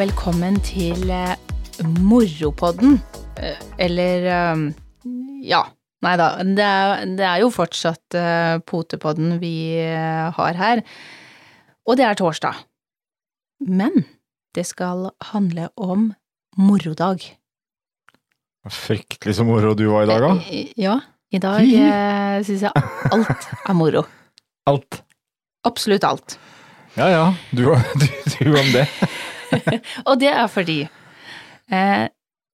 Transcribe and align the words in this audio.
Velkommen 0.00 0.54
til 0.64 1.10
eh, 1.12 1.34
Moropodden. 2.00 2.94
Eh, 3.36 3.58
Eller 3.84 4.22
eh, 4.32 4.62
ja. 5.44 5.58
Nei 6.00 6.14
da, 6.16 6.28
det 6.40 6.64
er, 6.64 7.02
det 7.18 7.26
er 7.28 7.42
jo 7.42 7.50
fortsatt 7.52 8.16
Potepodden 8.64 9.34
vi 9.42 9.76
har 9.76 10.56
her. 10.56 10.80
Og 11.84 11.98
det 12.00 12.06
er 12.08 12.16
torsdag. 12.16 12.62
Men 13.68 14.06
det 14.56 14.64
skal 14.70 15.10
handle 15.34 15.68
om 15.76 16.14
morodag. 16.56 17.26
Fryktelig 18.64 19.36
så 19.36 19.44
moro 19.44 19.74
du 19.76 19.90
var 19.92 20.08
i 20.08 20.12
dag, 20.14 20.24
da. 20.24 20.60
Ja, 20.80 20.96
i 21.28 21.42
dag 21.44 21.68
syns 22.48 22.64
jeg 22.70 22.88
alt 23.12 23.50
er 23.60 23.76
moro. 23.76 24.06
Alt. 24.72 25.02
Absolutt 25.68 26.08
alt. 26.08 26.38
Ja 26.96 27.12
ja, 27.12 27.26
du, 27.52 27.66
du, 28.00 28.08
du 28.38 28.56
om 28.56 28.72
det. 28.72 28.88
Og 30.08 30.18
det 30.20 30.30
er 30.32 30.46
fordi 30.50 30.78
eh, 31.70 32.06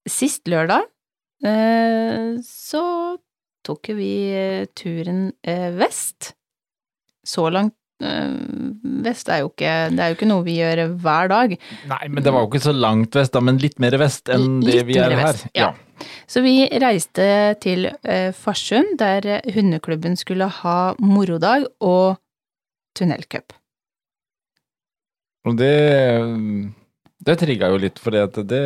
sist 0.09 0.47
lørdag 0.51 0.85
eh, 1.45 2.37
så 2.47 2.85
tok 3.67 3.91
vi 3.99 4.11
eh, 4.37 4.67
turen 4.79 5.29
eh, 5.43 5.71
vest. 5.75 6.33
Så 7.27 7.49
langt 7.51 7.75
eh, 8.03 8.31
vest 9.03 9.29
er 9.33 9.41
jo 9.43 9.49
ikke 9.51 9.73
Det 9.97 10.03
er 10.05 10.13
jo 10.13 10.17
ikke 10.19 10.29
noe 10.31 10.45
vi 10.47 10.59
gjør 10.61 10.85
hver 11.03 11.33
dag. 11.33 11.57
Nei, 11.91 12.05
men 12.13 12.23
det 12.23 12.33
var 12.35 12.45
jo 12.45 12.51
ikke 12.53 12.63
så 12.69 12.75
langt 12.77 13.19
vest, 13.19 13.35
da, 13.35 13.43
men 13.43 13.59
litt 13.63 13.81
mer 13.83 13.97
vest 13.99 14.31
enn 14.31 14.61
det 14.63 14.77
Litt 14.81 14.87
vi 14.93 15.01
er 15.03 15.17
her. 15.17 15.25
vest, 15.25 15.49
ja. 15.59 15.73
Så 16.29 16.43
vi 16.45 16.59
reiste 16.83 17.27
til 17.65 17.89
eh, 17.91 18.29
Farsund, 18.37 18.99
der 19.01 19.41
hundeklubben 19.55 20.15
skulle 20.21 20.47
ha 20.61 20.79
morodag 21.01 21.65
og 21.81 22.19
tunnelcup. 22.97 23.55
Og 25.47 25.57
det 25.59 25.73
Det 27.25 27.39
trigga 27.41 27.71
jo 27.73 27.79
litt, 27.81 28.01
at 28.21 28.41
det 28.45 28.65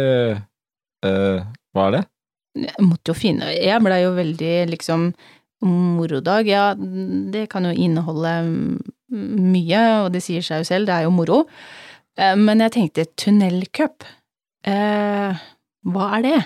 uh, 1.07 1.45
Hva 1.75 1.85
er 1.87 1.95
det? 1.95 2.01
Jeg 2.67 2.83
måtte 2.83 3.13
jo 3.13 3.15
finne 3.15 3.53
Jeg 3.55 3.79
blei 3.85 4.01
jo 4.03 4.15
veldig 4.17 4.55
liksom 4.73 5.13
Morodag, 5.61 6.49
ja, 6.49 6.73
det 6.75 7.45
kan 7.53 7.67
jo 7.69 7.73
inneholde 7.77 8.31
mye, 9.13 9.81
og 10.07 10.13
det 10.15 10.23
sier 10.25 10.45
seg 10.45 10.63
jo 10.63 10.69
selv, 10.71 10.89
det 10.89 10.95
er 10.95 11.05
jo 11.05 11.11
moro. 11.13 11.43
Eh, 12.17 12.37
Men 12.39 12.63
jeg 12.65 12.73
tenkte 12.77 13.05
tunnelcup, 13.21 14.07
eh, 14.65 15.43
hva 15.85 16.07
er 16.17 16.25
det? 16.25 16.39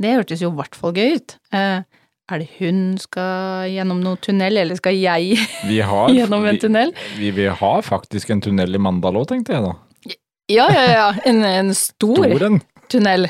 Det 0.00 0.14
hørtes 0.16 0.44
jo 0.44 0.52
i 0.52 0.58
hvert 0.60 0.78
fall 0.78 0.94
gøy 0.96 1.16
ut. 1.18 1.36
Eh, 1.52 1.82
er 2.30 2.38
det 2.38 2.48
hun 2.60 2.94
skal 3.02 3.66
gjennom 3.72 4.00
noen 4.04 4.20
tunnel, 4.22 4.62
eller 4.62 4.78
skal 4.78 4.94
jeg 4.94 5.36
har, 5.82 6.14
gjennom 6.20 6.46
en 6.46 6.62
tunnel? 6.62 6.94
Vi, 7.18 7.32
vi 7.34 7.46
har 7.50 7.82
faktisk 7.82 8.30
en 8.30 8.40
tunnel 8.44 8.74
i 8.74 8.82
Mandal 8.82 9.18
òg, 9.18 9.26
tenkte 9.32 9.56
jeg 9.56 9.66
da. 9.66 9.74
Ja, 10.50 10.66
ja, 10.74 10.84
ja, 10.90 11.08
en, 11.30 11.42
en 11.46 11.74
stor 11.78 12.24
Storen. 12.26 12.60
tunnel 12.90 13.28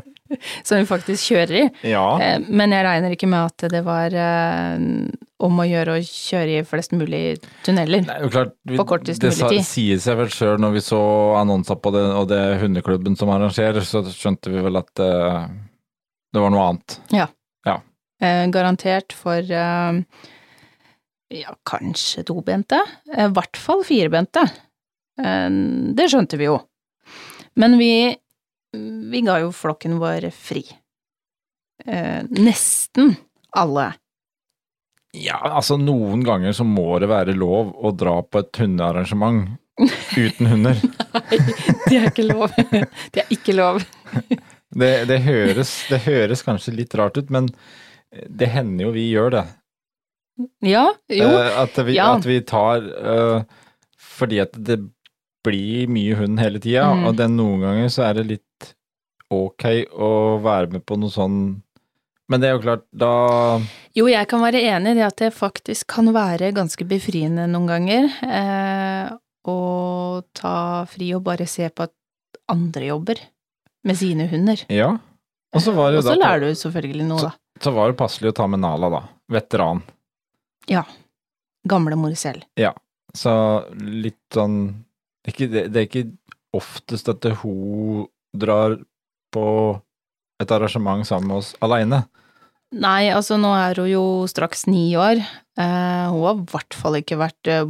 som 0.66 0.78
vi 0.78 0.86
faktisk 0.88 1.32
kjører 1.32 1.58
i. 1.58 1.64
Ja. 1.90 2.04
Eh, 2.22 2.46
Men 2.48 2.72
jeg 2.74 2.86
regner 2.86 3.16
ikke 3.16 3.28
med 3.30 3.50
at 3.50 3.66
det 3.72 3.82
var 3.86 4.14
eh, 4.14 4.86
om 5.42 5.58
å 5.60 5.66
gjøre 5.66 5.98
å 5.98 6.04
kjøre 6.06 6.60
i 6.60 6.64
flest 6.68 6.94
mulig 6.96 7.24
tunneler. 7.66 8.04
Det 8.06 8.16
er 8.16 8.26
jo 8.26 8.32
klart, 8.32 8.54
vi, 8.68 8.78
På 8.80 8.86
kortest 8.94 9.22
det 9.24 9.32
mulig 9.32 9.42
tid. 9.42 9.58
Det 9.58 9.68
sier 9.68 10.02
seg 10.04 10.20
vel 10.22 10.32
sjøl 10.32 10.62
når 10.62 10.76
vi 10.78 10.84
så 10.86 11.02
annonser 11.40 11.80
på 11.82 11.92
det, 11.94 12.04
og 12.16 12.28
det 12.30 12.38
er 12.38 12.60
hundeklubben 12.62 13.18
som 13.18 13.32
arrangerer, 13.34 13.82
så 13.86 14.04
skjønte 14.08 14.52
vi 14.54 14.62
vel 14.64 14.78
at 14.80 15.02
eh, 15.02 15.40
det 16.32 16.44
var 16.44 16.54
noe 16.54 16.68
annet. 16.70 17.00
Eh, 18.22 18.44
Garantert 18.54 19.12
for 19.18 19.42
eh, 19.42 19.96
ja, 21.34 21.54
kanskje 21.66 22.22
tobente. 22.28 22.78
Eh, 23.10 23.26
I 23.26 23.32
hvert 23.34 23.58
fall 23.58 23.82
firbente. 23.86 24.44
Eh, 25.20 25.48
Det 25.98 26.06
skjønte 26.12 26.38
vi 26.40 26.48
jo. 26.48 26.58
Men 27.60 27.76
vi, 27.80 27.90
vi 29.12 29.20
ga 29.26 29.40
jo 29.42 29.50
flokken 29.52 29.98
vår 30.00 30.30
fri. 30.32 30.62
Eh, 31.84 32.22
Nesten 32.30 33.16
alle. 33.58 33.90
Ja, 35.12 35.36
altså 35.58 35.76
noen 35.76 36.22
ganger 36.24 36.54
så 36.56 36.64
må 36.64 36.94
det 37.02 37.10
være 37.10 37.34
lov 37.36 37.74
å 37.76 37.90
dra 37.92 38.14
på 38.24 38.40
et 38.40 38.56
hundearrangement 38.62 39.50
uten 40.16 40.48
hunder. 40.48 40.78
Nei, 41.12 41.40
det 41.90 41.98
er 41.98 42.06
ikke 42.08 42.24
lov. 42.30 42.54
Det 43.12 43.20
er 43.26 43.34
ikke 43.36 43.56
lov. 43.58 43.82
Det, 44.72 44.88
det, 45.04 45.18
høres, 45.20 45.68
det 45.92 45.98
høres 46.06 46.40
kanskje 46.46 46.72
litt 46.72 46.94
rart 46.96 47.18
ut, 47.20 47.28
men 47.28 47.50
det 48.24 48.46
hender 48.54 48.86
jo 48.86 48.92
vi 48.94 49.02
gjør 49.10 49.34
det. 49.34 49.42
Ja, 50.64 50.86
jo. 51.12 51.26
Eh, 51.28 51.58
At 51.60 51.76
vi, 51.84 51.96
ja. 51.98 52.06
at 52.16 52.24
vi 52.24 52.38
tar 52.48 52.86
Fordi 54.16 54.38
at 54.40 54.56
det 54.56 54.78
blir 55.44 55.88
mye 55.90 56.14
hund 56.20 56.38
hele 56.40 56.60
tida, 56.62 56.84
Mm. 56.94 57.06
og 57.08 57.16
den 57.18 57.36
noen 57.36 57.60
ganger 57.64 57.88
så 57.90 58.04
er 58.10 58.14
det 58.20 58.26
litt 58.28 58.74
ok 59.32 59.64
å 59.96 60.08
være 60.44 60.70
med 60.72 60.84
på 60.86 60.98
noe 61.00 61.10
sånn 61.10 61.62
Men 62.30 62.40
det 62.40 62.48
er 62.48 62.52
jo 62.54 62.62
klart, 62.62 62.84
da 62.94 63.58
Jo, 63.94 64.06
jeg 64.08 64.28
kan 64.28 64.40
være 64.40 64.60
enig 64.62 64.92
i 64.92 64.94
det 65.00 65.04
at 65.06 65.16
det 65.20 65.32
faktisk 65.34 65.86
kan 65.90 66.06
være 66.14 66.52
ganske 66.54 66.84
befriende 66.88 67.48
noen 67.50 67.66
ganger 67.68 68.06
eh, 68.22 69.10
å 69.44 70.22
ta 70.32 70.84
fri 70.88 71.10
og 71.16 71.24
bare 71.26 71.46
se 71.50 71.68
på 71.68 71.82
at 71.88 71.92
andre 72.48 72.86
jobber 72.92 73.18
med 73.84 73.96
sine 73.98 74.28
hunder. 74.30 74.62
Ja. 74.70 74.92
Og 75.52 75.60
så 75.60 75.74
var 75.74 75.90
det 75.92 75.98
Og 75.98 76.04
så 76.04 76.14
lærer 76.16 76.40
du 76.46 76.54
selvfølgelig 76.54 77.06
noe, 77.08 77.20
da. 77.26 77.32
så 77.60 77.72
var 77.74 77.90
det 77.90 77.98
passelig 77.98 78.30
å 78.30 78.36
ta 78.38 78.46
med 78.46 78.60
Nala, 78.62 78.88
da. 78.88 79.02
Veteran. 79.28 79.82
Gamle 81.68 81.96
mor 81.98 82.14
selv. 82.18 82.42
Ja. 82.58 82.72
Så 83.14 83.32
litt 83.76 84.18
sånn 84.34 84.84
Det 85.22 85.30
er 85.30 85.34
ikke, 85.36 85.50
det, 85.52 85.62
det 85.72 85.80
er 85.80 85.86
ikke 85.88 86.04
oftest 86.58 87.08
at 87.08 87.24
hun 87.42 88.06
drar 88.34 88.78
på 89.32 89.44
et 90.42 90.50
arrangement 90.50 91.06
sammen 91.06 91.28
med 91.30 91.36
oss 91.42 91.52
aleine. 91.62 92.02
Nei, 92.72 93.10
altså 93.12 93.36
nå 93.36 93.50
er 93.54 93.76
hun 93.78 93.90
jo 93.90 94.02
straks 94.32 94.64
ni 94.66 94.94
år. 94.96 95.20
Eh, 95.60 96.06
hun 96.08 96.22
har 96.24 96.38
i 96.40 96.46
hvert 96.54 96.74
fall 96.74 96.96
ikke 96.98 97.18
vært 97.20 97.50
eh, 97.52 97.62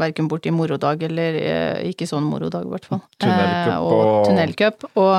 verken 0.00 0.28
borti 0.30 0.50
morodag 0.56 1.02
eller 1.04 1.36
eh, 1.36 1.90
ikke 1.92 2.08
sånn 2.08 2.24
morodag, 2.26 2.64
i 2.64 2.72
hvert 2.72 2.88
fall. 2.88 3.02
Tunnelcup 3.20 3.68
Eh, 3.68 3.78
og 3.84 3.98
og- 3.98 4.26
tunnelcup. 4.30 4.86
Og 4.96 5.14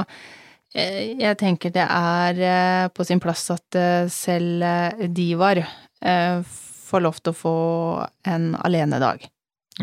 eh, 0.73 1.13
jeg 1.21 1.37
tenker 1.39 1.71
det 1.77 1.85
er 1.85 2.41
eh, 2.49 2.87
på 2.89 3.05
sin 3.05 3.21
plass 3.21 3.45
at 3.53 3.77
eh, 3.77 4.09
selv 4.11 4.65
Divar 5.13 5.61
får 6.89 7.03
lov 7.03 7.17
til 7.21 7.33
å 7.33 7.37
få 7.37 7.55
en 8.33 8.53
alenedag 8.65 9.27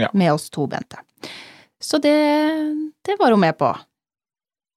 Ja. 0.01 0.09
med 0.13 0.33
oss 0.35 0.51
to 0.51 0.67
bente. 0.67 0.99
Så 1.87 2.01
det, 2.03 2.15
det 3.07 3.15
var 3.21 3.31
hun 3.35 3.41
med 3.45 3.55
på. 3.61 3.69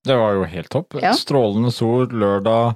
Det 0.05 0.15
var 0.15 0.35
jo 0.37 0.43
helt 0.47 0.69
topp. 0.71 0.99
Ja. 1.01 1.13
Strålende 1.17 1.71
sol 1.73 2.05
lørdag. 2.13 2.75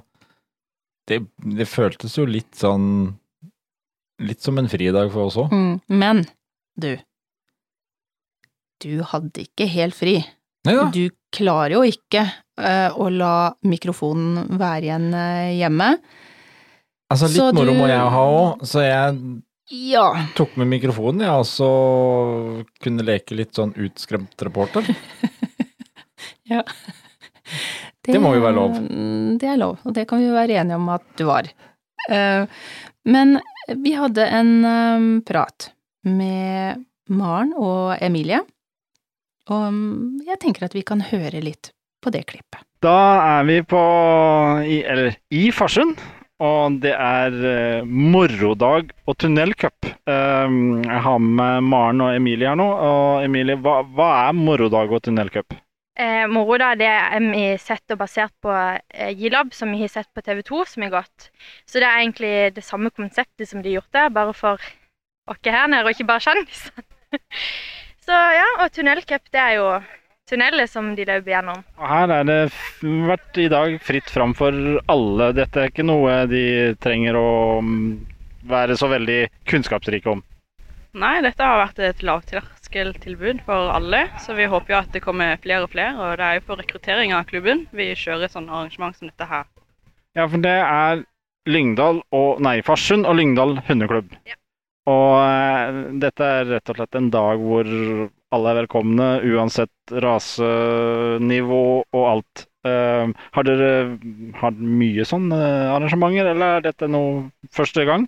Det, 1.08 1.20
det 1.54 1.66
føltes 1.70 2.16
jo 2.18 2.24
litt 2.28 2.54
sånn 2.58 2.88
Litt 4.24 4.44
som 4.46 4.54
en 4.60 4.68
fridag 4.70 5.08
for 5.10 5.26
oss 5.26 5.34
òg. 5.42 5.50
Mm, 5.50 5.72
men 5.98 6.20
du, 6.78 6.92
du 8.84 9.00
hadde 9.10 9.42
ikke 9.42 9.66
helt 9.72 9.96
fri. 9.98 10.12
Neida. 10.64 10.84
Du 10.94 11.08
klarer 11.34 11.74
jo 11.74 11.80
ikke 11.88 12.22
uh, 12.62 12.94
å 12.94 13.08
la 13.10 13.32
mikrofonen 13.66 14.54
være 14.60 14.86
igjen 14.86 15.08
uh, 15.18 15.50
hjemme. 15.58 15.88
Altså, 17.10 17.26
litt 17.26 17.40
så 17.42 17.48
moro 17.58 17.74
du- 17.74 17.80
må 17.82 17.90
jeg 17.90 18.06
ha 18.14 18.22
òg, 18.38 18.62
så 18.70 18.84
jeg 18.86 19.18
Ja, 19.72 20.10
tok 20.36 20.56
med 20.60 20.68
mikrofonen, 20.68 21.22
jeg, 21.24 21.32
og 21.40 21.46
så 21.48 21.68
kunne 22.84 23.06
leke 23.06 23.36
litt 23.38 23.54
sånn 23.56 23.72
utskremt 23.80 24.36
reporter. 24.44 24.84
Det 28.04 28.18
må 28.20 28.34
jo 28.36 28.42
være 28.44 28.56
lov. 28.58 28.74
mm, 28.84 29.38
Det 29.40 29.48
er 29.48 29.56
lov, 29.60 29.78
og 29.84 29.94
det 29.96 30.04
kan 30.10 30.20
vi 30.20 30.26
jo 30.28 30.34
være 30.36 30.58
enige 30.60 30.76
om 30.76 30.88
at 30.92 31.04
du 31.16 31.24
var. 31.28 31.48
Eh, 32.10 32.44
Men 33.08 33.38
vi 33.80 33.94
hadde 33.96 34.26
en 34.28 34.52
eh, 34.64 35.06
prat 35.24 35.70
med 36.04 36.84
Maren 37.08 37.54
og 37.56 37.96
Emilie, 38.04 38.42
og 39.48 39.64
mm, 39.72 40.20
jeg 40.28 40.40
tenker 40.40 40.64
at 40.68 40.76
vi 40.76 40.82
kan 40.84 41.00
høre 41.04 41.40
litt 41.44 41.72
på 42.04 42.12
det 42.12 42.26
klippet. 42.28 42.60
Da 42.84 43.40
er 43.40 43.44
vi 43.48 43.58
på 43.64 43.80
i, 44.68 44.82
eller, 44.84 45.16
i 45.32 45.48
Farsund, 45.52 45.96
og 46.42 46.78
det 46.82 46.94
er 46.98 47.34
uh, 47.34 47.86
morodag 47.86 48.90
og 49.06 49.18
tunnelcup. 49.22 49.86
Um, 50.10 50.82
jeg 50.82 51.02
har 51.06 51.18
med 51.22 51.68
Maren 51.68 52.02
og 52.02 52.16
Emilie 52.16 52.50
her 52.50 52.58
nå. 52.58 52.66
Og 52.66 53.26
Emilie, 53.26 53.58
hva, 53.62 53.82
hva 53.94 54.08
er 54.26 54.34
morodag 54.38 54.90
og 54.90 55.04
tunnelcup? 55.06 55.54
Eh, 55.94 56.24
morodag 56.26 56.80
det 56.80 56.88
er 56.90 57.22
vi 57.22 57.42
sett 57.62 57.92
og 57.94 58.00
basert 58.00 58.34
på 58.42 58.50
eh, 58.50 59.12
Gilab, 59.14 59.52
som 59.54 59.70
vi 59.70 59.84
har 59.84 59.92
sett 59.92 60.08
på 60.10 60.24
TV 60.26 60.40
2, 60.42 60.64
som 60.72 60.82
er 60.82 60.90
godt. 60.90 61.28
Så 61.70 61.78
det 61.78 61.86
er 61.86 62.00
egentlig 62.00 62.32
det 62.56 62.64
samme 62.66 62.90
konseptet 62.90 63.46
som 63.46 63.62
de 63.62 63.70
har 63.70 63.78
gjort 63.78 63.94
der, 63.94 64.10
bare 64.16 64.34
for 64.34 64.58
oss 65.30 65.38
her 65.46 65.68
nede, 65.70 65.84
og 65.86 65.94
ikke 65.94 66.08
bare 66.08 66.24
kjendisene. 66.26 66.82
Så 68.04 68.12
ja, 68.12 68.48
og 68.58 68.72
tunnelcup, 68.74 69.30
det 69.32 69.40
er 69.40 69.54
jo 69.60 69.68
tunneler 70.34 70.66
som 70.70 70.92
de 70.98 71.06
løper 71.06 71.36
gjennom. 71.36 71.62
Her 71.78 72.12
er 72.18 72.28
det 72.28 72.40
vært 72.82 73.40
i 73.40 73.48
dag 73.52 73.78
fritt 73.82 74.10
fram 74.10 74.34
for 74.36 74.52
alle. 74.90 75.30
Dette 75.36 75.62
er 75.62 75.72
ikke 75.72 75.86
noe 75.86 76.24
de 76.30 76.74
trenger 76.82 77.18
å 77.18 77.30
mm, 77.62 77.90
være 78.50 78.76
så 78.78 78.90
veldig 78.92 79.20
kunnskapsrike 79.50 80.10
om. 80.10 80.24
Nei, 80.94 81.16
dette 81.26 81.42
har 81.42 81.58
vært 81.58 81.80
et 81.82 82.04
lavterskeltilbud 82.06 83.40
for 83.46 83.72
alle, 83.74 84.04
så 84.22 84.36
vi 84.38 84.46
håper 84.46 84.76
jo 84.76 84.78
at 84.78 84.92
det 84.94 85.02
kommer 85.02 85.40
flere 85.42 85.66
og 85.66 85.72
flere. 85.72 85.96
Og 85.98 86.20
det 86.20 86.28
er 86.28 86.38
jo 86.38 86.46
for 86.50 86.62
rekruttering 86.62 87.14
av 87.16 87.26
klubben 87.30 87.64
vi 87.74 87.90
kjører 87.98 88.30
sånne 88.30 88.54
arrangement 88.54 88.94
som 88.98 89.10
dette 89.10 89.26
her. 89.30 89.48
Ja, 90.14 90.28
for 90.28 90.38
det 90.38 90.54
er 90.54 91.02
Lyngdal 91.50 91.98
og 92.14 92.40
Nei, 92.46 92.60
Farsund 92.64 93.08
og 93.10 93.18
Lyngdal 93.18 93.58
hundeklubb. 93.66 94.14
Ja. 94.28 94.38
Og 94.90 95.16
eh, 95.18 95.80
dette 96.02 96.30
er 96.38 96.48
rett 96.52 96.70
og 96.70 96.78
slett 96.78 96.98
en 97.00 97.10
dag 97.12 97.42
hvor 97.42 97.68
alle 98.34 98.52
er 98.52 98.60
velkomne, 98.62 99.08
uansett 99.34 99.94
rasenivå 100.04 101.64
og 101.84 102.04
alt. 102.10 102.44
Uh, 102.64 103.10
har 103.36 103.44
dere 103.44 103.72
hatt 104.40 104.60
mye 104.60 105.04
sånne 105.04 105.38
arrangementer, 105.74 106.30
eller 106.30 106.58
er 106.58 106.68
dette 106.70 106.88
noe 106.88 107.26
første 107.52 107.84
gang? 107.84 108.06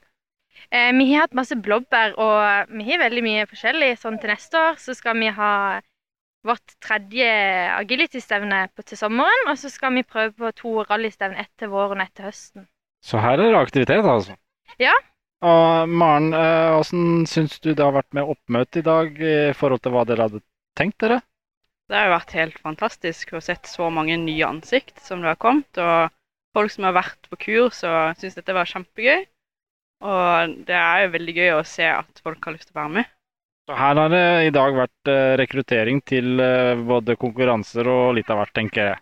Uh, 0.72 0.92
vi 0.96 1.10
har 1.12 1.26
hatt 1.26 1.36
masse 1.36 1.58
blåbær, 1.60 2.16
og 2.16 2.72
vi 2.72 2.86
har 2.88 3.02
veldig 3.04 3.24
mye 3.26 3.50
forskjellig. 3.50 3.92
Sånn 4.00 4.16
til 4.22 4.32
neste 4.32 4.62
år 4.70 4.80
så 4.80 4.96
skal 4.96 5.20
vi 5.20 5.28
ha 5.36 5.52
vårt 6.46 6.76
tredje 6.84 7.28
agility-stevne 7.74 8.62
til 8.80 8.98
sommeren, 8.98 9.50
og 9.50 9.58
så 9.60 9.70
skal 9.72 9.94
vi 9.98 10.06
prøve 10.06 10.32
på 10.38 10.54
to 10.62 10.72
rallystevner, 10.86 11.42
ett 11.42 11.52
til 11.58 11.72
våren 11.74 12.00
og 12.00 12.06
ett 12.06 12.16
til 12.16 12.28
høsten. 12.30 12.66
Så 13.04 13.20
her 13.22 13.38
er 13.38 13.52
det 13.52 13.60
aktivitet, 13.60 14.06
altså. 14.06 14.38
Ja. 14.82 14.94
Og 15.44 15.88
Maren, 15.92 16.32
eh, 16.32 16.72
hvordan 16.72 17.26
syns 17.28 17.58
du 17.60 17.74
det 17.74 17.84
har 17.84 17.92
vært 17.92 18.14
med 18.16 18.24
oppmøte 18.24 18.80
i 18.80 18.86
dag 18.86 19.18
i 19.20 19.52
forhold 19.56 19.82
til 19.84 19.92
hva 19.92 20.04
dere 20.08 20.28
hadde 20.28 20.44
tenkt 20.78 21.00
dere? 21.04 21.20
Det 21.86 21.94
har 21.94 22.08
jo 22.08 22.16
vært 22.16 22.36
helt 22.38 22.56
fantastisk 22.58 23.34
å 23.36 23.42
sett 23.44 23.68
så 23.70 23.90
mange 23.94 24.16
nye 24.18 24.46
ansikt 24.48 24.98
som 25.04 25.20
det 25.22 25.34
har 25.34 25.40
kommet. 25.42 25.70
Og 25.78 26.08
folk 26.56 26.72
som 26.72 26.88
har 26.88 26.96
vært 26.96 27.28
på 27.30 27.38
kurs 27.44 27.82
og 27.86 28.16
syns 28.18 28.38
dette 28.38 28.56
var 28.56 28.70
kjempegøy. 28.70 29.26
Og 30.06 30.56
det 30.68 30.76
er 30.76 31.04
jo 31.04 31.12
veldig 31.14 31.34
gøy 31.36 31.52
å 31.56 31.66
se 31.68 31.86
at 31.88 32.24
folk 32.24 32.42
har 32.48 32.56
lyst 32.56 32.70
til 32.70 32.76
å 32.76 32.80
være 32.82 32.94
med. 32.98 33.12
Så 33.66 33.76
her 33.76 33.98
har 33.98 34.10
det 34.12 34.26
i 34.46 34.54
dag 34.54 34.76
vært 34.78 35.10
eh, 35.10 35.34
rekruttering 35.40 36.00
til 36.06 36.42
eh, 36.42 36.78
både 36.86 37.16
konkurranser 37.18 37.88
og 37.90 38.14
litt 38.18 38.28
av 38.30 38.40
hvert, 38.40 38.54
tenker 38.54 38.90
jeg. 38.92 39.00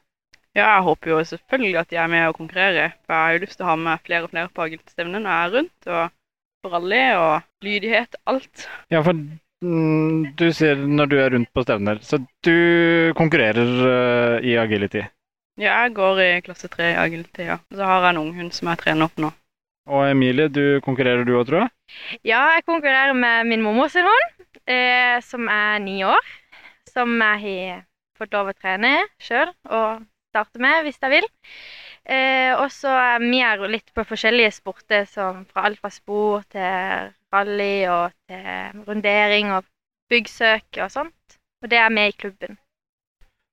Ja, 0.55 0.69
jeg 0.77 0.85
håper 0.87 1.11
jo 1.11 1.19
selvfølgelig 1.27 1.81
at 1.81 1.91
de 1.91 1.99
er 1.99 2.13
med 2.13 2.29
og 2.29 2.39
konkurrerer. 2.39 2.95
For 3.05 3.17
jeg 3.17 3.25
har 3.27 3.35
jo 3.35 3.43
lyst 3.43 3.59
til 3.59 3.67
å 3.67 3.71
ha 3.73 3.79
med 3.81 4.05
flere 4.07 4.29
og 4.29 4.33
flere 4.33 4.53
på 4.55 4.65
agilitstevnet 4.65 5.25
når 5.25 5.35
jeg 5.35 5.49
er 5.49 5.55
rundt. 5.57 5.89
Og 5.91 6.15
rally 6.73 7.03
og 7.19 7.45
lydighet, 7.65 8.17
alt. 8.31 8.67
Ja, 8.93 9.03
for 9.05 9.17
mm, 9.17 10.35
du 10.39 10.47
sier 10.57 10.81
når 10.81 11.11
du 11.11 11.19
er 11.21 11.35
rundt 11.37 11.53
på 11.55 11.65
stevner, 11.67 12.01
så 12.05 12.21
du 12.47 13.13
konkurrerer 13.19 13.71
uh, 13.85 14.37
i 14.45 14.57
agility. 14.61 15.05
Ja, 15.61 15.85
jeg 15.85 15.95
går 15.95 16.21
i 16.25 16.31
klasse 16.43 16.69
3 16.71 16.91
i 16.95 16.99
agility, 16.99 17.45
ja. 17.47 17.61
Så 17.71 17.87
har 17.87 18.03
jeg 18.03 18.17
en 18.17 18.23
unghund 18.25 18.55
som 18.57 18.73
jeg 18.73 18.81
trener 18.81 19.07
opp 19.07 19.21
nå. 19.23 19.31
Og 19.85 20.07
Emilie, 20.09 20.49
du 20.49 20.81
konkurrerer 20.85 21.27
du 21.29 21.35
òg, 21.37 21.45
tror 21.47 21.65
jeg? 21.65 21.73
Ja, 22.25 22.41
jeg 22.57 22.65
konkurrerer 22.67 23.13
med 23.15 23.51
min 23.51 23.63
mormor 23.63 23.91
sin 23.93 24.09
hund, 24.09 24.49
eh, 24.67 25.21
som 25.23 25.47
er 25.53 25.79
ni 25.85 26.01
år. 26.09 26.33
Som 26.89 27.21
jeg 27.21 27.43
har 27.45 27.85
fått 28.19 28.35
lov 28.35 28.51
å 28.51 28.57
trene 28.57 28.97
sjøl 29.23 29.53
og 29.69 30.05
starte 30.33 30.63
med 30.63 30.87
hvis 30.87 30.99
jeg 31.03 31.13
vil. 31.13 31.29
Eh, 32.05 32.53
og 32.53 32.69
så 32.73 32.93
er 32.93 33.23
vi 33.23 33.41
er 33.41 33.63
litt 33.73 33.89
på 33.97 34.05
forskjellige 34.05 34.53
sporter, 34.59 35.07
som 35.09 35.45
fra 35.49 35.65
alt 35.69 35.81
fra 35.81 35.91
spor 35.93 36.45
til 36.53 37.13
rally 37.33 37.87
og 37.89 38.13
til 38.29 38.85
rundering 38.85 39.55
og 39.57 39.65
byggsøk 40.13 40.83
og 40.85 40.93
sånt. 40.93 41.39
Og 41.65 41.73
det 41.73 41.81
er 41.81 41.93
med 41.93 42.13
i 42.13 42.19
klubben. 42.19 42.59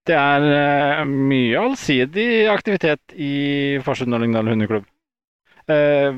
Det 0.08 0.18
er 0.18 0.48
eh, 0.52 1.04
mye 1.06 1.60
allsidig 1.62 2.48
aktivitet 2.52 3.14
i 3.16 3.78
Farsund 3.86 4.18
og 4.18 4.24
Lyngdal 4.24 4.50
hundeklubb. 4.52 4.88
Eh, 5.72 6.12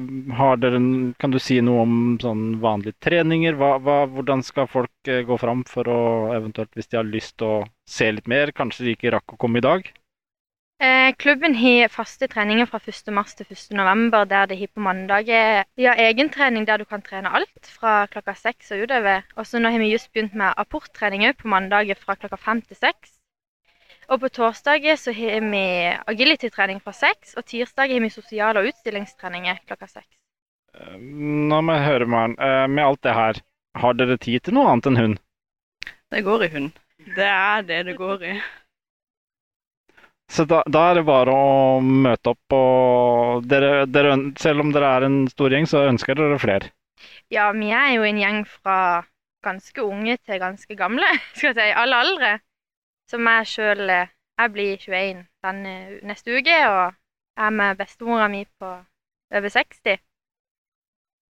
dere, 0.64 0.80
kan 1.20 1.34
du 1.34 1.38
si 1.42 1.60
noe 1.62 1.84
om 1.84 1.98
sånn 2.22 2.46
vanlige 2.64 2.96
treninger? 3.04 3.58
Hva, 3.60 3.76
hva, 3.84 3.98
hvordan 4.10 4.42
skal 4.46 4.70
folk 4.72 5.12
eh, 5.12 5.26
gå 5.28 5.38
fram 5.38 5.66
for 5.70 5.90
å 5.92 6.00
eventuelt, 6.34 6.72
hvis 6.74 6.90
de 6.90 6.98
har 6.98 7.10
lyst 7.10 7.36
til 7.38 7.60
å 7.60 7.66
se 7.86 8.10
litt 8.16 8.30
mer, 8.32 8.56
kanskje 8.56 8.88
de 8.88 8.96
ikke 8.96 9.14
rakk 9.14 9.36
å 9.36 9.42
komme 9.44 9.60
i 9.60 9.66
dag? 9.68 9.92
Eh, 10.84 11.14
klubben 11.16 11.56
har 11.56 11.88
faste 11.88 12.28
treninger 12.28 12.68
fra 12.68 12.80
1. 12.84 13.12
mars 13.16 13.36
til 13.40 13.46
1. 13.48 13.70
november, 13.78 14.26
der 14.28 14.50
de 14.52 14.56
har 14.60 14.68
på 14.68 14.82
mandager 14.84 15.64
ja, 15.80 15.94
har 15.94 16.00
egentrening 16.10 16.66
der 16.68 16.82
du 16.82 16.84
kan 16.86 17.02
trene 17.02 17.30
alt 17.32 17.70
fra 17.72 18.06
klokka 18.12 18.34
seks 18.36 18.74
og 18.76 18.82
utover. 18.84 19.22
Og 19.38 19.48
så 19.48 19.62
nå 19.64 19.70
har 19.72 19.80
vi 19.80 19.92
just 19.94 20.12
begynt 20.12 20.34
med 20.36 20.52
apporttrening 20.58 21.24
på 21.40 21.48
mandager 21.48 21.96
fra 21.96 22.18
klokka 22.20 22.36
fem 22.36 22.62
til 22.62 22.76
seks. 22.76 23.14
Og 24.12 24.20
på 24.20 24.28
torsdager 24.28 25.00
så 25.00 25.14
har 25.16 25.40
vi 25.54 25.64
agility-trening 26.12 26.82
fra 26.84 26.92
seks, 26.92 27.38
og 27.38 27.46
tirsdag 27.46 27.94
har 27.94 28.04
vi 28.04 28.10
sosiale- 28.10 28.60
og 28.60 28.68
utstillingstreninger 28.74 29.62
klokka 29.68 29.88
seks. 29.88 30.18
Eh, 30.76 30.98
Nå 31.00 31.62
må 31.62 31.78
jeg 31.78 31.86
høre, 31.86 32.10
Maren. 32.12 32.36
Eh, 32.36 32.68
med 32.68 32.84
alt 32.84 33.04
det 33.04 33.16
her, 33.16 33.40
har 33.76 33.94
dere 33.94 34.18
tid 34.18 34.44
til 34.44 34.60
noe 34.60 34.74
annet 34.74 34.92
enn 34.92 35.00
hund? 35.00 35.24
Det 36.12 36.26
går 36.28 36.44
i 36.44 36.52
hund. 36.58 36.76
Det 37.16 37.30
er 37.30 37.64
det 37.72 37.86
det 37.86 37.96
går 37.96 38.28
i. 38.34 38.36
Så 40.34 40.46
da, 40.50 40.64
da 40.66 40.88
er 40.90 40.98
det 40.98 41.06
bare 41.06 41.34
å 41.34 41.82
møte 41.86 42.32
opp 42.34 42.56
og 42.58 43.44
dere, 43.46 43.84
dere, 43.86 44.16
Selv 44.42 44.64
om 44.64 44.72
dere 44.74 44.90
er 44.98 45.06
en 45.06 45.20
stor 45.30 45.54
gjeng, 45.54 45.68
så 45.70 45.86
ønsker 45.92 46.18
dere 46.18 46.40
flere. 46.42 46.72
Ja, 47.34 47.52
vi 47.54 47.70
er 47.70 47.92
jo 47.98 48.08
en 48.08 48.22
gjeng 48.22 48.42
fra 48.50 49.04
ganske 49.46 49.84
unge 49.86 50.18
til 50.24 50.42
ganske 50.42 50.78
gamle, 50.80 51.06
skal 51.36 51.52
jeg 51.52 51.60
si. 51.60 51.70
Alle 51.84 52.02
aldre. 52.06 52.34
Som 53.10 53.30
jeg 53.30 53.50
sjøl 53.52 53.86
Jeg 53.94 54.50
blir 54.56 54.82
21 54.82 55.22
denne 55.46 55.74
neste 56.10 56.34
uke, 56.34 56.58
og 56.72 56.96
er 57.38 57.54
med 57.54 57.78
bestemora 57.78 58.26
mi 58.32 58.46
på 58.60 58.72
over 59.38 59.50
60. 59.54 60.02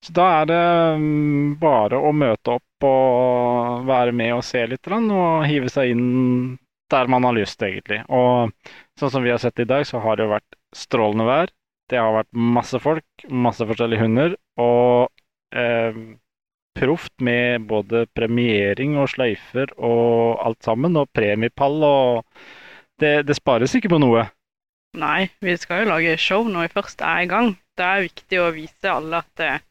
Så 0.03 0.11
da 0.15 0.27
er 0.41 0.47
det 0.47 0.63
mm, 0.99 1.59
bare 1.59 1.99
å 1.99 2.11
møte 2.15 2.55
opp 2.57 2.87
og 2.87 3.85
være 3.87 4.15
med 4.15 4.33
og 4.37 4.43
se 4.47 4.63
litt, 4.67 4.87
og 4.87 5.45
hive 5.47 5.71
seg 5.71 5.91
inn 5.91 6.07
der 6.93 7.09
man 7.11 7.25
har 7.27 7.35
lyst, 7.35 7.61
egentlig. 7.65 8.01
Og 8.13 8.53
sånn 8.99 9.11
som 9.13 9.25
vi 9.25 9.33
har 9.33 9.41
sett 9.41 9.59
i 9.63 9.67
dag, 9.69 9.85
så 9.89 10.01
har 10.03 10.17
det 10.17 10.27
jo 10.27 10.35
vært 10.35 10.57
strålende 10.77 11.27
vær. 11.27 11.53
Det 11.91 11.99
har 11.99 12.15
vært 12.15 12.31
masse 12.55 12.79
folk, 12.81 13.25
masse 13.29 13.65
forskjellige 13.67 14.05
hunder, 14.05 14.35
og 14.61 15.09
eh, 15.57 15.97
proft 16.73 17.13
med 17.21 17.67
både 17.69 18.05
premiering 18.17 18.95
og 19.01 19.11
sløyfer 19.13 19.75
og 19.77 20.39
alt 20.45 20.63
sammen, 20.65 20.97
og 20.97 21.11
premiepall 21.13 21.83
og 21.85 22.23
det, 23.01 23.27
det 23.27 23.37
spares 23.37 23.75
ikke 23.77 23.91
på 23.93 24.01
noe. 24.01 24.25
Nei, 24.97 25.27
vi 25.41 25.55
skal 25.57 25.83
jo 25.83 25.91
lage 25.91 26.17
show 26.21 26.45
når 26.45 26.67
vi 26.67 26.75
først 26.75 27.01
er 27.01 27.23
i 27.25 27.29
gang. 27.29 27.55
Det 27.77 27.85
er 27.85 28.05
viktig 28.05 28.41
å 28.41 28.51
vise 28.53 28.89
alle 28.89 29.23
at 29.23 29.41
eh, 29.41 29.63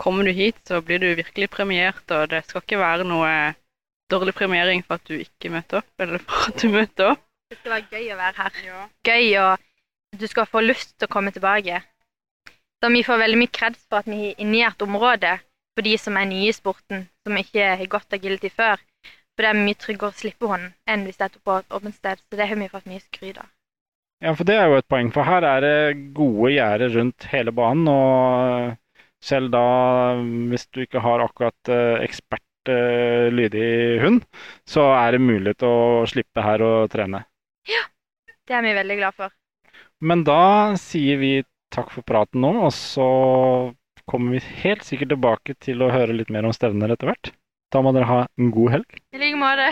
kommer 0.00 0.24
du 0.24 0.32
hit, 0.32 0.62
så 0.68 0.80
blir 0.84 1.02
du 1.02 1.10
virkelig 1.12 1.50
premiert, 1.52 2.04
og 2.10 2.30
det 2.32 2.44
skal 2.48 2.64
ikke 2.64 2.80
være 2.80 3.06
noe 3.08 3.34
dårlig 4.10 4.34
premiering 4.36 4.84
for 4.84 4.98
at 4.98 5.08
du 5.08 5.16
ikke 5.16 5.52
møter 5.52 5.80
opp, 5.80 5.92
eller 6.00 6.22
for 6.22 6.50
at 6.50 6.60
du 6.60 6.68
møter 6.72 7.14
opp. 7.14 7.24
Det 7.50 7.58
skal 7.60 7.76
være 7.76 7.88
gøy 7.92 8.12
å 8.12 8.20
være 8.20 8.36
her. 8.42 8.60
Gøy, 9.06 9.26
og 9.42 10.20
du 10.20 10.26
skal 10.30 10.48
få 10.50 10.62
lyst 10.64 10.94
til 10.98 11.08
å 11.08 11.12
komme 11.12 11.32
tilbake. 11.34 11.80
Så 12.82 12.90
vi 12.92 13.04
får 13.06 13.20
veldig 13.22 13.40
mye 13.40 13.54
kreds 13.54 13.84
for 13.88 14.02
at 14.02 14.08
vi 14.10 14.20
har 14.20 14.40
inne 14.44 14.60
området 14.60 14.74
et 14.74 14.82
område 14.84 15.34
for 15.74 15.86
de 15.86 15.94
som 15.98 16.16
er 16.20 16.28
nye 16.30 16.50
i 16.50 16.54
sporten, 16.54 17.06
som 17.24 17.38
ikke 17.40 17.74
har 17.80 17.90
gått 17.90 18.16
agility 18.16 18.50
før. 18.52 18.82
For 19.34 19.42
det 19.42 19.50
er 19.50 19.58
mye 19.58 19.78
tryggere 19.80 20.12
å 20.12 20.18
slippe 20.18 20.50
hånden 20.50 20.74
enn 20.86 21.06
hvis 21.06 21.18
det 21.18 21.26
er 21.26 21.42
på 21.42 21.58
et 21.58 21.74
åpent 21.74 21.96
sted. 21.96 22.20
Så 22.22 22.38
det 22.38 22.46
har 22.50 22.60
vi 22.60 22.70
fått 22.70 22.90
mye 22.90 23.02
skryt 23.02 23.40
av. 23.42 23.50
Ja, 24.22 24.32
for 24.38 24.46
det 24.48 24.54
er 24.56 24.70
jo 24.70 24.78
et 24.78 24.88
poeng, 24.88 25.10
for 25.12 25.26
her 25.26 25.44
er 25.44 25.64
det 25.64 25.78
gode 26.16 26.52
gjerder 26.54 26.94
rundt 26.94 27.26
hele 27.32 27.52
banen, 27.52 27.88
og 27.90 28.76
selv 29.24 29.50
da, 29.52 29.64
hvis 30.52 30.68
du 30.70 30.84
ikke 30.84 31.02
har 31.02 31.24
akkurat 31.24 31.72
eh, 31.72 32.04
ekspert 32.04 32.43
eh, 32.72 33.30
lydig 33.32 33.68
hund, 34.02 34.24
så 34.68 34.86
er 34.96 35.16
det 35.16 35.24
mulighet 35.24 35.60
til 35.62 35.70
å 35.70 36.04
slippe 36.10 36.44
her 36.44 36.64
og 36.64 36.90
trene. 36.92 37.24
Ja. 37.70 37.84
Det 38.44 38.58
er 38.58 38.64
vi 38.66 38.74
veldig 38.76 38.98
glad 39.00 39.16
for. 39.16 39.32
Men 40.04 40.24
da 40.26 40.74
sier 40.80 41.16
vi 41.20 41.32
takk 41.74 41.90
for 41.94 42.06
praten 42.06 42.44
nå, 42.44 42.52
og 42.66 42.72
så 42.76 43.08
kommer 44.10 44.36
vi 44.36 44.60
helt 44.64 44.84
sikkert 44.84 45.14
tilbake 45.14 45.56
til 45.64 45.80
å 45.82 45.92
høre 45.92 46.16
litt 46.16 46.32
mer 46.32 46.44
om 46.46 46.52
stevner 46.54 46.92
etter 46.92 47.10
hvert. 47.10 47.32
Da 47.72 47.80
må 47.82 47.94
dere 47.96 48.10
ha 48.10 48.20
en 48.38 48.52
god 48.54 48.76
helg. 48.76 49.00
I 49.16 49.22
like 49.22 49.40
måte. 49.40 49.70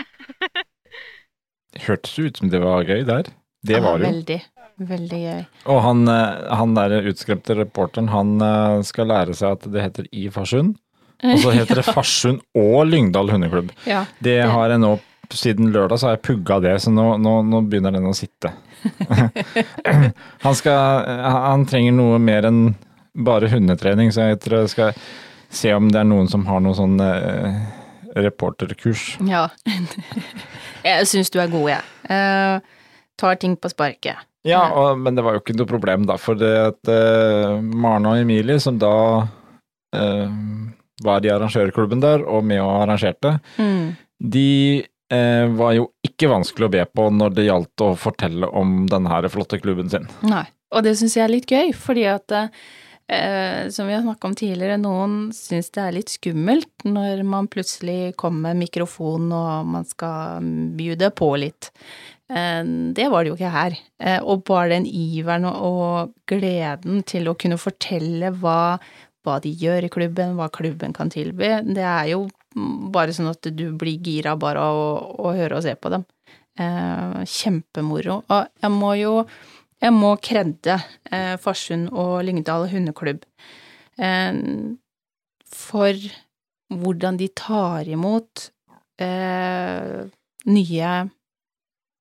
Hørtes 1.85 2.17
ut 2.19 2.41
som 2.41 2.49
det 2.53 2.61
var 2.63 2.83
gøy 2.89 3.05
der. 3.07 3.29
Det 3.63 3.79
var 3.79 4.01
det 4.01 4.09
jo. 4.09 4.15
Veldig. 4.17 4.39
Veldig 4.89 5.19
gøy. 5.21 5.41
Og 5.69 5.79
han, 5.85 6.07
eh, 6.09 6.55
han 6.57 6.73
der 6.75 6.95
utskremte 7.11 7.55
reporteren, 7.55 8.09
han 8.11 8.41
eh, 8.41 8.81
skal 8.87 9.11
lære 9.11 9.35
seg 9.37 9.59
at 9.59 9.67
det 9.71 9.85
heter 9.85 10.09
I 10.11 10.25
Farsund. 10.33 10.75
Og 11.23 11.39
så 11.39 11.53
heter 11.55 11.79
det 11.79 11.87
Farsund 11.87 12.43
og 12.57 12.85
Lyngdal 12.89 13.31
hundeklubb. 13.33 13.73
Ja. 13.89 14.05
Det 14.23 14.41
har 14.49 14.73
jeg 14.73 14.81
nå 14.83 14.95
siden 15.33 15.71
lørdag, 15.73 15.97
så 15.97 16.07
har 16.09 16.17
jeg 16.17 16.25
pugga 16.27 16.59
det, 16.61 16.75
så 16.83 16.91
nå, 16.93 17.15
nå, 17.17 17.39
nå 17.47 17.63
begynner 17.65 17.95
den 17.95 18.05
å 18.05 18.13
sitte. 18.13 18.51
han 20.43 20.57
skal 20.59 21.07
Han 21.23 21.63
trenger 21.69 21.95
noe 21.95 22.19
mer 22.21 22.45
enn 22.49 22.75
bare 23.13 23.49
hundetrening, 23.49 24.11
så 24.13 24.27
jeg 24.29 24.41
tror 24.43 24.63
jeg 24.63 24.73
skal 24.73 24.99
se 25.53 25.71
om 25.73 25.89
det 25.93 26.01
er 26.01 26.09
noen 26.09 26.29
som 26.29 26.45
har 26.49 26.61
noe 26.65 26.75
sånn 26.77 26.97
eh, 27.01 27.63
reporterkurs. 28.17 29.15
ja. 29.29 29.47
jeg 30.85 31.09
syns 31.09 31.33
du 31.33 31.39
er 31.41 31.51
god, 31.51 31.67
jeg. 31.75 32.13
Eh, 32.13 32.77
tar 33.21 33.41
ting 33.41 33.55
på 33.57 33.71
sparket. 33.71 34.21
Ja, 34.43 34.65
og, 34.75 34.99
men 34.99 35.15
det 35.15 35.23
var 35.23 35.37
jo 35.37 35.43
ikke 35.43 35.55
noe 35.55 35.69
problem 35.69 36.07
da, 36.09 36.17
for 36.19 36.37
det 36.39 36.51
at 36.59 36.91
eh, 36.91 37.61
Maren 37.63 38.09
og 38.09 38.19
Emilie, 38.19 38.59
som 38.59 38.75
da 38.81 38.95
eh, 39.95 40.33
var 41.03 41.25
i 41.25 41.31
arrangørklubben 41.33 42.01
der 42.03 42.23
og 42.25 42.43
med 42.47 42.61
og 42.63 42.83
arrangerte, 42.83 43.37
Mm. 43.59 43.95
de 44.19 44.47
eh, 45.13 45.45
var 45.59 45.73
jo 45.77 45.89
ikke 46.07 46.29
vanskelig 46.31 46.65
å 46.69 46.71
be 46.73 46.85
på 46.89 47.09
når 47.13 47.33
det 47.35 47.45
gjaldt 47.49 47.83
å 47.85 47.91
fortelle 47.99 48.47
om 48.49 48.87
denne 48.89 49.09
her 49.11 49.27
flotte 49.29 49.59
klubben 49.61 49.89
sin. 49.91 50.07
Nei. 50.25 50.45
Og 50.73 50.81
det 50.83 50.95
syns 50.97 51.13
jeg 51.19 51.27
er 51.27 51.29
litt 51.35 51.45
gøy, 51.51 51.69
fordi 51.77 52.07
at 52.09 52.31
eh, 52.33 53.69
som 53.69 53.85
vi 53.85 53.93
har 53.93 54.01
snakka 54.01 54.25
om 54.31 54.33
tidligere, 54.39 54.79
noen 54.81 55.27
syns 55.35 55.69
det 55.75 55.83
er 55.83 55.93
litt 55.99 56.09
skummelt 56.15 56.87
når 56.87 57.21
man 57.29 57.45
plutselig 57.51 58.15
kommer 58.17 58.53
med 58.55 58.63
mikrofon 58.65 59.27
og 59.37 59.69
man 59.69 59.85
skal 59.85 60.41
bjude 60.79 61.11
på 61.13 61.29
litt. 61.37 61.69
Eh, 62.33 62.63
det 62.97 63.05
var 63.13 63.21
det 63.23 63.33
jo 63.33 63.37
ikke 63.37 63.53
her. 63.53 63.77
Eh, 64.01 64.17
og 64.23 64.45
bare 64.49 64.71
den 64.73 64.87
iveren 64.89 65.45
og 65.51 66.15
gleden 66.31 67.03
til 67.05 67.29
å 67.29 67.37
kunne 67.37 67.59
fortelle 67.61 68.33
hva, 68.41 68.79
hva 69.23 69.39
de 69.43 69.51
gjør 69.55 69.87
i 69.87 69.91
klubben, 69.91 70.35
hva 70.37 70.49
klubben 70.51 70.93
kan 70.95 71.11
tilby, 71.13 71.49
det 71.73 71.83
er 71.87 72.11
jo 72.13 72.25
bare 72.93 73.15
sånn 73.15 73.31
at 73.31 73.47
du 73.55 73.65
blir 73.79 74.01
gira 74.03 74.35
bare 74.37 74.61
av 74.61 74.77
å, 74.77 74.89
å 75.25 75.33
høre 75.33 75.57
og 75.57 75.65
se 75.65 75.73
på 75.79 75.89
dem. 75.93 76.03
Eh, 76.59 77.23
kjempemoro. 77.25 78.19
Og 78.29 78.47
jeg 78.61 78.73
må 78.75 78.93
jo 78.99 79.13
jeg 79.83 79.91
må 79.91 80.13
kredde 80.23 80.77
eh, 81.11 81.33
Farsund 81.43 81.89
og 81.91 82.21
Lyngdal 82.23 82.69
hundeklubb 82.71 83.25
eh, 83.99 84.37
for 85.53 86.05
hvordan 86.73 87.17
de 87.19 87.27
tar 87.35 87.89
imot 87.91 88.45
eh, 89.03 90.05
nye 90.47 90.93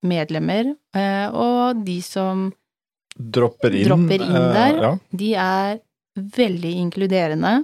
medlemmer, 0.06 0.72
eh, 0.96 1.26
og 1.30 1.82
de 1.86 1.98
som 2.04 2.50
Dropper 3.12 3.74
inn, 3.76 3.88
Dropper 3.90 4.22
inn 4.24 4.38
eh, 4.38 4.52
der. 4.56 4.78
ja. 4.82 4.92
De 5.10 5.32
er 5.38 5.80
veldig 6.16 6.72
inkluderende. 6.82 7.62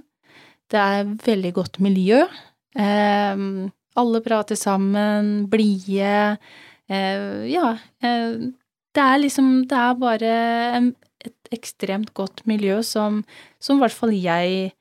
Det 0.68 0.78
er 0.80 1.10
veldig 1.24 1.52
godt 1.56 1.78
miljø. 1.84 2.22
Eh, 2.78 3.42
alle 3.98 4.20
prater 4.24 4.58
sammen, 4.58 5.46
blide. 5.50 6.36
Eh, 6.88 7.44
ja. 7.52 7.74
Eh, 8.02 8.48
det 8.94 9.04
er 9.04 9.20
liksom 9.20 9.68
Det 9.68 9.76
er 9.76 9.94
bare 10.00 10.32
et 11.24 11.52
ekstremt 11.52 12.12
godt 12.14 12.44
miljø 12.46 12.80
som, 12.82 13.24
som 13.60 13.78
i 13.78 13.82
hvert 13.84 13.96
fall 13.96 14.14
jeg 14.14 14.72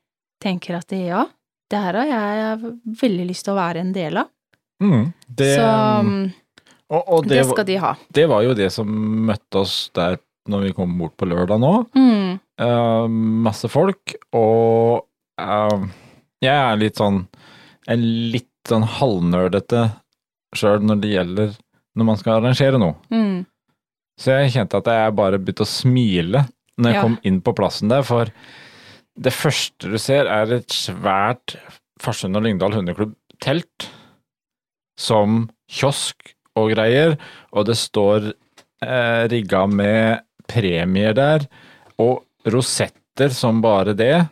tenker 0.42 0.78
at 0.78 0.86
det, 0.92 1.08
ja, 1.10 1.24
det 1.70 1.80
her 1.82 1.98
har 1.98 2.36
jeg 2.38 2.74
veldig 3.00 3.26
lyst 3.26 3.44
til 3.46 3.56
å 3.56 3.58
være 3.58 3.82
en 3.82 3.90
del 3.92 4.20
av. 4.22 4.28
Mm, 4.82 5.08
det, 5.26 5.48
Så 5.58 5.66
og, 6.88 7.02
og 7.02 7.26
det 7.26 7.40
det, 7.40 7.46
skal 7.50 7.66
de 7.66 7.76
ha. 7.82 7.90
det 8.14 8.26
var 8.30 8.44
jo 8.46 8.54
det 8.56 8.68
som 8.72 8.92
møtte 9.28 9.64
oss 9.64 9.90
der 9.98 10.20
når 10.50 10.68
vi 10.68 10.74
kom 10.76 10.96
bort 11.00 11.16
på 11.20 11.28
lørdag 11.30 11.60
nå. 11.62 11.72
Mm. 11.96 12.38
Uh, 12.60 13.06
masse 13.46 13.68
folk, 13.70 14.14
og 14.34 15.04
uh, 15.40 15.86
jeg 16.42 16.54
er 16.54 16.80
litt 16.80 16.98
sånn 17.00 17.24
en 17.88 18.02
litt 18.32 18.50
sånn 18.68 18.84
halvnerdete 18.98 19.86
sjøl 20.56 20.82
når 20.84 20.98
det 21.00 21.12
gjelder 21.14 21.54
når 21.98 22.06
man 22.10 22.18
skal 22.20 22.38
arrangere 22.38 22.78
noe. 22.80 22.98
Mm. 23.12 23.46
Så 24.18 24.34
jeg 24.34 24.52
kjente 24.56 24.80
at 24.82 24.90
jeg 24.92 25.14
bare 25.16 25.38
begynte 25.40 25.64
å 25.64 25.70
smile 25.70 26.44
når 26.78 26.90
jeg 26.92 26.98
Ja. 26.98 27.02
kom 27.06 27.16
inn 27.26 27.40
på 27.42 27.54
plassen 27.58 27.90
der, 27.90 28.04
for 28.06 28.30
det 29.18 29.32
første 29.34 29.90
du 29.90 29.98
ser 29.98 30.28
er 30.30 30.52
et 30.60 30.70
svært 30.74 31.56
Farsund 32.02 32.36
og 32.38 32.44
Lyngdal 32.44 32.76
hundeklubb-telt 32.76 33.88
som 34.98 35.48
kiosk 35.70 36.34
og 36.58 36.70
greier, 36.74 37.16
og 37.54 37.66
det 37.66 37.74
står 37.78 38.28
eh, 38.84 39.24
rigga 39.30 39.64
med 39.66 40.22
premier 40.48 41.14
der, 41.16 41.46
og 42.00 42.24
rosetter 42.48 43.28
som 43.34 43.60
bare 43.64 43.94
det, 43.98 44.26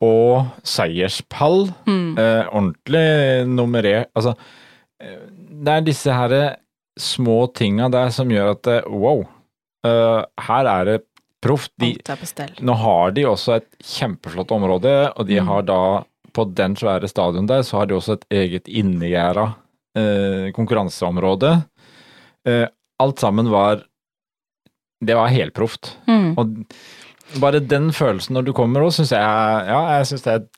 og 0.00 0.46
seierspall, 0.64 1.68
Mm. 1.86 2.16
eh, 2.18 2.46
ordentlig 2.48 3.46
nummerert 3.46 4.08
Altså, 4.16 4.34
eh, 5.00 5.18
det 5.62 5.68
er 5.74 5.80
disse 5.84 6.12
her 6.12 6.56
små 6.98 7.52
tinga 7.54 7.90
der 7.92 8.08
som 8.10 8.28
gjør 8.32 8.50
at 8.54 8.66
eh, 8.66 8.88
wow, 8.88 9.26
eh, 9.84 10.22
her 10.46 10.66
er 10.66 10.84
det 10.84 10.98
proft. 11.42 11.72
De, 11.80 11.94
nå 12.60 12.74
har 12.76 13.10
de 13.16 13.22
også 13.24 13.56
et 13.56 13.68
kjempeflott 13.82 14.50
område, 14.52 15.12
og 15.16 15.26
de 15.26 15.40
Mm. 15.40 15.46
har 15.48 15.62
da 15.62 16.04
på 16.32 16.44
den 16.54 16.76
svære 16.76 17.08
stadion 17.08 17.46
der, 17.46 17.62
så 17.62 17.78
har 17.80 17.86
de 17.86 17.94
også 17.96 18.12
et 18.18 18.24
eget 18.30 18.68
innegjerda 18.68 19.54
eh, 19.96 20.52
konkurranseområde. 20.52 21.64
Eh, 22.46 22.66
alt 23.00 23.18
sammen 23.18 23.48
var 23.50 23.82
Det 25.00 25.16
var 25.16 25.32
helproft. 25.32 25.94
Mm. 26.06 26.34
Og 26.38 27.40
bare 27.40 27.60
den 27.62 27.90
følelsen 27.94 28.36
når 28.36 28.48
du 28.48 28.52
kommer 28.56 28.84
òg, 28.84 28.92
syns 28.96 29.12
jeg 29.14 29.20
Ja, 29.22 29.80
jeg 29.98 30.08
syns 30.10 30.26
det 30.26 30.32
er 30.34 30.48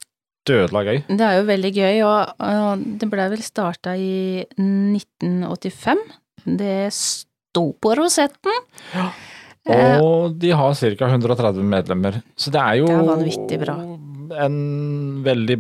dødla 0.49 0.82
gøy. 0.88 1.02
Det 1.06 1.26
er 1.26 1.37
jo 1.38 1.44
veldig 1.46 1.72
gøy, 1.76 2.00
og, 2.08 2.32
og 2.42 2.87
det 2.99 3.08
ble 3.12 3.26
vel 3.30 3.44
starta 3.46 3.94
i 3.94 4.42
1985. 4.58 6.00
Det 6.58 6.78
sto 6.96 7.68
på 7.78 7.92
rosetten. 7.99 8.64
Ja. 8.96 9.11
Og 10.02 10.34
de 10.42 10.50
har 10.58 10.75
ca. 10.75 11.06
130 11.06 11.62
medlemmer, 11.62 12.18
så 12.34 12.50
det 12.50 12.62
er 12.62 12.80
jo 12.80 12.88
Det 12.88 12.96
er 12.96 13.11
vanvittig 13.12 13.58
bra. 13.62 13.76
en 14.42 14.56
veldig 15.22 15.58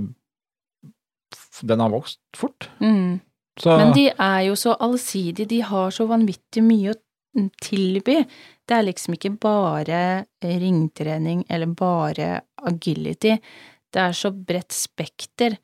Den 1.62 1.80
har 1.80 1.92
vokst 1.92 2.18
fort. 2.34 2.68
mm. 2.80 3.20
Så 3.60 3.76
Men 3.76 3.92
de 3.92 4.08
er 4.08 4.40
jo 4.48 4.54
så 4.56 4.72
allsidige, 4.80 5.46
de 5.46 5.60
har 5.60 5.90
så 5.90 6.06
vanvittig 6.08 6.62
mye 6.64 6.94
å 6.94 7.48
tilby. 7.60 8.24
Det 8.68 8.76
er 8.76 8.86
liksom 8.86 9.16
ikke 9.16 9.34
bare 9.42 10.00
ringtrening 10.42 11.44
eller 11.50 11.66
bare 11.66 12.40
agility. 12.62 13.36
Det 13.92 14.00
er 14.00 14.12
så 14.16 14.30
bredt 14.32 14.72
spekter. 14.72 15.56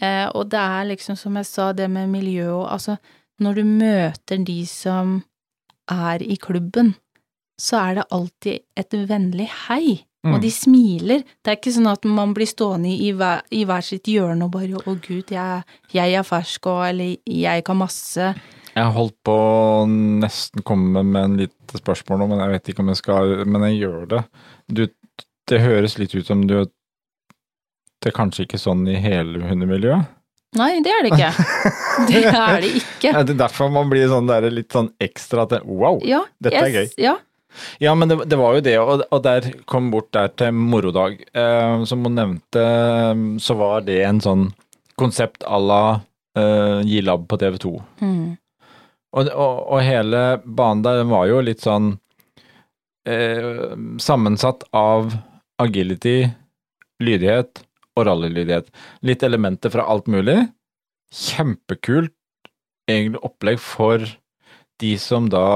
Eh, 0.00 0.26
og 0.34 0.50
det 0.52 0.60
er 0.60 0.90
liksom, 0.92 1.16
som 1.16 1.36
jeg 1.36 1.48
sa, 1.48 1.72
det 1.72 1.88
med 1.90 2.08
miljø 2.12 2.50
og 2.52 2.68
altså, 2.72 2.96
når 3.40 3.54
du 3.58 3.64
møter 3.64 4.44
de 4.44 4.60
som 4.66 5.18
er 5.90 6.22
i 6.22 6.36
klubben, 6.40 6.94
så 7.60 7.80
er 7.80 7.94
det 7.98 8.10
alltid 8.12 8.58
et 8.76 9.00
vennlig 9.08 9.48
hei. 9.68 10.04
Og 10.26 10.40
Mm. 10.40 10.40
de 10.42 10.50
smiler. 10.50 11.20
Det 11.44 11.52
er 11.52 11.56
ikke 11.56 11.72
sånn 11.72 11.86
at 11.86 12.04
man 12.04 12.32
blir 12.34 12.46
stående 12.50 12.90
i 12.90 13.12
hver, 13.12 13.42
i 13.52 13.64
hver 13.64 13.80
sitt 13.80 14.08
hjørne 14.10 14.44
og 14.44 14.50
bare 14.50 14.74
'Å, 14.74 15.00
gud, 15.00 15.30
jeg, 15.30 15.62
jeg 15.92 16.12
er 16.14 16.22
fersk', 16.22 16.66
og 16.66 16.88
eller 16.88 17.16
'jeg 17.26 17.64
kan 17.64 17.78
masse'. 17.78 18.34
Jeg 18.76 18.84
har 18.84 18.92
holdt 18.92 19.16
på 19.24 19.32
å 19.32 19.84
nesten 19.88 20.64
komme 20.66 21.00
med 21.00 21.22
en 21.22 21.36
lite 21.40 21.80
spørsmål 21.80 22.20
nå, 22.20 22.26
men 22.32 22.42
jeg 22.42 22.52
vet 22.52 22.70
ikke 22.72 22.84
om 22.84 22.90
jeg 22.92 23.00
skal 23.00 23.30
Men 23.48 23.64
jeg 23.70 23.78
gjør 23.86 24.02
det. 24.10 24.22
Du, 24.68 24.82
det 25.48 25.62
høres 25.62 25.96
litt 25.96 26.12
ut 26.12 26.28
som 26.28 26.42
du 26.44 26.58
Det 26.66 28.10
er 28.10 28.16
kanskje 28.16 28.44
ikke 28.44 28.60
sånn 28.60 28.84
i 28.90 28.98
hele 29.00 29.40
hundemiljøet? 29.48 30.12
Nei, 30.56 30.76
det 30.84 30.92
er 30.92 31.04
det 31.04 31.12
ikke. 31.16 31.30
Det 32.08 32.20
er 32.28 32.60
det 32.62 32.70
ikke. 32.78 33.10
Det 33.12 33.32
er 33.34 33.38
derfor 33.40 33.72
man 33.72 33.88
blir 33.90 34.06
sånn 34.08 34.28
der, 34.28 34.46
litt 34.52 34.72
sånn 34.72 34.90
ekstra 35.02 35.46
til 35.50 35.64
Wow! 35.64 35.98
Ja, 36.06 36.22
Dette 36.44 36.60
er 36.60 36.72
gøy. 36.72 36.90
Ja. 37.00 37.16
Ja, 37.80 37.94
men 37.96 38.08
det, 38.08 38.18
det 38.28 38.36
var 38.36 38.56
jo 38.56 38.62
det, 38.64 38.74
og, 38.78 39.04
og 39.10 39.22
der 39.24 39.48
kom 39.68 39.88
bort 39.92 40.10
der 40.16 40.28
til 40.36 40.52
morodag. 40.56 41.22
Eh, 41.32 41.84
som 41.88 42.04
hun 42.04 42.16
nevnte, 42.20 42.62
eh, 42.62 43.12
så 43.42 43.56
var 43.58 43.84
det 43.88 44.02
en 44.04 44.20
sånn 44.24 44.46
konsept 45.00 45.44
à 45.44 45.60
la 45.60 45.82
eh, 46.36 46.84
Gilab 46.88 47.26
på 47.28 47.40
TV 47.40 47.56
2. 47.64 47.72
Mm. 48.04 48.36
Og, 49.14 49.28
og, 49.30 49.60
og 49.72 49.80
hele 49.84 50.24
banen 50.44 50.82
der 50.84 51.00
den 51.02 51.12
var 51.12 51.28
jo 51.30 51.38
litt 51.44 51.62
sånn 51.64 51.94
eh, 53.08 53.76
sammensatt 54.02 54.66
av 54.76 55.14
agility, 55.62 56.26
lydighet 57.00 57.62
og 57.96 58.08
rallylydighet. 58.10 58.68
Litt 59.06 59.22
elementer 59.24 59.72
fra 59.72 59.86
alt 59.88 60.10
mulig. 60.12 60.36
Kjempekult 61.14 62.12
egentlig 62.90 63.22
opplegg 63.26 63.62
for 63.62 64.04
de 64.82 64.92
som 65.00 65.30
da 65.32 65.46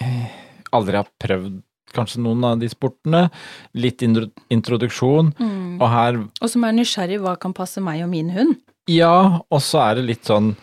eh, 0.00 0.28
aldri 0.76 1.00
har 1.00 1.08
prøvd 1.22 1.62
kanskje 1.96 2.20
noen 2.20 2.44
av 2.44 2.58
de 2.60 2.68
sportene. 2.68 3.28
Litt 3.72 4.04
introduksjon. 4.04 5.32
Mm. 5.38 5.78
Og 5.80 5.88
her 5.88 6.20
Og 6.20 6.50
som 6.52 6.66
er 6.68 6.76
nysgjerrig, 6.76 7.22
hva 7.24 7.38
kan 7.40 7.56
passe 7.56 7.80
meg 7.80 8.04
og 8.04 8.12
min 8.12 8.34
hund? 8.34 8.58
ja, 8.88 9.40
og 9.52 9.60
så 9.60 9.82
er 9.82 9.98
det 9.98 10.06
litt 10.08 10.28
sånn 10.28 10.54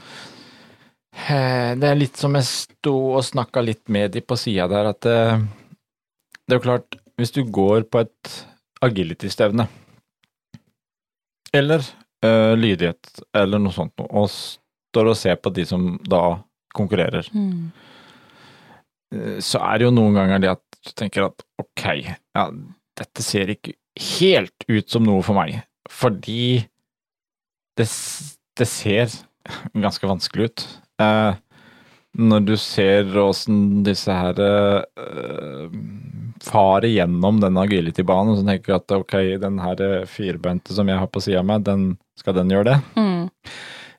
Det 1.15 1.87
er 1.89 1.97
litt 1.97 2.19
som 2.19 2.35
jeg 2.37 2.45
sto 2.47 2.93
og 3.15 3.23
snakka 3.25 3.63
litt 3.63 3.87
med 3.89 4.11
de 4.13 4.21
på 4.21 4.35
sida 4.37 4.67
der, 4.69 4.91
at 4.91 5.01
det, 5.05 5.19
det 6.45 6.53
er 6.53 6.59
jo 6.59 6.65
klart, 6.67 6.97
hvis 7.17 7.31
du 7.33 7.41
går 7.47 7.87
på 7.89 8.03
et 8.03 8.33
agility-stevne, 8.85 9.65
eller 11.55 11.81
uh, 12.25 12.53
lydighet, 12.59 13.23
eller 13.33 13.61
noe 13.63 13.73
sånt, 13.73 13.95
noe, 13.97 14.09
og 14.11 14.29
står 14.29 15.11
og 15.13 15.17
ser 15.17 15.39
på 15.39 15.53
de 15.55 15.65
som 15.65 15.95
da 16.03 16.37
konkurrerer, 16.75 17.29
Mm. 17.31 17.71
eh, 19.15 19.37
så 19.39 19.61
er 19.63 19.79
det 19.79 19.85
jo 19.87 19.95
noen 19.95 20.17
ganger 20.19 20.41
det 20.43 20.51
at 20.51 20.79
du 20.85 20.91
tenker 20.91 21.29
at 21.29 21.43
ok, 21.61 21.85
ja, 22.35 22.49
dette 22.99 23.23
ser 23.23 23.53
ikke 23.55 23.73
helt 24.19 24.67
ut 24.67 24.91
som 24.91 25.03
noe 25.07 25.23
for 25.23 25.37
meg, 25.39 25.61
fordi 25.89 26.65
det, 27.79 27.87
det 28.59 28.67
ser 28.67 29.15
ganske 29.73 30.07
vanskelig 30.07 30.49
ut. 30.51 30.65
Eh, 31.01 31.33
når 32.15 32.45
du 32.47 32.53
ser 32.59 33.09
åssen 33.19 33.83
disse 33.83 34.13
her 34.15 34.39
eh, 34.39 35.65
farer 36.45 36.87
gjennom 36.91 37.41
den 37.43 37.57
agility-banen, 37.59 38.37
så 38.37 38.45
tenker 38.47 38.71
du 38.71 38.77
at 38.77 38.95
ok, 38.95 39.15
den 39.41 39.59
her 39.59 40.05
firbente 40.07 40.75
som 40.75 40.87
jeg 40.91 41.01
har 41.01 41.11
på 41.11 41.23
sida 41.23 41.41
av 41.41 41.49
meg, 41.49 41.65
den, 41.67 41.89
skal 42.19 42.37
den 42.37 42.53
gjøre 42.53 42.69
det? 42.69 42.77
Mm. 42.95 43.25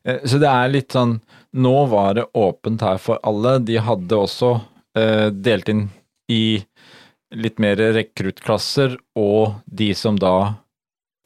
Eh, 0.07 0.23
Så 0.25 0.41
det 0.41 0.49
er 0.53 0.73
litt 0.73 0.97
sånn 0.97 1.19
nå 1.57 1.75
var 1.89 2.15
det 2.19 2.27
åpent 2.37 2.83
her 2.85 2.99
for 3.01 3.21
alle. 3.25 3.57
De 3.65 3.79
hadde 3.81 4.17
også 4.17 4.55
eh, 4.99 5.29
delt 5.33 5.69
inn 5.73 5.87
i 6.33 6.61
litt 7.37 7.59
mer 7.63 7.81
rekruttklasser 7.97 8.97
og 9.19 9.57
de 9.67 9.89
som 9.97 10.19
da 10.21 10.35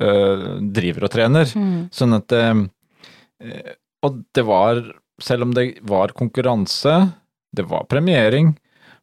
eh, 0.01 0.45
driver 0.75 1.07
og 1.09 1.13
trener. 1.15 1.51
Mm. 1.55 1.89
Sånn 1.95 2.15
at 2.19 2.35
eh, 2.37 2.63
Og 4.07 4.23
det 4.35 4.45
var, 4.49 4.81
selv 5.23 5.43
om 5.47 5.55
det 5.57 5.79
var 5.87 6.13
konkurranse, 6.17 7.13
det 7.57 7.67
var 7.71 7.85
premiering, 7.91 8.55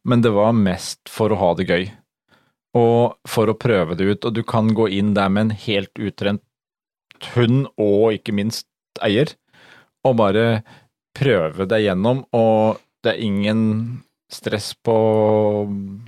men 0.04 0.22
det 0.24 0.30
var 0.34 0.52
mest 0.56 1.08
for 1.12 1.32
å 1.34 1.38
ha 1.40 1.50
det 1.58 1.66
gøy. 1.68 1.86
Og 2.78 3.16
for 3.28 3.50
å 3.50 3.56
prøve 3.58 3.96
det 3.98 4.06
ut. 4.12 4.24
Og 4.28 4.34
du 4.36 4.42
kan 4.46 4.68
gå 4.76 4.86
inn 4.92 5.14
der 5.16 5.28
med 5.32 5.48
en 5.48 5.54
helt 5.66 5.92
utrent 5.98 6.42
hund, 7.34 7.66
og 7.80 8.12
ikke 8.14 8.34
minst 8.36 8.66
eier, 9.04 9.32
og 10.06 10.18
bare 10.20 10.62
prøve 11.18 11.66
deg 11.68 11.86
gjennom. 11.88 12.22
Og 12.36 12.78
det 13.02 13.14
er 13.16 13.24
ingen 13.24 13.62
stress 14.30 14.74
på 14.84 14.94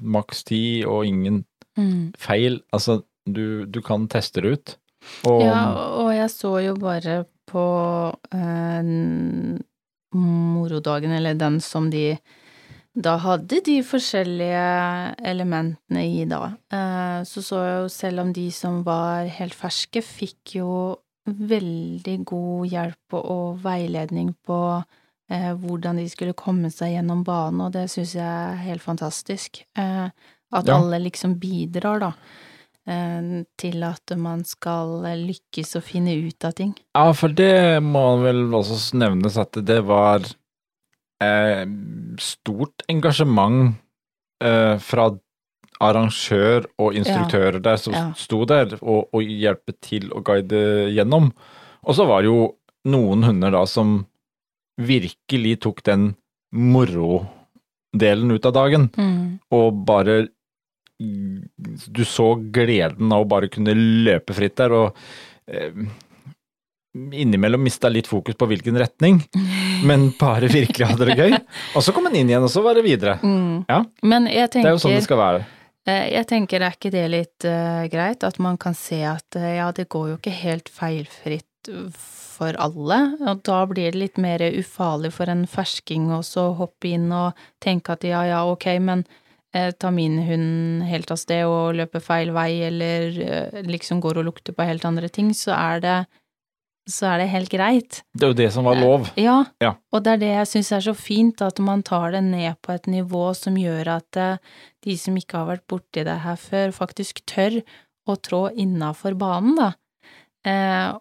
maks 0.02 0.44
ti, 0.50 0.62
og 0.84 1.06
ingen 1.08 1.44
Mm. 1.78 2.12
feil. 2.18 2.58
Altså, 2.74 3.04
du, 3.24 3.64
du 3.64 3.80
kan 3.80 4.08
teste 4.10 4.42
det 4.42 4.50
ut. 4.52 4.72
Og 5.24 5.42
Ja, 5.46 5.60
og 6.02 6.10
jeg 6.12 6.28
så 6.34 6.50
jo 6.64 6.74
bare 6.76 7.24
på 7.48 7.62
eh, 8.34 8.82
morodagen, 10.14 11.12
eller 11.12 11.34
den 11.34 11.60
som 11.60 11.90
de 11.90 12.18
da 13.00 13.12
hadde 13.22 13.60
de 13.64 13.76
forskjellige 13.86 14.62
elementene 15.30 16.02
i 16.10 16.24
da. 16.26 16.40
Eh, 16.74 17.20
så 17.24 17.38
så 17.46 17.60
jeg 17.62 17.76
jo 17.84 17.88
selv 17.94 18.20
om 18.24 18.32
de 18.34 18.48
som 18.50 18.80
var 18.82 19.28
helt 19.30 19.54
ferske, 19.54 20.02
fikk 20.02 20.56
jo 20.56 20.96
veldig 21.26 22.16
god 22.26 22.66
hjelp 22.66 23.14
og, 23.20 23.60
veiledning 23.62 24.32
på 24.44 24.58
eh, 25.30 25.52
hvordan 25.54 26.02
de 26.02 26.08
skulle 26.10 26.34
komme 26.34 26.70
seg 26.74 26.96
gjennom 26.96 27.22
banen, 27.24 27.60
og 27.68 27.72
det 27.72 27.86
syns 27.92 28.16
jeg 28.18 28.26
er 28.26 28.58
helt 28.66 28.82
fantastisk. 28.82 29.62
Eh, 29.78 30.10
at 30.52 30.66
Ja. 30.66 30.74
alle 30.80 30.98
liksom 30.98 31.38
bidrar, 31.38 32.00
da 32.00 32.12
til 33.60 33.84
at 33.86 34.12
man 34.18 34.40
skal 34.44 35.04
lykkes 35.22 35.76
og 35.78 35.84
finne 35.86 36.16
ut 36.26 36.44
av 36.48 36.54
ting. 36.58 36.72
Ja, 36.96 37.12
for 37.14 37.28
det 37.30 37.78
må 37.86 38.02
vel 38.24 38.48
også 38.56 38.96
nevnes 38.98 39.36
at 39.38 39.58
det 39.68 39.80
var 39.86 40.24
eh, 41.22 41.64
stort 42.18 42.82
engasjement 42.90 43.74
eh, 44.42 44.76
fra 44.82 45.10
arrangør 45.80 46.66
og 46.82 46.96
instruktører 46.98 47.60
der 47.64 47.78
som 47.80 47.94
Ja. 47.96 48.06
sto 48.18 48.42
der 48.44 48.74
og, 48.82 49.08
og 49.14 49.22
hjelpe 49.22 49.72
til 49.80 50.10
å 50.12 50.20
guide 50.26 50.90
gjennom. 50.92 51.30
Og 51.86 51.94
så 51.96 52.04
var 52.10 52.20
det 52.22 52.28
jo 52.32 52.50
noen 52.90 53.22
hunder 53.24 53.54
da 53.54 53.62
som 53.68 54.00
virkelig 54.80 55.60
tok 55.64 55.82
den 55.84 56.10
moro-delen 56.52 58.32
ut 58.34 58.46
av 58.48 58.52
dagen, 58.56 58.88
og 59.52 59.80
bare 59.86 60.28
Du 61.00 62.04
så 62.04 62.34
gleden 62.52 63.12
av 63.12 63.24
å 63.24 63.28
bare 63.28 63.48
kunne 63.52 63.72
løpe 63.74 64.36
fritt 64.36 64.58
der, 64.60 64.74
og 64.76 64.98
eh, 65.48 65.84
innimellom 66.92 67.62
mista 67.62 67.88
litt 67.88 68.10
fokus 68.10 68.36
på 68.36 68.48
hvilken 68.50 68.76
retning, 68.78 69.22
men 69.88 70.10
bare 70.20 70.50
virkelig 70.52 70.90
hadde 70.92 71.08
det 71.10 71.16
gøy. 71.16 71.38
Og 71.78 71.86
så 71.86 71.94
kom 71.96 72.10
han 72.10 72.18
inn 72.20 72.32
igjen, 72.32 72.44
og 72.44 72.52
så 72.52 72.64
var 72.66 72.76
det 72.76 72.84
videre. 72.86 73.16
Mm. 73.22 73.64
Ja. 73.70 73.80
Men 74.02 74.28
jeg 74.30 74.52
Det 74.58 74.66
er 74.66 74.76
jo 74.76 74.82
sånn 74.82 74.98
det 74.98 75.06
skal 75.06 75.22
være. 75.22 75.46
eh, 75.88 76.10
jeg 76.18 76.28
tenker, 76.28 76.66
er 76.66 76.76
ikke 76.76 76.92
det 76.92 77.06
litt 77.08 77.48
uh, 77.48 77.86
greit? 77.92 78.26
At 78.26 78.36
man 78.42 78.60
kan 78.60 78.76
se 78.76 79.00
at 79.08 79.40
uh, 79.40 79.48
ja, 79.56 79.70
det 79.72 79.88
går 79.88 80.12
jo 80.12 80.18
ikke 80.20 80.36
helt 80.42 80.68
feilfritt 80.68 81.46
for 82.40 82.56
alle, 82.56 82.98
og 83.28 83.42
da 83.44 83.58
blir 83.68 83.92
det 83.92 84.00
litt 84.00 84.20
mer 84.20 84.40
ufarlig 84.48 85.10
for 85.12 85.28
en 85.28 85.42
fersking 85.48 86.08
også 86.16 86.46
å 86.48 86.54
hoppe 86.62 86.88
inn 86.94 87.10
og 87.12 87.36
tenke 87.60 87.92
at 87.92 88.06
ja, 88.08 88.22
ja, 88.24 88.38
ok, 88.48 88.66
men 88.80 89.04
ta 89.52 89.90
min 89.90 90.18
hund 90.22 90.84
helt 90.86 91.10
av 91.10 91.18
sted 91.18 91.44
og 91.48 91.74
løpe 91.74 92.00
feil 92.02 92.30
vei, 92.36 92.62
eller 92.68 93.16
eh, 93.24 93.62
liksom 93.66 94.00
går 94.00 94.20
og 94.22 94.28
lukter 94.30 94.54
på 94.54 94.66
helt 94.68 94.84
andre 94.86 95.08
ting, 95.08 95.32
så 95.34 95.54
er 95.56 95.80
det 95.84 95.98
så 96.90 97.06
er 97.12 97.20
det 97.20 97.26
helt 97.30 97.50
greit. 97.52 98.00
Det 98.16 98.24
er 98.24 98.30
jo 98.32 98.38
det 98.38 98.48
som 98.54 98.64
var 98.66 98.74
lov. 98.80 99.10
Ja, 99.20 99.44
Ja. 99.62 99.74
og 99.92 100.02
det 100.02 100.12
er 100.14 100.16
det 100.22 100.30
jeg 100.30 100.46
syns 100.48 100.72
er 100.72 100.80
så 100.80 100.94
fint, 100.96 101.42
at 101.42 101.58
man 101.62 101.82
tar 101.86 102.10
det 102.16 102.22
ned 102.24 102.56
på 102.62 102.72
et 102.74 102.86
nivå 102.90 103.28
som 103.36 103.54
gjør 103.54 103.92
at 103.98 104.16
eh, 104.16 104.38
de 104.82 104.96
som 104.98 105.14
ikke 105.14 105.38
har 105.38 105.46
vært 105.52 105.66
borti 105.70 106.02
det 106.04 106.18
her 106.24 106.36
før, 106.40 106.72
faktisk 106.74 107.22
tør 107.26 107.60
å 108.08 108.16
trå 108.16 108.48
innafor 108.58 109.14
banen, 109.14 109.54
da. 109.60 109.70
Eh, 110.46 110.96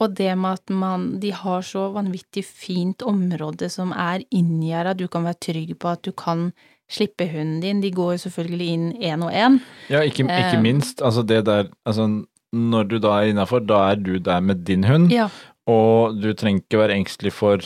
og 0.00 0.14
det 0.16 0.32
med 0.36 0.58
at 0.58 0.70
man 0.72 1.20
De 1.20 1.30
har 1.30 1.60
så 1.62 1.92
vanvittig 1.92 2.42
fint 2.44 3.02
område 3.06 3.68
som 3.70 3.92
er 3.92 4.24
inngjerda, 4.32 4.96
du 4.96 5.06
kan 5.08 5.24
være 5.24 5.40
trygg 5.44 5.74
på 5.78 5.88
at 5.92 6.02
du 6.02 6.12
kan 6.12 6.52
slippe 6.90 7.26
hunden 7.30 7.60
din. 7.62 7.80
De 7.84 7.90
går 7.94 8.12
jo 8.16 8.22
selvfølgelig 8.28 8.68
inn 8.74 8.88
én 8.98 9.22
og 9.22 9.30
én. 9.32 9.60
Ja, 9.90 10.00
ikke, 10.02 10.24
ikke 10.26 10.56
Eh. 10.58 10.62
minst. 10.62 11.00
Altså 11.02 11.22
det 11.26 11.44
der 11.46 11.68
Altså, 11.86 12.08
når 12.52 12.88
du 12.90 12.98
da 12.98 13.08
er 13.20 13.30
innafor, 13.30 13.60
da 13.66 13.90
er 13.92 13.94
du 13.94 14.18
der 14.18 14.40
med 14.40 14.64
din 14.66 14.84
hund, 14.84 15.10
Ja. 15.12 15.28
og 15.66 16.20
du 16.22 16.32
trenger 16.34 16.60
ikke 16.64 16.78
være 16.78 16.96
engstelig 16.98 17.32
for 17.32 17.58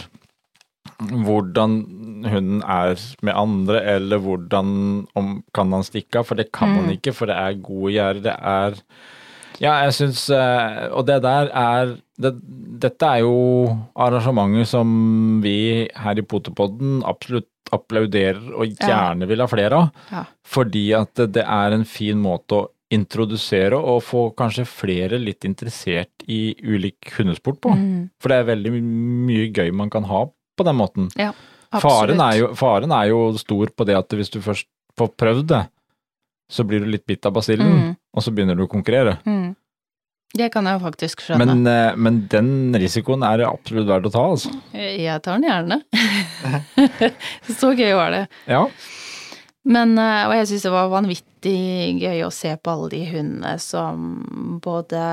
hvordan 1.00 1.72
hunden 2.30 2.62
er 2.62 2.94
med 3.22 3.32
andre, 3.36 3.80
eller 3.96 4.18
hvordan 4.22 5.06
om, 5.16 5.42
kan 5.54 5.72
han 5.72 5.82
stikke 5.86 6.18
av, 6.20 6.24
for 6.28 6.34
det 6.38 6.50
kan 6.52 6.68
han 6.68 6.84
Mm. 6.86 6.90
ikke, 6.98 7.12
for 7.14 7.26
det 7.26 7.36
er 7.36 7.62
gode 7.62 7.92
gjerder, 7.92 8.22
det 8.22 8.36
er 8.42 8.74
Ja, 9.60 9.72
jeg 9.84 9.92
syns 9.94 10.30
eh, 10.30 10.88
Og 10.92 11.06
det 11.06 11.22
der 11.22 11.48
er 11.54 11.96
det, 12.20 12.32
Dette 12.80 13.06
er 13.06 13.20
jo 13.20 13.68
arrangementer 13.96 14.64
som 14.66 15.40
vi 15.42 15.88
her 15.96 16.18
i 16.18 16.22
Potepodden 16.22 17.02
absolutt 17.06 17.46
applauderer 17.76 18.52
og 18.54 18.70
gjerne 18.78 19.26
vil 19.30 19.42
ha 19.44 19.46
flere 19.50 19.80
av. 19.84 19.90
Ja. 20.12 20.24
Fordi 20.46 20.84
at 20.98 21.14
det 21.34 21.44
er 21.44 21.76
en 21.76 21.84
fin 21.88 22.20
måte 22.22 22.58
å 22.60 22.68
introdusere 22.94 23.74
og 23.80 24.02
få 24.06 24.26
kanskje 24.38 24.66
flere 24.68 25.18
litt 25.18 25.44
interessert 25.48 26.24
i 26.30 26.54
ulik 26.62 27.10
hundesport 27.16 27.58
på. 27.64 27.72
Mm, 27.74 28.10
For 28.22 28.30
det 28.30 28.38
er 28.42 28.50
veldig 28.52 28.72
mye 28.78 29.48
gøy 29.56 29.72
man 29.74 29.90
kan 29.90 30.04
ha 30.10 30.26
på 30.30 30.66
den 30.68 30.76
måten. 30.78 31.08
Ja, 31.18 31.32
Faren 31.74 32.20
er, 32.22 32.36
jo, 32.38 32.52
faren 32.54 32.92
er 32.94 33.08
jo 33.10 33.32
stor 33.40 33.72
på 33.74 33.86
det 33.88 33.96
at 33.98 34.12
hvis 34.14 34.30
du 34.30 34.38
først 34.44 34.68
får 34.94 35.08
prøvd 35.18 35.48
det, 35.50 35.64
så 36.52 36.62
blir 36.68 36.84
du 36.84 36.86
litt 36.92 37.06
bitt 37.08 37.26
av 37.26 37.32
basillen, 37.34 37.66
Mm, 37.66 37.96
og 38.14 38.22
så 38.22 38.30
begynner 38.30 38.54
du 38.54 38.62
å 38.66 38.70
konkurrere. 38.70 39.16
mm. 39.26 39.56
Det 40.34 40.48
kan 40.50 40.66
jeg 40.66 40.78
jo 40.78 40.82
faktisk 40.82 41.22
skjønne. 41.22 41.46
Men, 41.46 41.66
eh, 41.70 41.94
men 41.94 42.24
den 42.30 42.50
risikoen 42.80 43.22
er 43.26 43.38
det 43.40 43.46
absolutt 43.46 43.86
verdt 43.86 44.10
å 44.10 44.14
ta, 44.14 44.24
altså. 44.34 44.50
Jeg 44.74 45.22
tar 45.22 45.38
den 45.38 45.46
gjerne. 45.46 45.80
Så 47.60 47.70
gøy 47.78 47.94
var 47.94 48.10
det. 48.16 48.24
Ja. 48.50 48.64
Men, 49.64 49.94
eh, 49.96 50.24
og 50.26 50.34
jeg 50.36 50.50
syns 50.50 50.66
det 50.66 50.74
var 50.74 50.90
vanvittig 50.92 51.60
gøy 52.02 52.26
å 52.26 52.34
se 52.34 52.52
på 52.58 52.74
alle 52.74 52.90
de 52.96 53.04
hundene 53.12 53.54
som 53.62 54.58
både 54.64 55.06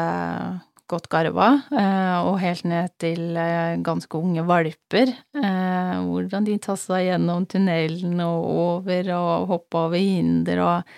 godt 0.91 1.07
garva, 1.11 1.49
eh, 1.71 2.17
og 2.25 2.39
helt 2.41 2.65
ned 2.67 2.91
til 3.01 3.37
eh, 3.39 3.77
ganske 3.83 4.19
unge 4.19 4.43
valper. 4.47 5.13
Eh, 5.37 5.93
hvordan 6.07 6.47
de 6.47 6.57
tassa 6.63 6.99
gjennom 7.03 7.47
tunnelen 7.49 8.19
og 8.25 8.49
over 8.65 9.13
og 9.15 9.47
hoppa 9.53 9.85
over 9.87 10.01
hinder, 10.01 10.63
og 10.65 10.97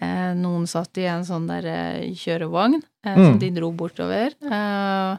eh, 0.00 0.34
noen 0.38 0.66
satt 0.70 0.98
i 0.98 1.06
en 1.10 1.24
sånn 1.26 1.46
der 1.50 1.66
eh, 1.66 2.12
kjørevogn 2.14 2.78
eh, 2.80 3.14
som 3.14 3.34
Mm. 3.34 3.38
de 3.42 3.50
dro 3.56 3.72
bortover. 3.72 4.34
Eh, 4.42 5.18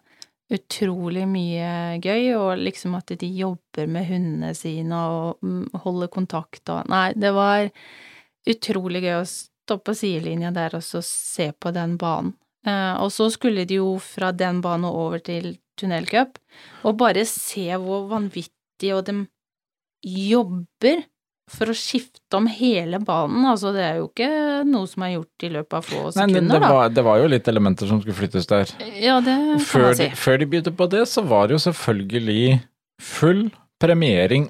utrolig 0.52 1.28
mye 1.30 2.00
gøy, 2.02 2.34
og 2.36 2.58
liksom 2.58 2.96
at 2.98 3.12
de 3.22 3.28
jobber 3.38 3.86
med 3.88 4.08
hundene 4.10 4.56
sine 4.58 4.98
og 4.98 5.38
mm, 5.46 5.68
holder 5.84 6.08
kontakt 6.10 6.70
og 6.74 6.88
Nei, 6.90 7.14
det 7.14 7.30
var 7.36 7.70
utrolig 8.50 9.04
gøy 9.04 9.20
å 9.22 9.26
stå 9.30 9.78
på 9.86 9.94
sidelinja 9.94 10.50
der 10.56 10.74
og 10.80 10.82
så 10.84 11.04
se 11.06 11.52
på 11.54 11.70
den 11.76 11.98
banen. 12.02 12.34
Eh, 12.66 12.96
og 13.04 13.12
så 13.14 13.30
skulle 13.32 13.66
de 13.70 13.78
jo 13.78 13.98
fra 14.02 14.32
den 14.34 14.62
banen 14.66 14.90
og 14.90 14.96
over 15.06 15.20
til 15.24 15.58
tunnelcup, 15.80 16.40
og 16.84 16.98
bare 16.98 17.22
se 17.30 17.70
hvor 17.78 18.10
vanvittig 18.10 18.90
og 18.98 19.06
de 19.08 19.14
jobber 20.04 21.04
for 21.52 21.72
å 21.72 21.76
skifte 21.78 22.38
om 22.38 22.48
hele 22.52 23.00
banen. 23.04 23.46
Altså, 23.50 23.72
det 23.76 23.84
er 23.86 24.00
jo 24.00 24.08
ikke 24.10 24.30
noe 24.70 24.90
som 24.90 25.06
er 25.06 25.16
gjort 25.16 25.46
i 25.46 25.52
løpet 25.56 25.78
av 25.80 25.88
få 25.88 26.02
Nei, 26.04 26.28
det, 26.30 26.40
sekunder, 26.40 26.66
var, 26.66 26.92
det 26.94 27.06
var 27.08 27.22
jo 27.22 27.30
litt 27.34 27.50
elementer 27.52 27.90
som 27.90 28.02
skulle 28.02 28.18
flyttes 28.18 28.50
der. 28.50 28.74
Ja, 29.02 29.20
det 29.26 29.36
kan 29.36 29.64
Før 29.72 29.88
man 29.88 30.00
si. 30.00 30.10
før 30.24 30.42
de 30.42 30.50
begynte 30.52 30.76
på 30.76 30.90
det, 30.92 31.06
så 31.12 31.24
var 31.26 31.50
det 31.50 31.58
jo 31.58 31.64
selvfølgelig 31.68 32.60
full 33.02 33.48
premiering 33.82 34.50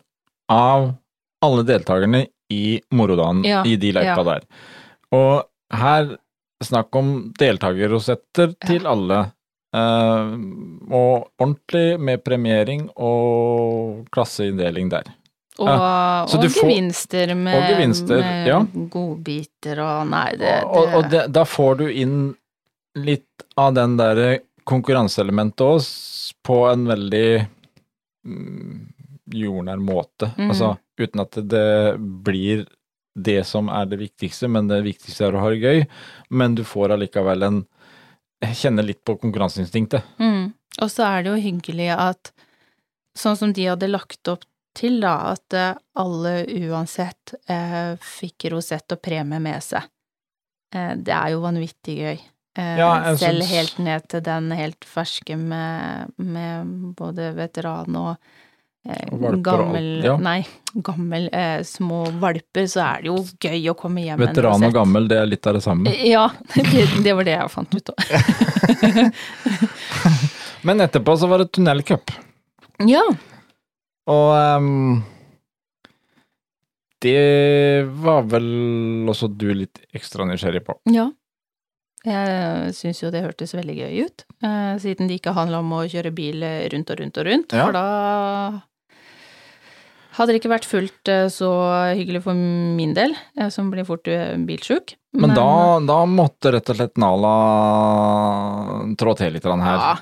av 0.52 0.92
alle 1.46 1.66
deltakerne 1.68 2.26
i 2.50 2.80
Morodanen 2.98 3.46
Ja, 3.46 3.62
i 3.64 3.78
de 3.80 3.94
løypa 3.96 4.24
ja. 4.24 4.28
der. 4.34 4.48
Og 5.16 5.78
her 5.80 6.16
snakk 6.66 6.96
om 7.00 7.12
deltakerrosetter 7.40 8.56
til 8.66 8.90
alle. 8.90 9.30
Uh, 9.70 10.34
og 10.90 11.28
ordentlig 11.38 12.00
med 12.02 12.24
premiering 12.26 12.88
og 12.98 14.08
klasseinndeling 14.14 14.90
der. 14.90 15.12
Og, 15.60 16.30
så 16.32 16.38
og 16.40 16.46
gevinster 16.48 17.34
med, 17.36 17.58
og 17.58 17.66
gevinster, 17.68 18.22
med 18.24 18.48
ja. 18.48 18.60
godbiter 18.94 19.82
og 19.84 20.08
Nei, 20.08 20.30
det, 20.40 20.46
det. 20.46 20.60
og, 20.64 20.94
og 20.96 21.10
det, 21.12 21.24
da 21.36 21.44
får 21.48 21.82
du 21.82 21.88
inn 21.92 22.20
litt 23.00 23.44
av 23.60 23.74
den 23.76 23.98
derre 24.00 24.30
konkurranseelementet 24.70 25.66
òg, 25.66 25.90
på 26.46 26.60
en 26.70 26.86
veldig 26.88 27.28
mm, 28.24 28.78
jordnær 29.36 29.82
måte. 29.84 30.32
Mm. 30.38 30.52
Altså 30.54 30.76
uten 31.00 31.24
at 31.24 31.40
det 31.52 31.98
blir 32.00 32.66
det 33.20 33.42
som 33.48 33.70
er 33.74 33.90
det 33.92 34.00
viktigste, 34.00 34.48
men 34.52 34.70
det 34.70 34.80
viktigste 34.86 35.28
er 35.28 35.36
å 35.36 35.44
ha 35.44 35.52
det 35.52 35.60
gøy. 35.64 35.84
Men 36.30 36.56
du 36.56 36.64
får 36.68 36.96
allikevel 36.96 37.48
en 37.50 37.62
Kjenne 38.40 38.86
litt 38.88 39.02
på 39.04 39.18
konkurranseinstinktet. 39.20 40.14
Mm. 40.16 40.54
Og 40.80 40.88
så 40.88 41.04
er 41.10 41.26
det 41.26 41.34
jo 41.34 41.42
hyggelig 41.44 41.90
at 41.92 42.30
sånn 43.20 43.36
som 43.36 43.52
de 43.52 43.66
hadde 43.68 43.90
lagt 43.90 44.32
opp 44.32 44.46
til, 44.78 45.00
da, 45.04 45.14
at 45.34 45.54
eh, 45.58 45.74
alle 46.00 46.34
uansett 46.70 47.34
eh, 47.50 47.96
fikk 48.02 48.46
rosett 48.54 48.92
og 48.96 49.02
premie 49.04 49.40
med 49.44 49.64
seg. 49.66 49.82
Eh, 50.76 50.94
det 50.98 51.14
er 51.16 51.30
jo 51.34 51.40
vanvittig 51.46 51.96
gøy. 52.00 52.18
Eh, 52.58 52.76
Ja, 52.80 53.16
selv 53.16 53.42
synes... 53.44 53.52
helt 53.54 53.78
ned 53.86 54.02
til 54.12 54.22
den 54.26 54.52
helt 54.56 54.86
ferske 54.86 55.36
med, 55.38 56.06
med 56.18 56.66
både 56.98 57.34
veteran 57.38 57.96
og 58.00 58.12
eh, 58.88 59.10
valper 59.12 59.42
gammel 59.46 59.90
ja. 60.06 60.16
Nei, 60.22 60.42
gammel 60.86 61.30
eh, 61.34 61.62
små 61.68 62.06
valper, 62.22 62.66
så 62.70 62.80
er 62.88 62.98
det 63.04 63.08
jo 63.12 63.18
gøy 63.42 63.70
å 63.74 63.76
komme 63.78 64.02
hjem 64.06 64.20
med 64.22 64.28
Veteran 64.32 64.64
og 64.70 64.74
gammel, 64.76 65.04
det 65.12 65.18
er 65.22 65.28
litt 65.30 65.48
av 65.50 65.54
det 65.60 65.64
samme. 65.66 65.86
Ja, 66.06 66.26
det, 66.56 66.64
det 67.06 67.14
var 67.18 67.24
det 67.28 67.36
jeg 67.38 67.50
fant 67.54 67.72
ut 67.76 67.90
av. 67.94 67.98
Men 70.68 70.76
etterpå 70.84 71.12
så 71.18 71.26
var 71.32 71.38
det 71.44 71.52
tunnelcup. 71.56 72.06
Ja. 72.88 73.04
Og 74.08 74.60
um, 74.60 75.04
det 77.04 77.86
var 78.04 78.24
vel 78.32 79.08
også 79.10 79.30
du 79.32 79.50
litt 79.56 79.82
ekstra 79.96 80.26
nysgjerrig 80.28 80.64
på. 80.68 80.78
Ja. 80.92 81.10
Jeg 82.08 82.72
syns 82.78 83.02
jo 83.04 83.12
det 83.12 83.26
hørtes 83.26 83.52
veldig 83.58 83.76
gøy 83.76 84.06
ut, 84.08 84.24
eh, 84.40 84.76
siden 84.80 85.10
det 85.10 85.18
ikke 85.20 85.34
handla 85.36 85.60
om 85.60 85.74
å 85.76 85.82
kjøre 85.84 86.14
bil 86.16 86.46
rundt 86.72 86.94
og 86.94 87.00
rundt 87.02 87.18
og 87.20 87.28
rundt, 87.28 87.52
Ja. 87.52 87.66
for 87.66 87.76
da 87.76 88.62
hadde 90.16 90.32
det 90.32 90.40
ikke 90.40 90.52
vært 90.52 90.68
fullt 90.68 91.12
eh, 91.12 91.28
så 91.28 91.50
hyggelig 91.96 92.24
for 92.24 92.36
min 92.40 92.94
del, 92.96 93.16
eh, 93.38 93.50
som 93.52 93.68
blir 93.72 93.84
fort 93.88 94.08
eh, 94.08 94.36
bilsjuk. 94.48 94.96
Men 95.20 95.36
da, 95.36 95.80
da 95.84 96.00
måtte 96.08 96.54
rett 96.56 96.70
og 96.72 96.80
slett 96.80 97.00
Nala 97.02 97.36
trå 99.00 99.16
til 99.20 99.34
litt 99.36 99.44
her. 99.44 99.80
Ja, 99.80 99.94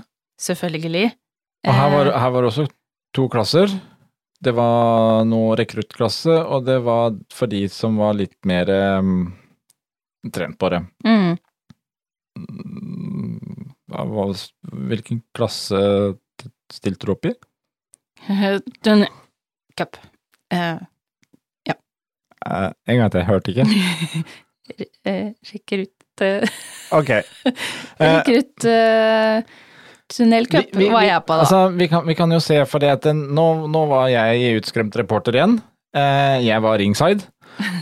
selvfølgelig. 0.42 1.12
Og 1.68 1.74
her 1.74 1.90
var, 1.94 2.12
Eh, 2.12 2.20
her 2.20 2.30
var 2.36 2.44
også 2.50 2.68
to 3.16 3.28
klasser. 3.30 3.72
Det 4.40 4.54
var 4.54 5.24
noe 5.26 5.56
rekruttklasse, 5.58 6.30
og 6.46 6.66
det 6.68 6.78
var 6.86 7.16
for 7.34 7.50
de 7.50 7.64
som 7.74 7.98
var 7.98 8.14
litt 8.20 8.38
mer 8.46 8.70
um, 9.00 9.32
trent 10.34 10.58
på 10.62 10.70
det. 10.70 10.84
mm, 11.06 11.38
var- 13.88 14.36
Hvilken 14.92 15.24
klasse 15.34 15.80
stilte 16.74 17.06
du 17.08 17.12
opp 17.16 17.26
i? 17.26 17.34
Den 18.86 19.06
cup. 19.78 19.98
Uh, 20.54 20.80
ja. 21.68 21.76
Uh, 22.46 22.72
en 22.86 22.98
gang 23.02 23.12
til, 23.12 23.20
jeg 23.24 23.30
hørte 23.32 23.52
ikke. 23.52 23.66
Rekrutt 25.54 26.22
uh, 26.22 26.28
eh, 26.28 26.50
Ok. 26.92 27.10
Eh, 27.10 27.24
Rekrutt 28.00 28.66
eh, 28.66 29.44
tunnelcup 30.14 30.76
var 30.78 31.06
jeg 31.06 31.24
på, 31.26 31.34
da. 31.36 31.46
Altså, 31.46 31.64
vi 31.78 31.88
kan, 31.92 32.06
vi 32.08 32.16
kan 32.18 32.32
jo 32.32 32.40
se, 32.44 32.60
for 32.70 32.84
det 32.84 32.94
at 32.98 33.08
den, 33.10 33.26
nå, 33.38 33.48
nå 33.72 33.88
var 33.92 34.12
jeg 34.12 34.62
utskremt 34.62 34.96
reporter 35.00 35.38
igjen. 35.38 35.58
Eh, 35.98 36.38
jeg 36.48 36.64
var 36.64 36.80
ringside. 36.82 37.28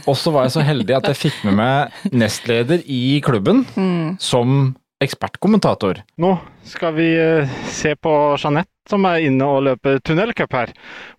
Og 0.08 0.16
så 0.18 0.32
var 0.32 0.46
jeg 0.46 0.56
så 0.56 0.64
heldig 0.64 0.96
at 0.96 1.10
jeg 1.12 1.20
fikk 1.26 1.44
med 1.50 1.58
meg 1.60 2.12
nestleder 2.16 2.84
i 2.86 3.20
klubben 3.26 3.66
mm. 3.76 4.18
som 4.24 4.76
ekspertkommentator. 5.04 6.00
Nå 6.24 6.32
skal 6.68 6.96
vi 6.96 7.10
eh, 7.20 7.56
se 7.72 7.96
på 8.00 8.14
Jeanette 8.40 8.72
som 8.90 9.06
er 9.10 9.26
inne 9.26 9.48
og 9.50 9.64
løper 9.66 10.00
tunnelcup 10.06 10.54
her. 10.56 10.72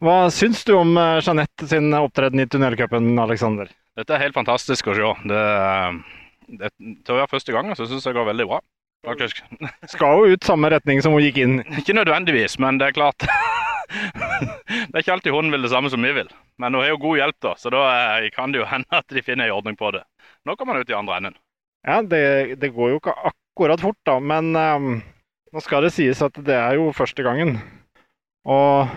Hva 0.03 0.27
syns 0.35 0.63
du 0.67 0.77
om 0.79 0.95
eh, 1.01 1.19
Jeanette 1.21 1.69
sin 1.71 1.91
opptreden 1.99 2.43
i 2.43 2.49
tunnelcupen, 2.51 3.13
Aleksander? 3.21 3.71
Dette 3.97 4.17
er 4.17 4.27
helt 4.27 4.37
fantastisk 4.37 4.91
å 4.93 4.97
se. 4.97 5.13
Det, 5.29 5.43
det, 6.61 6.73
til 6.79 7.15
å 7.15 7.21
være 7.21 7.33
første 7.33 7.55
gang 7.55 7.71
så 7.75 7.89
syns 7.89 8.05
jeg 8.05 8.13
det 8.13 8.21
går 8.21 8.31
veldig 8.33 8.49
bra. 8.51 8.63
Faktisk. 9.05 9.43
Skal 9.93 10.23
jo 10.23 10.35
ut 10.35 10.47
samme 10.47 10.71
retning 10.73 11.03
som 11.05 11.15
hun 11.15 11.25
gikk 11.25 11.39
inn. 11.43 11.61
Ikke 11.79 11.97
nødvendigvis, 11.97 12.59
men 12.63 12.81
det 12.81 12.91
er 12.91 12.97
klart 12.97 13.27
Det 13.87 14.97
er 14.97 15.03
ikke 15.03 15.15
alltid 15.15 15.35
hun 15.35 15.53
vil 15.53 15.63
det 15.63 15.71
samme 15.71 15.91
som 15.93 16.03
vi 16.03 16.11
vil. 16.17 16.31
Men 16.59 16.75
hun 16.75 16.83
har 16.83 16.95
jo 16.95 17.03
god 17.05 17.21
hjelp, 17.21 17.37
da, 17.45 17.53
så 17.61 17.71
da 17.71 17.83
eh, 18.19 18.31
kan 18.35 18.53
det 18.53 18.63
jo 18.63 18.71
hende 18.71 18.99
at 18.99 19.07
de 19.13 19.23
finner 19.23 19.47
en 19.47 19.59
ordning 19.59 19.77
på 19.79 19.93
det. 19.95 20.03
Nå 20.47 20.57
kommer 20.57 20.75
man 20.75 20.83
ut 20.83 20.91
i 20.91 20.97
andre 20.97 21.19
enden. 21.21 21.37
Ja, 21.87 22.01
det, 22.03 22.59
det 22.61 22.73
går 22.75 22.95
jo 22.95 22.99
ikke 22.99 23.15
akkurat 23.31 23.83
fort, 23.85 23.99
da, 24.09 24.17
men 24.19 24.51
um, 24.59 24.97
nå 25.55 25.63
skal 25.63 25.87
det 25.87 25.93
sies 25.95 26.23
at 26.25 26.35
det 26.49 26.57
er 26.59 26.81
jo 26.81 26.91
første 26.97 27.23
gangen. 27.23 27.61
Og 28.47 28.91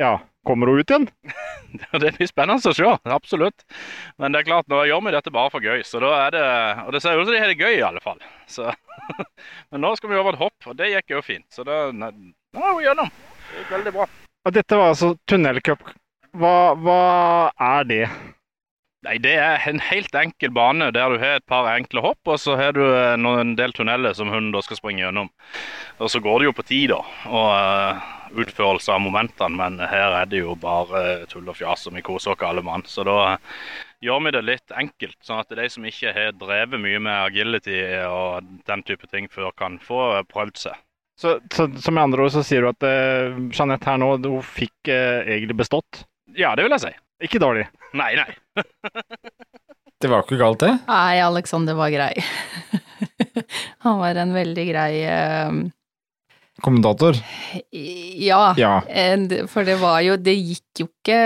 ja, 0.00 0.18
kommer 0.46 0.70
hun 0.70 0.80
ut 0.80 0.90
igjen? 0.90 1.08
Det 2.00 2.12
blir 2.16 2.28
spennende 2.30 2.70
å 2.70 2.76
se, 2.76 2.92
absolutt. 3.12 3.66
Men 4.22 4.32
det 4.32 4.40
er 4.40 4.48
klart, 4.48 4.68
nå 4.70 4.84
gjør 4.88 5.02
vi 5.04 5.12
dette 5.12 5.32
bare 5.34 5.52
for 5.52 5.64
gøy, 5.64 5.82
så 5.84 6.00
da 6.00 6.12
er 6.22 6.36
det 6.36 6.44
Og 6.86 6.94
det 6.94 7.02
ser 7.04 7.18
ut 7.18 7.26
som 7.26 7.34
de 7.34 7.42
har 7.42 7.50
det 7.52 7.58
gøy, 7.58 7.74
i 7.80 7.84
alle 7.84 8.00
fall. 8.00 8.22
Så, 8.48 8.70
men 9.70 9.84
nå 9.84 9.92
skal 9.98 10.12
vi 10.12 10.20
over 10.20 10.36
et 10.36 10.40
hopp, 10.40 10.70
og 10.70 10.78
det 10.78 10.92
gikk 10.94 11.16
jo 11.16 11.24
fint. 11.26 11.46
Så 11.52 11.66
da 11.66 11.90
nå 11.92 12.12
er 12.62 12.70
hun 12.70 12.86
gjennom. 12.86 13.12
Det 13.50 13.60
gikk 13.60 13.74
veldig 13.76 13.94
bra. 13.98 14.08
Og 14.46 14.54
dette 14.54 14.78
var 14.78 14.94
altså 14.94 15.12
tunnelcup. 15.28 15.84
Hva, 16.36 16.56
hva 16.78 17.02
er 17.74 17.86
det? 17.90 18.02
Nei, 19.06 19.18
det 19.22 19.36
er 19.38 19.62
en 19.70 19.78
helt 19.86 20.16
enkel 20.18 20.50
bane 20.54 20.88
der 20.94 21.12
du 21.12 21.20
har 21.22 21.38
et 21.38 21.46
par 21.46 21.68
enkle 21.70 22.02
hopp, 22.02 22.18
og 22.26 22.40
så 22.42 22.56
har 22.58 22.74
du 22.74 22.82
eh, 22.82 23.14
en 23.14 23.54
del 23.58 23.74
tunneler 23.76 24.16
som 24.18 24.32
hunden 24.32 24.54
da 24.54 24.62
skal 24.64 24.80
springe 24.80 25.04
gjennom. 25.04 25.28
Og 26.02 26.10
så 26.10 26.22
går 26.24 26.40
det 26.40 26.48
jo 26.48 26.54
på 26.56 26.64
tid, 26.66 26.94
da, 26.94 27.02
og 27.30 27.50
eh, 27.54 28.08
utførelse 28.32 28.92
av 28.92 29.02
momentene, 29.04 29.56
men 29.58 29.78
her 29.84 30.16
er 30.22 30.30
det 30.30 30.42
jo 30.42 30.56
bare 30.60 31.26
tull 31.30 31.48
og 31.48 31.58
fjas, 31.58 31.86
og 31.88 31.96
vi 31.96 32.04
koser 32.06 32.34
oss 32.34 32.44
alle 32.46 32.64
mann. 32.66 32.84
Så 32.88 33.04
da 33.06 33.36
gjør 34.04 34.24
vi 34.26 34.34
det 34.36 34.42
litt 34.46 34.74
enkelt, 34.76 35.18
sånn 35.24 35.42
at 35.42 35.54
de 35.58 35.68
som 35.72 35.86
ikke 35.88 36.14
har 36.16 36.34
drevet 36.38 36.82
mye 36.82 37.00
med 37.02 37.14
agility 37.30 37.78
og 38.08 38.48
den 38.68 38.84
type 38.86 39.08
ting 39.12 39.30
før, 39.32 39.52
kan 39.56 39.80
få 39.82 40.22
prøvd 40.32 40.66
seg. 40.66 40.82
Så, 41.16 41.38
så, 41.52 41.64
så 41.80 41.92
med 41.94 42.10
andre 42.10 42.26
ord 42.26 42.34
så 42.34 42.42
sier 42.44 42.66
du 42.66 42.68
at 42.74 42.84
uh, 42.84 43.38
Jeanette 43.48 43.88
her 43.88 44.00
nå, 44.02 44.10
hun 44.20 44.44
fikk 44.44 44.90
uh, 44.92 45.24
egentlig 45.24 45.56
bestått? 45.62 46.04
Ja, 46.36 46.52
det 46.58 46.66
vil 46.66 46.76
jeg 46.76 46.84
si. 46.84 46.92
Ikke 47.24 47.40
dårlig. 47.40 47.64
Nei, 47.96 48.12
nei. 48.18 48.28
Det 49.96 50.10
var 50.12 50.26
ikke 50.26 50.36
galt, 50.36 50.60
det. 50.60 50.74
Nei, 50.90 51.22
Alexander 51.24 51.72
var 51.72 51.88
grei. 51.88 52.12
Han 53.86 53.96
var 54.02 54.18
en 54.20 54.34
veldig 54.36 54.64
grei 54.68 54.90
eh, 55.08 55.60
Kommentator. 56.64 57.18
Ja. 57.72 58.54
Ja. 58.56 58.78
For 59.52 59.66
det 59.68 59.74
var 59.80 59.98
jo 60.06 60.14
Det 60.16 60.32
gikk 60.32 60.80
jo 60.80 60.86
ikke 60.88 61.18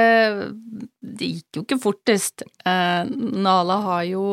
Det 1.00 1.28
gikk 1.36 1.58
jo 1.60 1.62
ikke 1.62 1.78
fortest. 1.82 2.42
Eh, 2.66 3.04
Nala 3.38 3.76
har 3.84 4.02
jo 4.08 4.24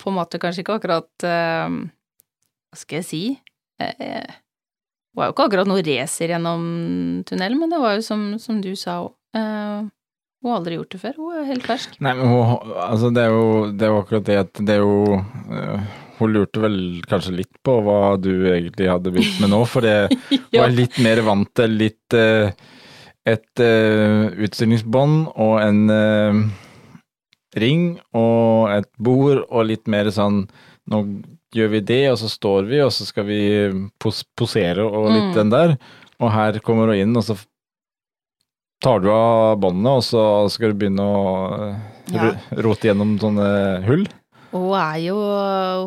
på 0.00 0.08
en 0.12 0.16
måte 0.18 0.40
kanskje 0.40 0.62
ikke 0.64 0.76
akkurat 0.78 1.24
eh, 1.28 1.78
Hva 2.70 2.78
skal 2.82 3.00
jeg 3.00 3.08
si? 3.08 3.22
Eh, 3.80 4.28
Hun 5.10 5.22
var 5.22 5.30
jo 5.30 5.34
ikke 5.34 5.46
akkurat 5.48 5.68
noe 5.68 5.82
racer 5.84 6.30
gjennom 6.30 6.66
tunnelen, 7.26 7.58
men 7.58 7.72
det 7.72 7.80
var 7.82 7.96
jo 7.96 8.04
som, 8.06 8.28
som 8.38 8.60
du 8.62 8.70
sa 8.78 9.00
òg. 9.02 9.14
hun 9.34 10.46
har 10.52 10.60
aldri 10.60 10.76
gjort 10.78 10.92
det 10.94 11.00
før. 11.02 11.16
Hun 11.18 11.40
er 11.40 11.48
helt 11.48 11.66
fersk. 11.66 11.96
Nei, 12.00 12.12
men 12.14 12.30
hun, 12.30 12.70
altså 12.84 13.10
det 13.12 13.24
er 13.26 13.34
jo 13.34 13.48
det 13.74 13.88
er 13.88 13.90
jo 13.90 13.98
akkurat 14.04 14.28
det 14.28 14.38
at 14.44 14.62
det 14.68 14.76
er 14.76 14.84
jo 14.84 15.18
Hun 16.20 16.34
lurte 16.36 16.60
vel 16.62 16.78
kanskje 17.08 17.32
litt 17.40 17.52
på 17.64 17.78
hva 17.86 18.14
du 18.20 18.30
egentlig 18.52 18.90
hadde 18.90 19.12
begynt 19.14 19.40
med 19.40 19.50
nå, 19.54 19.62
for 19.68 19.80
det 19.86 19.94
ja. 20.52 20.62
var 20.62 20.74
litt 20.74 20.98
mer 21.02 21.22
vant 21.26 21.48
til 21.56 21.76
litt 21.80 22.16
uh, 22.16 22.52
et 23.28 23.62
uh, 23.64 24.28
utstillingsbånd 24.40 25.30
og 25.34 25.54
en 25.64 25.80
uh, 25.92 26.40
ring 27.60 27.86
og 28.16 28.70
et 28.76 28.90
bord 29.00 29.42
og 29.48 29.66
litt 29.72 29.88
mer 29.90 30.12
sånn 30.14 30.44
Nå 30.90 30.98
gjør 31.54 31.68
vi 31.70 31.80
det, 31.86 32.00
og 32.10 32.16
så 32.18 32.26
står 32.30 32.64
vi, 32.66 32.78
og 32.82 32.88
så 32.90 33.04
skal 33.06 33.26
vi 33.28 33.40
pos 34.02 34.24
posere 34.38 34.82
og 34.82 35.04
litt 35.12 35.28
Mm. 35.30 35.34
den 35.36 35.50
der. 35.52 35.74
Og 36.18 36.32
her 36.34 36.58
kommer 36.66 36.90
hun 36.90 36.98
inn, 36.98 37.12
og 37.16 37.22
så 37.22 37.36
tar 38.82 38.98
du 39.04 39.10
av 39.12 39.58
båndene, 39.62 39.92
og 40.00 40.02
så 40.02 40.22
skal 40.50 40.72
du 40.72 40.80
begynne 40.80 41.04
å 41.04 41.76
Ja. 42.10 42.32
rote 42.58 42.88
gjennom 42.88 43.12
sånne 43.22 43.84
hull. 43.86 44.08
Hun 44.50 44.72
er 44.74 44.96
jo, 45.04 45.16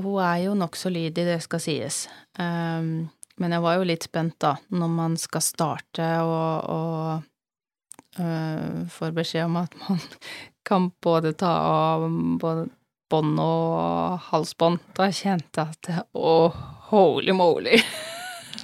hun 0.06 0.20
er 0.24 0.38
jo 0.46 0.54
nokså 0.56 0.92
lydig, 0.94 1.26
det 1.28 1.40
skal 1.44 1.60
sies. 1.64 2.04
Um, 2.40 3.10
men 3.42 3.52
jeg 3.56 3.64
var 3.66 3.76
jo 3.80 3.88
litt 3.90 4.06
spent, 4.08 4.38
da, 4.40 4.54
når 4.72 4.92
man 4.94 5.18
skal 5.20 5.44
starte 5.44 6.06
og, 6.24 6.70
og 6.72 8.22
uh, 8.22 8.86
får 8.94 9.12
beskjed 9.18 9.50
om 9.50 9.58
at 9.64 9.76
man 9.84 10.00
kan 10.70 10.88
både 11.04 11.34
ta 11.40 11.52
av 11.68 12.08
både 12.40 12.70
bånd 13.12 13.36
og 13.44 14.24
halsbånd. 14.32 14.80
Da 14.98 15.10
kjente 15.14 15.60
jeg 15.66 15.76
at 15.76 15.90
det- 15.90 16.08
oh, 16.18 16.56
holy 16.94 17.36
moly! 17.36 17.82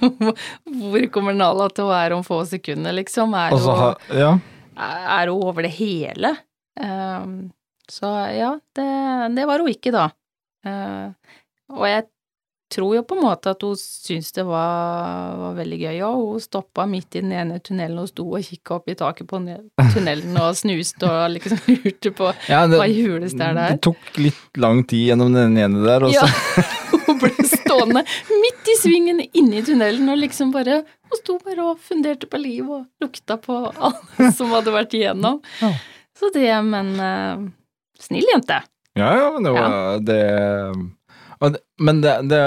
Hvor 0.00 1.04
kommer 1.12 1.36
Nala 1.36 1.66
til 1.74 1.84
å 1.84 1.90
være 1.92 2.16
om 2.16 2.24
få 2.24 2.40
sekunder, 2.48 2.94
liksom? 2.96 3.34
Er 3.36 3.52
Og 3.52 3.60
hun, 3.60 3.70
altså, 3.84 4.16
ja. 4.16 4.30
er 4.80 5.28
hun 5.28 5.44
over 5.50 5.66
det 5.66 5.74
hele? 5.76 6.30
Um, 6.80 7.50
så 7.90 8.14
ja, 8.34 8.54
det, 8.76 8.88
det 9.36 9.46
var 9.50 9.62
hun 9.62 9.72
ikke 9.72 9.92
da. 9.94 10.08
Uh, 10.66 11.12
og 11.74 11.86
jeg 11.88 12.06
tror 12.70 12.94
jo 12.94 13.02
på 13.06 13.16
en 13.18 13.24
måte 13.24 13.50
at 13.50 13.64
hun 13.66 13.74
syntes 13.78 14.30
det 14.36 14.44
var, 14.46 15.34
var 15.40 15.56
veldig 15.58 15.78
gøy, 15.80 15.96
og 16.06 16.20
hun 16.20 16.42
stoppa 16.42 16.86
midt 16.90 17.18
i 17.18 17.22
den 17.24 17.32
ene 17.34 17.58
tunnelen 17.64 17.98
og 18.02 18.10
sto 18.12 18.26
og 18.28 18.46
kikka 18.46 18.76
opp 18.78 18.92
i 18.92 18.96
taket 18.98 19.26
på 19.30 19.40
tunnelen 19.94 20.38
og 20.38 20.54
snuste 20.58 21.08
og 21.08 21.34
liksom 21.34 21.62
lurte 21.74 22.14
på 22.14 22.30
Ja, 22.46 22.62
det, 22.70 22.78
hva 22.78 22.86
i 22.86 23.02
der 23.02 23.50
er 23.50 23.74
det 23.74 23.80
tok 23.86 24.22
litt 24.22 24.62
lang 24.62 24.84
tid 24.86 25.10
gjennom 25.10 25.34
den 25.34 25.58
ene 25.58 25.82
der, 25.86 26.06
og 26.06 26.14
så 26.14 26.28
Ja, 26.28 26.66
hun 27.08 27.20
ble 27.22 27.50
stående 27.50 28.04
midt 28.30 28.70
i 28.70 28.78
svingen 28.78 29.22
inne 29.26 29.60
i 29.60 29.66
tunnelen 29.66 30.10
og 30.12 30.20
liksom 30.22 30.54
bare 30.54 30.82
Hun 31.10 31.22
sto 31.24 31.40
bare 31.42 31.72
og 31.72 31.80
funderte 31.82 32.30
på 32.30 32.38
liv 32.38 32.68
og 32.70 32.84
lukta 33.02 33.34
på 33.42 33.64
alle 33.72 34.30
som 34.36 34.52
hadde 34.54 34.70
vært 34.70 34.94
igjennom. 34.94 35.40
Så 36.14 36.28
det, 36.30 36.52
men 36.62 36.92
eh, 37.02 37.48
Snill 38.00 38.26
jente. 38.32 38.62
Ja, 38.98 39.10
ja, 39.16 39.26
men 39.34 39.44
det 39.46 39.52
var 39.54 39.66
ja. 39.70 39.98
det 40.02 41.56
Men 41.78 42.00
det, 42.02 42.14
det, 42.28 42.40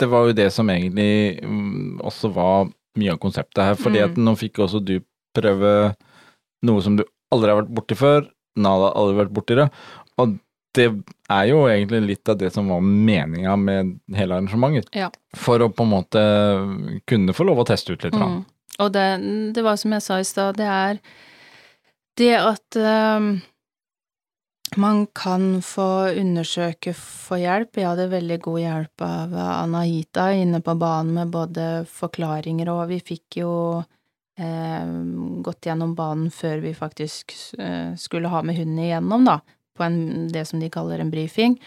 det 0.00 0.06
var 0.10 0.26
jo 0.28 0.36
det 0.36 0.48
som 0.54 0.70
egentlig 0.72 1.40
mm, 1.44 2.00
også 2.02 2.30
var 2.34 2.70
mye 2.98 3.12
av 3.14 3.18
konseptet 3.22 3.62
her, 3.62 3.74
fordi 3.78 4.00
Mm. 4.00 4.10
at 4.10 4.16
nå 4.22 4.32
fikk 4.38 4.58
også 4.64 4.80
du 4.82 4.96
prøve 5.34 5.94
noe 6.64 6.82
som 6.82 6.96
du 6.96 7.04
aldri 7.34 7.50
har 7.50 7.60
vært 7.62 7.74
borti 7.74 7.96
før, 7.98 8.26
Nada 8.56 8.88
har 8.88 8.98
aldri 9.00 9.16
vært 9.18 9.32
borti 9.34 9.56
det, 9.58 9.68
og 10.22 10.36
det 10.74 10.84
er 11.30 11.44
jo 11.50 11.60
egentlig 11.70 12.00
litt 12.06 12.30
av 12.30 12.38
det 12.38 12.52
som 12.54 12.68
var 12.70 12.80
meninga 12.82 13.54
med 13.58 13.92
hele 14.14 14.34
arrangementet. 14.34 14.88
Ja. 14.94 15.08
For 15.38 15.62
å 15.62 15.68
på 15.70 15.82
en 15.86 15.90
måte 15.92 16.22
kunne 17.10 17.34
få 17.34 17.46
lov 17.46 17.62
å 17.62 17.66
teste 17.66 17.94
ut 17.94 18.02
litt. 18.06 18.14
Mm. 18.18 18.40
Og 18.82 18.90
det, 18.94 19.04
det 19.54 19.62
var 19.62 19.78
som 19.78 19.94
jeg 19.94 20.02
sa 20.02 20.18
i 20.18 20.26
stad, 20.26 20.58
det 20.58 20.66
er 20.66 20.98
det 22.18 22.32
at 22.38 22.78
ehm, 22.78 23.28
man 24.80 25.06
kan 25.16 25.62
få 25.62 26.14
undersøke 26.20 26.94
for 26.96 27.40
hjelp. 27.40 27.76
Jeg 27.78 27.88
hadde 27.90 28.10
veldig 28.12 28.38
god 28.44 28.60
hjelp 28.60 29.04
av 29.06 29.34
Anahita 29.40 30.28
inne 30.36 30.60
på 30.64 30.76
banen 30.80 31.14
med 31.18 31.32
både 31.34 31.66
forklaringer 31.90 32.70
og 32.72 32.86
Vi 32.92 33.00
fikk 33.04 33.40
jo 33.42 33.54
eh, 34.38 34.94
gått 35.46 35.68
gjennom 35.68 35.96
banen 35.98 36.30
før 36.34 36.62
vi 36.64 36.74
faktisk 36.76 37.34
eh, 37.58 37.92
skulle 38.00 38.32
ha 38.32 38.42
med 38.42 38.58
hunden 38.60 38.84
igjennom, 38.84 39.26
da, 39.28 39.40
på 39.76 39.86
en, 39.86 39.98
det 40.32 40.46
som 40.50 40.62
de 40.62 40.70
kaller 40.72 41.02
en 41.02 41.12
brifing. 41.12 41.58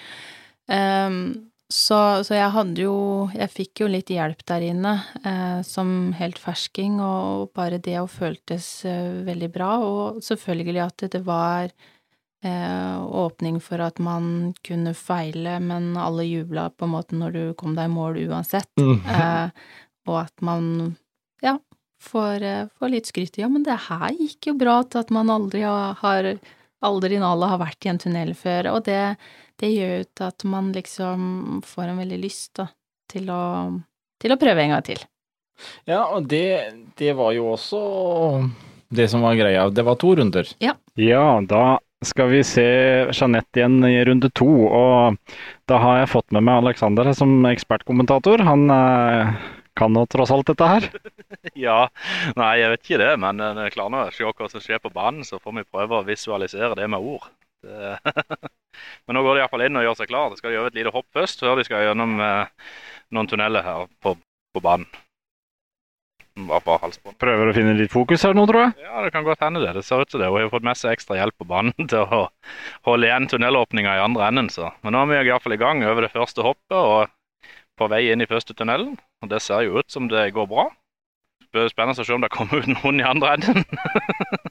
Ehm, 0.71 1.49
så, 1.67 2.23
så 2.23 2.35
jeg 2.35 2.51
hadde 2.55 2.83
jo 2.83 3.27
Jeg 3.35 3.51
fikk 3.51 3.81
jo 3.81 3.87
litt 3.91 4.09
hjelp 4.11 4.39
der 4.47 4.63
inne 4.69 4.93
eh, 5.23 5.59
som 5.67 6.13
helt 6.15 6.39
fersking, 6.39 7.01
og 7.03 7.51
bare 7.57 7.81
det 7.83 7.97
og 7.99 8.11
føltes 8.13 8.85
eh, 8.87 9.21
veldig 9.27 9.51
bra. 9.51 9.75
Og 9.83 10.23
selvfølgelig 10.23 10.83
at 10.85 11.07
det 11.11 11.23
var 11.27 11.67
eh, 11.67 11.93
åpning 12.45 13.57
for 13.63 13.81
at 13.81 13.97
man 13.99 14.53
kunne 14.63 14.93
feile, 14.93 15.57
men 15.59 15.97
alle 15.97 16.23
jubla 16.23 16.69
på 16.69 16.85
en 16.85 16.93
måte 16.93 17.17
når 17.17 17.31
du 17.33 17.41
kom 17.57 17.73
deg 17.75 17.89
i 17.89 17.93
mål 17.93 18.21
uansett. 18.27 18.69
Mm. 18.79 19.01
Eh, 19.17 19.49
og 20.07 20.21
at 20.21 20.45
man, 20.45 20.95
ja, 21.43 21.57
får, 21.99 22.43
eh, 22.45 22.67
får 22.79 22.91
litt 22.93 23.09
skryt. 23.09 23.39
Ja, 23.41 23.49
men 23.51 23.65
det 23.65 23.75
her 23.89 24.13
gikk 24.15 24.47
jo 24.51 24.53
bra 24.55 24.77
til 24.87 25.01
at 25.01 25.09
man 25.11 25.31
aldri 25.33 25.65
har, 25.65 25.97
har 25.99 26.29
aldri 26.87 27.19
Nala 27.19 27.49
har 27.51 27.59
vært 27.59 27.83
i 27.83 27.91
en 27.91 27.99
tunnel 27.99 28.31
før, 28.37 28.69
og 28.75 28.85
det, 28.87 29.17
det 29.59 29.73
gjør 29.73 29.93
jo 29.97 30.07
til 30.07 30.29
at 30.29 30.47
man 30.47 30.71
liksom 30.75 31.59
får 31.65 31.89
en 31.89 32.01
veldig 32.03 32.21
lyst 32.21 32.53
da, 32.61 32.69
til 33.11 33.27
å, 33.33 33.43
til 34.21 34.35
å 34.35 34.39
prøve 34.39 34.63
en 34.63 34.77
gang 34.77 34.85
til. 34.87 35.03
Ja, 35.89 36.05
og 36.13 36.29
det, 36.29 36.45
det 37.01 37.17
var 37.17 37.33
jo 37.35 37.49
også 37.55 37.81
det 38.93 39.09
som 39.11 39.25
var 39.25 39.35
greia. 39.35 39.67
Det 39.73 39.83
var 39.83 39.97
to 39.99 40.13
runder. 40.15 40.47
Ja, 40.63 40.77
da 41.49 41.65
skal 42.05 42.29
vi 42.29 42.43
se 42.45 42.65
Jeanette 43.09 43.59
igjen 43.59 43.79
i 43.87 44.05
runde 44.05 44.29
to. 44.37 44.49
Og 44.67 45.17
da 45.69 45.79
har 45.81 46.01
jeg 46.01 46.11
fått 46.13 46.35
med 46.35 46.45
meg 46.45 46.61
Alexander 46.63 47.09
som 47.17 47.39
ekspertkommentator. 47.49 48.43
Han 48.45 48.67
eh, 48.73 49.37
kan 49.77 49.93
nå 49.93 50.05
tross 50.11 50.33
alt 50.33 50.53
dette 50.53 50.73
her. 50.75 50.91
Ja, 51.57 51.87
nei, 52.37 52.59
jeg 52.59 52.69
vet 52.69 52.83
ikke 52.83 52.99
det, 53.01 53.13
men 53.21 53.39
eh, 53.41 53.59
jeg 53.65 53.73
klarer 53.73 53.93
nå 53.93 54.01
å 54.05 54.13
se 54.13 54.25
hva 54.27 54.49
som 54.51 54.61
skjer 54.61 54.81
på 54.83 54.91
banen, 54.93 55.25
så 55.25 55.39
får 55.41 55.55
vi 55.57 55.63
prøve 55.65 55.97
å 55.97 56.05
visualisere 56.05 56.75
det 56.77 56.85
med 56.91 57.01
ord. 57.01 57.25
Det... 57.65 57.95
men 59.07 59.17
nå 59.17 59.23
går 59.25 59.37
de 59.37 59.41
iallfall 59.41 59.65
inn 59.65 59.79
og 59.79 59.87
gjør 59.87 59.97
seg 60.01 60.11
klar. 60.11 60.29
Da 60.29 60.37
skal 60.37 60.51
de 60.51 60.59
gjøre 60.59 60.73
et 60.73 60.77
lite 60.77 60.93
hopp 60.93 61.07
først, 61.17 61.41
før 61.41 61.57
de 61.57 61.65
skal 61.65 61.87
gjennom 61.87 62.19
eh, 62.21 62.69
noen 63.15 63.31
tunneler 63.31 63.65
her 63.65 63.89
på, 64.03 64.13
på 64.53 64.63
banen. 64.63 64.89
Bare 66.37 66.61
på 66.61 66.75
halsbånd. 66.77 67.17
Prøver 67.17 67.49
å 67.49 67.53
finne 67.55 67.73
litt 67.79 67.89
fokus 67.89 68.21
her 68.27 68.35
nå, 68.37 68.43
tror 68.45 68.67
jeg. 68.67 68.85
Ja, 68.85 69.01
det 69.01 69.09
kan 69.15 69.25
godt 69.25 69.41
hende 69.41 69.63
det. 69.63 69.71
Det 69.73 69.81
ser 69.87 70.03
ut 70.03 70.11
som 70.13 70.21
det. 70.21 70.29
Hun 70.29 70.43
har 70.43 70.51
fått 70.53 70.67
med 70.67 70.77
seg 70.77 70.93
ekstra 70.93 71.17
hjelp 71.17 71.33
på 71.41 71.47
banen 71.49 71.73
til 71.89 72.03
å 72.03 72.27
holde 72.85 73.09
igjen 73.09 73.25
tunnelåpninga 73.31 73.95
i 73.97 74.03
andre 74.03 74.27
enden. 74.29 74.51
Så. 74.53 74.69
Men 74.85 74.93
nå 74.93 75.01
er 75.01 75.25
vi 75.25 75.31
iallfall 75.31 75.57
i 75.57 75.61
gang 75.61 75.81
over 75.87 76.05
det 76.05 76.13
første 76.13 76.45
hoppet 76.45 76.77
og 76.77 77.09
på 77.77 77.89
vei 77.89 78.03
inn 78.11 78.21
i 78.21 78.29
første 78.29 78.53
tunnelen. 78.57 78.93
Og 79.25 79.33
det 79.33 79.41
ser 79.41 79.65
jo 79.65 79.81
ut 79.81 79.89
som 79.89 80.11
det 80.11 80.29
går 80.37 80.49
bra. 80.51 80.69
Det 81.55 81.69
spennende 81.71 82.05
å 82.05 82.05
se 82.05 82.13
om 82.13 82.21
det 82.21 82.33
kommer 82.33 82.61
ut 82.61 82.69
noen 82.69 83.01
i 83.01 83.07
andre 83.07 83.33
enden. 83.37 83.63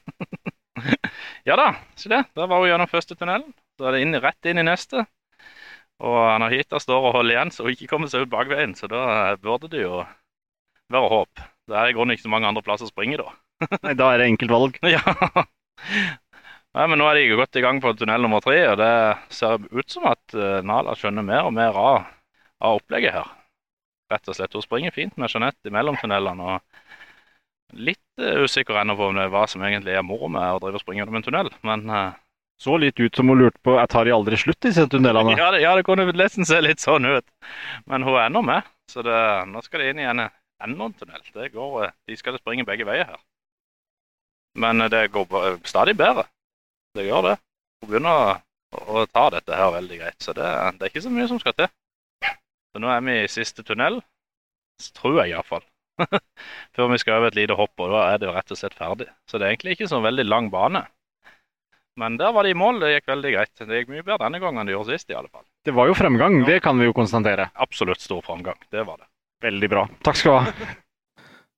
ja 1.47 1.55
da, 1.55 1.71
se 1.95 2.11
det. 2.11 2.25
Der 2.35 2.51
var 2.51 2.63
hun 2.63 2.71
gjennom 2.73 2.91
første 2.91 3.15
tunnelen. 3.15 3.53
Så 3.79 3.87
er 3.87 3.95
det 3.95 4.03
inn, 4.03 4.19
rett 4.19 4.49
inn 4.49 4.59
i 4.59 4.67
neste. 4.67 5.07
Og 6.03 6.17
Anahita 6.35 6.81
står 6.83 7.09
og 7.09 7.21
holder 7.21 7.37
igjen 7.37 7.51
så 7.53 7.65
hun 7.65 7.73
ikke 7.77 7.93
kommer 7.95 8.11
seg 8.11 8.25
ut 8.25 8.33
bakveien. 8.33 8.75
Så 8.75 8.91
da 8.91 9.37
burde 9.39 9.71
det 9.71 9.87
jo 9.87 10.01
være 10.91 11.13
håp. 11.13 11.47
Det 11.67 11.75
er 11.75 11.91
i 11.91 11.95
grunnen 11.95 12.15
ikke 12.15 12.27
så 12.27 12.31
mange 12.31 12.47
andre 12.49 12.63
plasser 12.63 12.87
å 12.87 12.91
springe 12.91 13.19
da. 13.19 13.31
Nei, 13.85 13.95
da 13.97 14.11
er 14.13 14.23
det 14.23 14.31
enkeltvalg. 14.33 14.79
Ja. 14.87 15.01
Nei, 16.77 16.85
men 16.91 16.99
nå 16.99 17.07
er 17.09 17.17
de 17.17 17.37
godt 17.37 17.57
i 17.57 17.61
gang 17.63 17.79
på 17.81 17.91
tunnel 17.97 18.21
nummer 18.21 18.41
tre, 18.43 18.57
og 18.69 18.77
det 18.77 18.91
ser 19.33 19.61
ut 19.71 19.89
som 19.89 20.07
at 20.09 20.35
eh, 20.35 20.59
Nala 20.65 20.93
skjønner 20.97 21.25
mer 21.25 21.47
og 21.47 21.53
mer 21.55 21.77
av, 21.77 22.07
av 22.61 22.79
opplegget 22.79 23.15
her. 23.15 23.31
Rett 24.13 24.29
og 24.29 24.37
slett. 24.37 24.53
Hun 24.53 24.65
springer 24.65 24.93
fint 24.93 25.17
med 25.17 25.31
Jeanette 25.31 25.73
mellom 25.73 25.97
tunnelene, 26.01 26.53
og 26.57 27.77
litt 27.77 28.21
eh, 28.21 28.43
usikker 28.45 28.77
ennå 28.81 28.97
på 28.97 29.09
om 29.09 29.17
det 29.17 29.25
er 29.25 29.33
hva 29.33 29.45
som 29.49 29.63
egentlig 29.65 29.95
er 29.97 30.05
moro 30.05 30.29
med 30.31 30.53
å 30.53 30.61
drive 30.63 30.79
og 30.79 30.83
springe 30.83 31.01
gjennom 31.01 31.19
en 31.19 31.25
tunnel, 31.25 31.51
men 31.67 31.85
uh, 31.89 32.15
Så 32.61 32.77
litt 32.81 32.99
ut 32.99 33.15
som 33.15 33.29
hun 33.29 33.41
lurte 33.41 33.61
på 33.61 33.75
jeg 33.77 33.89
tar 33.93 34.05
de 34.05 34.13
aldri 34.15 34.37
slutt, 34.37 34.61
disse 34.65 34.85
tunnelene. 34.89 35.37
ja, 35.41 35.51
det, 35.53 35.61
ja, 35.65 35.75
det 35.77 35.85
kunne 35.87 36.07
nesten 36.09 36.45
se 36.47 36.61
litt 36.61 36.83
sånn 36.83 37.05
ut. 37.05 37.25
Men 37.85 38.05
hun 38.05 38.15
er 38.15 38.27
ennå 38.27 38.41
med, 38.45 38.69
så 38.91 39.05
det, 39.05 39.17
nå 39.49 39.61
skal 39.65 39.83
de 39.83 39.91
inn 39.93 40.01
i 40.01 40.09
en 40.63 40.71
enda 40.71 40.85
en 40.85 40.93
tunnel. 40.93 41.21
Det 41.33 41.49
går, 41.53 41.83
eh, 41.85 41.95
de 42.07 42.17
skal 42.17 42.39
springe 42.39 42.65
begge 42.65 42.85
veier 42.87 43.05
her. 43.05 43.21
Men 44.55 44.81
eh, 44.81 44.89
det 44.89 45.07
går 45.13 45.61
stadig 45.67 45.95
bedre. 45.97 46.27
Det 46.97 47.05
gjør 47.05 47.31
det. 47.31 47.37
Hun 47.81 47.91
begynner 47.91 48.41
å, 48.73 49.01
å 49.01 49.05
ta 49.05 49.29
dette 49.33 49.57
her 49.57 49.73
veldig 49.75 49.99
greit, 50.01 50.19
så 50.23 50.33
det, 50.33 50.47
det 50.77 50.87
er 50.87 50.93
ikke 50.93 51.05
så 51.05 51.13
mye 51.13 51.29
som 51.29 51.41
skal 51.41 51.55
til. 51.57 51.73
Så 52.73 52.81
nå 52.81 52.89
er 52.91 53.01
vi 53.05 53.17
i 53.21 53.31
siste 53.31 53.63
tunnel, 53.65 54.01
tror 54.97 55.21
jeg 55.21 55.33
iallfall. 55.33 55.65
Før 56.77 56.91
vi 56.91 56.99
skal 57.01 57.19
over 57.19 57.31
et 57.31 57.37
lite 57.39 57.57
hopp, 57.57 57.73
og 57.81 57.93
da 57.93 58.03
er 58.11 58.21
det 58.21 58.29
jo 58.29 58.35
rett 58.35 58.53
og 58.53 58.59
slett 58.59 58.77
ferdig. 58.77 59.07
Så 59.29 59.37
det 59.37 59.47
er 59.47 59.55
egentlig 59.55 59.77
ikke 59.77 59.89
så 59.89 60.01
veldig 60.03 60.25
lang 60.27 60.49
bane. 60.53 60.83
Men 61.97 62.17
der 62.19 62.33
var 62.33 62.45
de 62.45 62.53
i 62.53 62.57
mål, 62.57 62.77
det 62.83 62.91
gikk 62.91 63.07
veldig 63.09 63.29
greit. 63.33 63.53
Det 63.57 63.79
gikk 63.79 63.89
mye 63.89 64.05
bedre 64.05 64.27
denne 64.27 64.41
gangen 64.41 64.61
enn 64.61 64.69
det 64.69 64.75
gjorde 64.75 64.93
sist, 64.93 65.09
i 65.09 65.17
alle 65.17 65.31
fall. 65.33 65.45
Det 65.65 65.73
var 65.73 65.89
jo 65.89 65.95
fremgang, 65.97 66.43
det 66.45 66.59
kan 66.65 66.77
vi 66.77 66.85
jo 66.85 66.93
konstatere. 66.97 67.49
Absolutt 67.57 68.03
stor 68.03 68.21
fremgang. 68.25 68.59
det 68.69 68.85
var 68.85 69.01
det. 69.01 69.09
Veldig 69.43 69.69
bra. 69.69 69.85
Takk 70.05 70.17
skal 70.17 70.31
du 70.31 70.37
ha. 70.39 70.73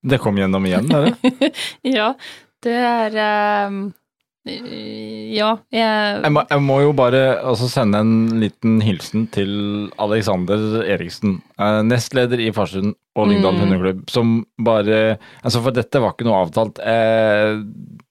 Det 0.10 0.20
kom 0.24 0.38
gjennom 0.40 0.66
igjen, 0.68 0.88
dere. 0.88 1.14
ja, 2.00 2.14
det 2.64 2.76
er 2.76 3.16
um, 3.68 3.80
Ja, 4.50 5.50
jeg 5.76 6.22
Jeg 6.24 6.32
må, 6.34 6.44
jeg 6.50 6.64
må 6.64 6.78
jo 6.86 6.94
bare 6.96 7.20
også 7.52 7.68
sende 7.70 8.00
en 8.02 8.14
liten 8.40 8.80
hilsen 8.82 9.28
til 9.36 9.52
Alexander 10.02 10.80
Eriksen, 10.88 11.42
eh, 11.60 11.82
nestleder 11.86 12.40
i 12.42 12.50
Farsund 12.56 12.96
og 13.20 13.28
Lyngdal 13.28 13.58
Mm. 13.58 13.62
hundeklubb, 13.66 14.02
som 14.10 14.32
bare 14.64 15.18
Altså, 15.44 15.62
for 15.62 15.76
dette 15.76 16.00
var 16.00 16.16
ikke 16.16 16.28
noe 16.30 16.40
avtalt. 16.46 16.80
Jeg 16.80 17.60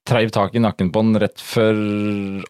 treiv 0.09 0.31
tak 0.37 0.55
i 0.55 0.61
nakken 0.65 0.93
på 0.93 1.01
han 1.03 1.17
rett 1.21 1.41
før 1.41 1.75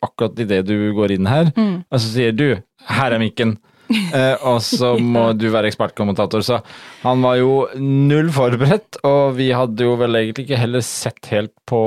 akkurat 0.03 0.39
idet 0.43 0.65
du 0.67 0.93
går 0.99 1.15
inn 1.15 1.27
her, 1.31 1.53
mm, 1.57 1.85
og 1.91 1.99
så 1.99 2.07
sier 2.11 2.33
du 2.35 2.57
'her 2.89 3.13
er 3.15 3.19
mikken'. 3.23 3.57
Eh, 3.89 4.35
og 4.45 4.61
så 4.65 4.95
må 5.15 5.31
du 5.39 5.49
være 5.53 5.71
ekspertkommentator, 5.71 6.45
så 6.45 6.61
han 7.05 7.23
var 7.25 7.39
jo 7.41 7.53
null 7.81 8.31
forberedt, 8.35 9.01
og 9.09 9.37
vi 9.39 9.51
hadde 9.57 9.87
jo 9.87 9.95
vel 10.01 10.19
egentlig 10.21 10.49
ikke 10.49 10.61
heller 10.61 10.85
sett 10.85 11.31
helt 11.33 11.55
på 11.69 11.81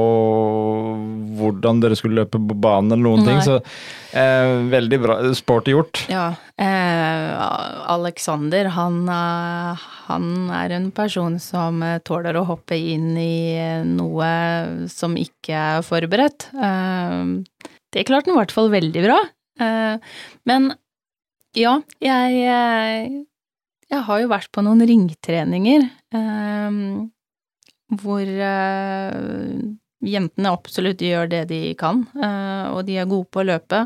hvordan 1.40 1.82
dere 1.82 1.98
skulle 1.98 2.24
løpe 2.24 2.40
på 2.40 2.58
banen 2.62 2.94
eller 2.96 3.06
noen 3.06 3.28
ting, 3.28 3.42
så 3.46 3.60
eh, 4.18 4.54
veldig 4.72 5.00
bra. 5.04 5.18
Sporty 5.38 5.76
gjort. 5.76 6.04
Ja. 6.12 6.32
Eh, 6.62 7.28
Alexander, 7.92 8.72
han, 8.76 9.02
eh, 9.10 9.86
han 10.08 10.32
er 10.62 10.78
en 10.78 10.90
person 10.96 11.38
som 11.42 11.82
eh, 11.86 12.00
tåler 12.06 12.38
å 12.38 12.46
hoppe 12.50 12.78
inn 12.78 13.14
i 13.18 13.58
noe 13.88 14.32
som 14.92 15.18
ikke 15.20 15.66
er 15.78 15.86
forberedt. 15.86 16.50
Eh, 16.54 17.72
det 17.92 18.08
klarte 18.08 18.30
han 18.30 18.38
i 18.38 18.42
hvert 18.42 18.56
fall 18.56 18.72
veldig 18.74 19.06
bra. 19.08 19.20
Eh, 19.62 20.14
men 20.50 20.72
ja, 21.58 21.82
jeg 22.04 22.44
eh, 22.48 23.18
Jeg 23.92 24.06
har 24.08 24.22
jo 24.22 24.30
vært 24.32 24.52
på 24.56 24.64
noen 24.64 24.86
ringtreninger 24.88 25.84
eh, 26.16 26.78
hvor 28.02 28.24
eh, 28.24 29.58
jentene 30.02 30.54
absolutt 30.54 31.04
gjør 31.04 31.28
det 31.32 31.42
de 31.50 31.60
kan, 31.80 32.06
eh, 32.16 32.72
og 32.72 32.86
de 32.88 32.96
er 33.02 33.10
gode 33.10 33.28
på 33.28 33.42
å 33.44 33.50
løpe. 33.52 33.84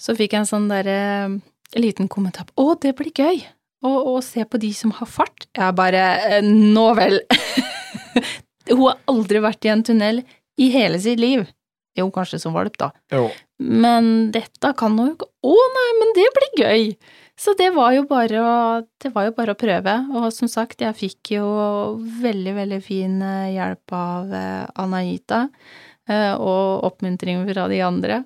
Så 0.00 0.16
fikk 0.18 0.34
jeg 0.34 0.42
en 0.42 0.50
sånn 0.50 0.68
derre 0.70 1.38
liten 1.78 2.08
kommentar 2.10 2.48
på 2.48 2.56
'Å, 2.56 2.80
det 2.82 2.96
blir 2.98 3.12
gøy'. 3.14 3.46
Å 3.86 4.20
se 4.20 4.44
på 4.44 4.58
de 4.60 4.72
som 4.76 4.90
har 4.92 5.08
fart. 5.08 5.46
Jeg 5.56 5.76
bare 5.76 6.02
eh, 6.36 6.42
Nå 6.44 6.90
vel! 6.98 7.20
Hun 8.70 8.82
har 8.84 8.98
aldri 9.08 9.40
vært 9.40 9.64
i 9.64 9.72
en 9.72 9.82
tunnel 9.86 10.20
i 10.60 10.68
hele 10.70 11.00
sitt 11.00 11.20
liv. 11.20 11.46
Jo, 11.98 12.06
kanskje 12.14 12.38
som 12.42 12.54
valp, 12.54 12.76
da. 12.78 12.90
Jo. 13.12 13.26
Men 13.60 14.30
dette 14.34 14.70
kan 14.78 14.94
hun 14.96 15.10
jo 15.10 15.16
ikke 15.18 15.28
Å 15.50 15.56
nei, 15.74 15.88
men 15.98 16.14
det 16.16 16.28
blir 16.36 16.60
gøy! 16.60 16.82
Så 17.40 17.54
det 17.56 17.70
var 17.72 17.94
jo 17.96 18.02
bare 18.04 18.40
å, 18.44 18.56
det 19.00 19.10
var 19.14 19.30
jo 19.30 19.32
bare 19.36 19.54
å 19.54 19.58
prøve. 19.58 19.94
Og 20.12 20.26
som 20.36 20.50
sagt, 20.50 20.82
jeg 20.84 20.96
fikk 20.98 21.30
jo 21.38 21.46
veldig, 22.20 22.52
veldig 22.58 22.80
fin 22.84 23.14
eh, 23.24 23.54
hjelp 23.54 23.94
av 23.96 24.34
eh, 24.36 24.66
Anahita, 24.82 25.46
eh, 26.10 26.34
og 26.36 26.84
oppmuntring 26.90 27.46
fra 27.48 27.64
de 27.72 27.80
andre. 27.86 28.22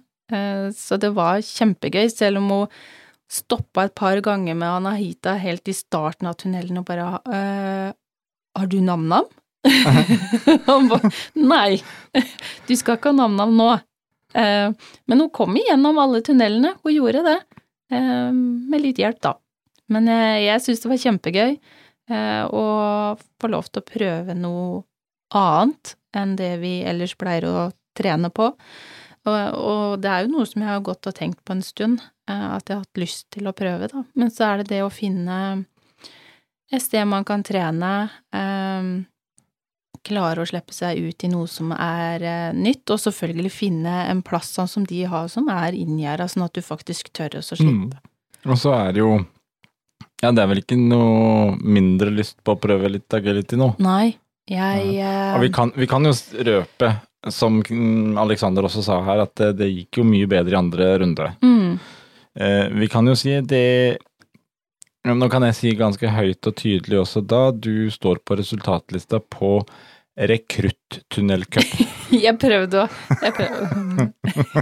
Så 0.75 0.97
det 0.97 1.11
var 1.15 1.43
kjempegøy, 1.45 2.09
selv 2.09 2.41
om 2.41 2.47
hun 2.49 2.77
stoppa 3.31 3.85
et 3.85 3.93
par 3.95 4.19
ganger 4.25 4.57
med 4.57 4.81
Anahita 4.81 5.35
helt 5.39 5.69
i 5.69 5.75
starten 5.77 6.31
av 6.31 6.39
tunnelen 6.41 6.81
og 6.81 6.87
bare 6.89 7.21
Har 7.21 8.71
du 8.73 8.79
nam-nam? 8.81 9.29
Han 10.69 10.89
bare 10.91 11.11
Nei, 11.41 11.79
du 12.69 12.75
skal 12.77 12.99
ikke 12.99 13.13
ha 13.13 13.19
navn 13.19 13.41
av 13.41 13.53
nå. 13.55 13.69
Eh, 14.35 14.71
Men 15.07 15.25
hun 15.25 15.31
kom 15.35 15.57
igjennom 15.57 15.99
alle 16.03 16.21
tunnelene, 16.27 16.75
hun 16.83 16.95
gjorde 16.95 17.25
det. 17.27 17.39
Eh, 17.93 18.33
Med 18.35 18.85
litt 18.85 19.01
hjelp, 19.01 19.21
da. 19.25 19.37
Men 19.93 20.09
jeg, 20.09 20.45
jeg 20.47 20.65
syns 20.65 20.83
det 20.83 20.91
var 20.93 21.03
kjempegøy 21.03 21.51
eh, 21.53 22.43
å 22.49 22.65
få 23.21 23.51
lov 23.53 23.69
til 23.69 23.83
å 23.83 23.89
prøve 23.89 24.37
noe 24.39 24.83
annet 25.35 25.97
enn 26.15 26.37
det 26.39 26.55
vi 26.63 26.79
ellers 26.87 27.17
pleier 27.19 27.47
å 27.49 27.71
trene 27.99 28.31
på. 28.33 28.51
Og, 29.25 29.97
det 30.03 30.11
er 30.11 30.25
jo 30.25 30.35
noe 30.35 30.47
som 30.49 30.61
jeg 30.63 30.69
har 30.69 30.83
gått 30.85 31.09
og 31.09 31.17
tenkt 31.17 31.41
på 31.47 31.55
en 31.57 31.63
stund, 31.65 32.03
eh, 32.29 32.49
at 32.57 32.69
jeg 32.69 32.77
har 32.77 32.85
hatt 32.85 33.01
lyst 33.01 33.27
til 33.35 33.49
å 33.49 33.55
prøve, 33.57 33.89
da. 33.93 34.05
Men 34.21 34.33
så 34.33 34.51
er 34.51 34.61
det 34.61 34.69
det 34.75 34.83
å 34.85 34.93
finne 34.93 35.39
et 36.73 36.83
sted 36.83 37.05
man 37.09 37.25
kan 37.29 37.45
trene, 37.47 37.93
eh, 38.35 38.91
klare 40.07 40.43
å 40.43 40.49
slippe 40.49 40.75
seg 40.77 41.01
ut 41.01 41.25
i 41.27 41.31
noe 41.33 41.49
som 41.51 41.73
er 41.75 42.25
eh, 42.25 42.57
nytt, 42.57 42.85
og 42.93 43.01
selvfølgelig 43.03 43.53
finne 43.53 44.05
en 44.11 44.23
plass 44.27 44.53
sånn 44.57 44.71
som 44.71 44.85
de 44.89 45.05
har, 45.11 45.31
som 45.33 45.49
er 45.53 45.77
inngjerda, 45.79 46.29
sånn 46.31 46.47
at 46.47 46.57
du 46.57 46.63
faktisk 46.65 47.13
tør 47.17 47.41
å 47.41 47.45
slippe. 47.45 47.97
Mm. 47.97 48.45
Og 48.53 48.61
så 48.61 48.75
er 48.77 48.93
det 48.93 49.05
jo 49.05 49.15
Ja, 50.23 50.31
det 50.33 50.41
er 50.41 50.49
vel 50.49 50.63
ikke 50.63 50.77
noe 50.79 51.57
mindre 51.61 52.13
lyst 52.13 52.39
på 52.45 52.55
å 52.55 52.61
prøve 52.61 52.89
litt 52.93 53.13
agility 53.17 53.59
nå. 53.61 53.75
Nei, 53.85 54.15
jeg 54.49 55.03
Og 55.35 55.43
vi 55.43 55.51
kan, 55.53 55.73
vi 55.77 55.89
kan 55.89 56.05
jo 56.07 56.13
røpe, 56.47 56.95
som 57.33 57.59
Alexander 58.21 58.65
også 58.69 58.85
sa 58.85 59.01
her, 59.05 59.25
at 59.25 59.35
det, 59.41 59.51
det 59.61 59.69
gikk 59.73 60.01
jo 60.01 60.07
mye 60.09 60.29
bedre 60.31 60.57
i 60.57 60.61
andre 60.61 60.89
runde. 61.03 61.29
mm, 61.45 61.77
Eh, 62.35 62.69
vi 62.69 62.89
kan 62.89 63.07
jo 63.07 63.15
si 63.17 63.37
det 63.47 63.99
Nå 65.05 65.29
kan 65.31 65.45
jeg 65.47 65.55
si 65.55 65.71
ganske 65.79 66.09
høyt 66.11 66.49
og 66.49 66.55
tydelig 66.57 66.97
også 67.03 67.21
da, 67.29 67.51
du 67.53 67.91
står 67.93 68.23
på 68.25 68.39
resultatlista 68.41 69.21
på 69.21 69.59
rekrutttunnelcup. 70.19 71.65
Jeg 72.25 72.37
prøvde 72.39 72.85
å 72.85 72.89
Jeg 73.25 73.35
prøvde 73.35 74.09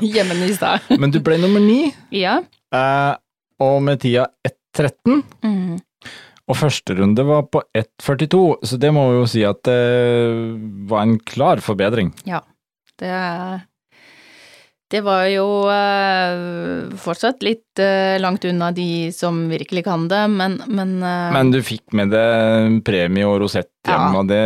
Hjemme 0.14 0.36
i 0.46 0.54
stad. 0.56 0.86
Men 1.00 1.12
du 1.12 1.20
ble 1.24 1.36
nummer 1.42 1.60
ni, 1.62 1.90
Ja. 2.14 2.38
eh, 2.72 3.14
og 3.62 3.82
med 3.84 4.00
tida 4.02 4.26
1.13. 4.48 5.20
Mm. 5.44 5.80
Og 6.50 6.56
første 6.58 6.96
runde 6.98 7.22
var 7.28 7.44
på 7.52 7.60
1.42, 7.78 8.40
så 8.66 8.78
det 8.80 8.90
må 8.96 9.04
vi 9.10 9.18
jo 9.20 9.26
si 9.30 9.44
at 9.46 9.60
det 9.68 9.76
var 10.90 11.04
en 11.06 11.18
klar 11.22 11.62
forbedring. 11.62 12.10
Ja, 12.28 12.40
Det 12.98 13.12
Det 14.92 15.00
var 15.00 15.24
jo 15.32 15.44
eh, 15.72 16.90
fortsatt 17.00 17.40
litt 17.46 17.80
eh, 17.80 18.18
langt 18.20 18.44
unna 18.44 18.68
de 18.76 19.08
som 19.16 19.38
virkelig 19.48 19.86
kan 19.86 20.04
det, 20.10 20.20
men 20.28 20.58
Men, 20.68 20.98
eh, 21.00 21.30
Men 21.32 21.52
du 21.54 21.62
fikk 21.64 21.94
med 21.96 22.12
deg 22.12 22.82
premie 22.84 23.24
og 23.24 23.38
rosett 23.40 23.70
hjem, 23.88 24.12
Ja. 24.12 24.20
og 24.20 24.28
det 24.28 24.42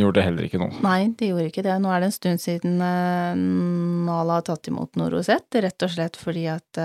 gjorde 0.00 0.24
heller 0.24 0.48
ikke 0.48 0.60
noe. 0.62 0.72
Nei, 0.80 1.12
det 1.18 1.28
gjorde 1.28 1.50
ikke 1.50 1.66
det. 1.68 1.76
Nå 1.84 1.92
er 1.92 2.00
det 2.00 2.08
en 2.08 2.16
stund 2.16 2.40
siden 2.40 2.80
Nala 4.06 4.40
har 4.40 4.46
tatt 4.48 4.72
imot 4.72 4.96
noe 4.96 5.12
rosett, 5.12 5.52
rett 5.52 5.84
og 5.84 5.92
slett 5.92 6.16
fordi 6.16 6.46
at 6.50 6.80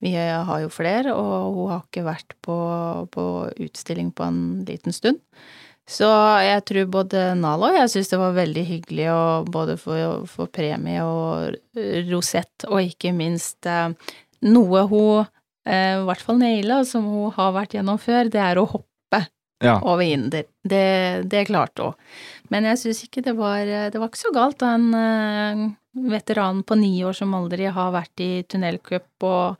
vi 0.00 0.12
har 0.16 0.60
jo 0.64 0.68
flere, 0.72 1.14
og 1.14 1.54
hun 1.54 1.70
har 1.70 1.82
ikke 1.86 2.04
vært 2.04 2.34
på, 2.42 2.56
på 3.14 3.24
utstilling 3.62 4.10
på 4.12 4.26
en 4.26 4.42
liten 4.66 4.92
stund. 4.96 5.20
Så 5.90 6.06
jeg 6.44 6.62
tror 6.68 6.86
både 6.92 7.22
Nala 7.34 7.72
og 7.72 7.78
jeg 7.80 7.90
syns 7.90 8.12
det 8.12 8.18
var 8.20 8.36
veldig 8.36 8.62
hyggelig 8.68 9.08
å 9.10 9.22
både 9.50 9.74
få, 9.80 9.96
få 10.30 10.46
premie 10.54 11.02
og 11.02 11.56
rosett, 12.12 12.66
og 12.68 12.78
ikke 12.84 13.10
minst 13.16 13.66
eh, 13.66 13.88
noe 14.46 14.84
hun 14.90 15.24
eh, 15.66 15.96
i 15.98 16.04
hvert 16.06 16.22
fall 16.22 16.38
naila, 16.38 16.84
som 16.86 17.08
hun 17.10 17.34
har 17.34 17.50
vært 17.58 17.74
gjennom 17.74 17.98
før, 18.00 18.30
det 18.30 18.42
er 18.44 18.62
å 18.62 18.68
hoppe 18.70 18.86
Ja. 19.60 19.74
over 19.82 20.00
hinder. 20.06 20.46
Det, 20.64 21.26
det 21.28 21.42
klarte 21.50 21.90
hun. 21.90 21.98
Men 22.48 22.64
jeg 22.70 22.78
syns 22.80 23.02
ikke 23.04 23.20
det 23.26 23.34
var 23.36 23.60
Det 23.92 23.98
var 24.00 24.08
ikke 24.08 24.22
så 24.22 24.30
galt 24.32 24.56
da 24.62 24.70
en 24.78 24.86
eh, 24.96 25.66
veteran 26.14 26.62
på 26.64 26.78
ni 26.80 26.94
år 27.04 27.12
som 27.18 27.34
aldri 27.36 27.66
har 27.68 27.90
vært 27.92 28.22
i 28.24 28.30
tunnelcup 28.48 29.26
og, 29.26 29.58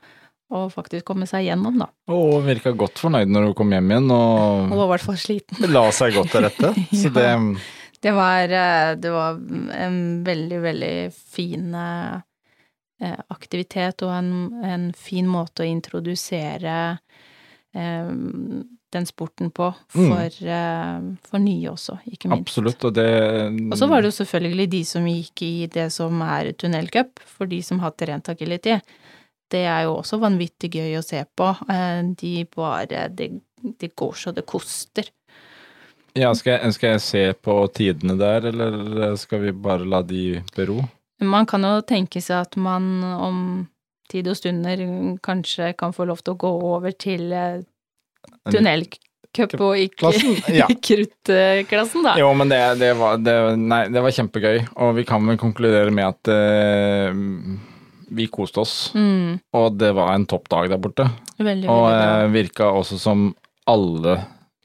og 0.51 0.71
faktisk 0.73 1.05
komme 1.07 1.25
seg 1.29 1.45
gjennom, 1.47 1.77
da. 1.79 1.87
Og 2.11 2.41
virka 2.45 2.73
godt 2.75 2.99
fornøyd 2.99 3.31
når 3.31 3.45
hun 3.49 3.53
kom 3.55 3.71
hjem 3.71 3.91
igjen, 3.93 4.09
Hun 4.11 4.71
og 4.71 4.77
var 4.81 4.85
i 4.85 4.91
hvert 4.95 5.05
fall 5.09 5.19
sliten. 5.21 5.61
la 5.71 5.85
seg 5.95 6.13
godt 6.17 6.33
til 6.35 6.43
rette. 6.47 6.73
Så 7.03 7.07
Ja. 7.11 7.37
det 7.39 7.61
Det 8.01 8.11
var, 8.17 8.49
eh, 8.49 8.95
det 8.97 9.11
var 9.13 9.35
en 9.77 9.97
veldig, 10.25 10.59
veldig 10.63 10.93
fin 11.13 11.73
eh, 11.75 13.15
aktivitet 13.29 14.01
og 14.05 14.11
en, 14.15 14.31
en 14.65 14.87
fin 14.97 15.27
måte 15.29 15.61
å 15.63 15.69
introdusere 15.69 16.75
eh, 17.73 18.09
den 18.91 19.05
sporten 19.07 19.51
på 19.55 19.69
for, 19.93 20.25
eh, 20.43 20.97
for 21.29 21.39
nye 21.39 21.69
også, 21.71 21.99
ikke 22.11 22.27
minst. 22.31 22.49
Absolutt, 22.49 22.83
og 22.89 22.93
det 22.97 23.07
Og 23.71 23.77
så 23.79 23.87
var 23.87 24.01
det 24.03 24.11
jo 24.11 24.17
selvfølgelig 24.23 24.69
de 24.73 24.81
som 24.89 25.05
gikk 25.07 25.45
i 25.47 25.53
det 25.71 25.87
som 25.95 26.21
er 26.25 26.51
tunnelcup, 26.59 27.21
for 27.23 27.45
de 27.47 27.61
som 27.63 27.79
har 27.79 27.91
trent 27.95 28.27
agility. 28.33 28.79
Det 29.51 29.63
er 29.67 29.85
jo 29.87 29.97
også 29.99 30.19
vanvittig 30.21 30.69
gøy 30.77 30.95
å 30.99 31.03
se 31.05 31.23
på. 31.37 31.49
Eh, 31.69 32.01
De 32.21 32.35
bare 32.55 33.07
Det, 33.11 33.29
de 33.61 33.89
går 33.89 34.13
så 34.17 34.31
det 34.33 34.45
koster. 34.49 35.09
Ja, 36.17 36.33
skal 36.35 36.57
jeg, 36.57 36.73
skal 36.75 36.89
jeg 36.97 37.01
se 37.05 37.21
på 37.39 37.53
tidene 37.71 38.17
der, 38.19 38.49
eller 38.49 39.13
skal 39.19 39.45
vi 39.45 39.51
bare 39.55 39.85
la 39.87 40.01
de 40.03 40.41
bero? 40.55 40.81
Man 41.23 41.45
kan 41.47 41.63
jo 41.63 41.77
tenke 41.87 42.19
seg 42.23 42.47
at 42.49 42.57
man 42.59 43.03
om 43.05 43.37
tid 44.11 44.27
og 44.27 44.35
stunder 44.35 44.81
kanskje 45.23 45.69
kan 45.79 45.93
få 45.95 46.07
lov 46.09 46.19
til 46.25 46.33
å 46.33 46.39
gå 46.41 46.51
over 46.73 46.91
til 46.99 47.31
eh, 47.31 47.61
tunnelcup 48.51 49.55
og 49.63 49.77
ikke 49.79 50.11
Ja. 50.51 50.67
kruttklassen, 50.87 52.03
da. 52.03 52.17
Jo, 52.19 52.33
men 52.35 52.51
det, 52.51 52.59
det, 52.81 52.91
var, 52.99 53.21
det, 53.23 53.37
nei, 53.61 53.85
det 53.93 54.03
var 54.03 54.11
kjempegøy, 54.17 54.65
og 54.83 54.97
vi 54.97 55.05
kan 55.07 55.23
vel 55.29 55.39
konkludere 55.39 55.93
med 55.95 56.09
at 56.09 56.33
eh, 56.33 57.15
vi 58.11 58.27
koste 58.31 58.59
oss. 58.63 58.75
Mm, 58.97 59.39
Og 59.55 59.77
det 59.79 59.91
var 59.95 60.13
en 60.13 60.25
topp 60.29 60.49
dag 60.51 60.69
der 60.71 60.81
borte. 60.83 61.05
veldig, 61.39 61.69
Og 61.71 61.87
eh, 61.91 62.27
virka 62.33 62.67
også 62.75 62.99
som 62.99 63.29
alle 63.71 64.17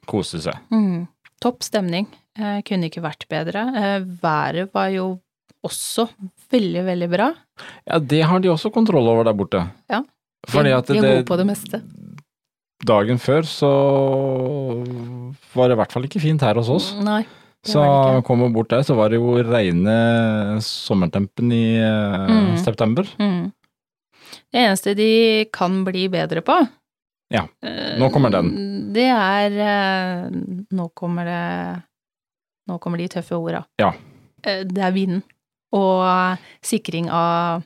koste 0.07 0.41
seg. 0.43 0.59
Mm. 0.75 1.07
Topp 1.43 1.63
stemning. 1.67 2.09
Eh, 2.39 2.59
kunne 2.67 2.89
ikke 2.91 3.05
vært 3.05 3.27
bedre. 3.31 3.63
Eh, 3.77 4.01
været 4.23 4.73
var 4.75 4.91
jo 4.95 5.21
også 5.67 6.09
veldig, 6.53 6.83
veldig 6.87 7.09
bra. 7.11 7.31
Ja, 7.87 7.99
det 7.99 8.23
har 8.29 8.43
de 8.43 8.51
også 8.53 8.71
kontroll 8.75 9.09
over 9.11 9.25
der 9.27 9.35
borte. 9.39 9.63
Ja. 9.91 10.03
Fordi 10.47 10.71
at 10.77 10.87
de 10.87 10.99
er 10.99 11.03
det, 11.03 11.15
gode 11.21 11.31
på 11.31 11.39
det 11.41 11.47
meste. 11.49 11.81
dagen 12.87 13.19
før 13.19 13.43
så 13.49 13.71
var 15.57 15.69
det 15.71 15.75
i 15.77 15.81
hvert 15.81 15.95
fall 15.95 16.07
ikke 16.07 16.23
fint 16.23 16.45
her 16.47 16.59
hos 16.61 16.71
oss. 16.71 16.93
Nei. 17.03 17.25
Så 17.67 18.23
kom 18.27 18.41
vi 18.45 18.49
bort 18.55 18.71
der, 18.71 18.83
så 18.87 18.95
var 18.99 19.11
det 19.11 19.19
jo 19.21 19.37
reine 19.43 19.97
sommertempen 20.63 21.53
i 21.53 21.77
eh, 21.79 22.27
Mm. 22.31 22.57
september. 22.63 23.05
Mm. 23.19 23.53
Det 24.53 24.59
eneste 24.63 24.95
de 24.97 25.45
kan 25.53 25.85
bli 25.85 26.09
bedre 26.09 26.43
på 26.43 26.57
Ja, 27.31 27.43
eh, 27.63 27.97
nå 27.99 28.09
kommer 28.15 28.31
den. 28.31 28.93
Det 28.95 29.09
er 29.11 29.51
eh, 29.59 30.31
Nå 30.73 30.89
kommer 30.95 31.25
det 31.27 31.83
Nå 32.69 32.79
kommer 32.83 32.99
de 32.99 33.09
tøffe 33.09 33.35
orda. 33.39 33.65
Ja. 33.79 33.93
Eh, 34.45 34.63
Det 34.65 34.83
er 34.83 34.93
vind 34.95 35.23
og 35.73 36.39
sikring 36.63 37.09
av 37.11 37.63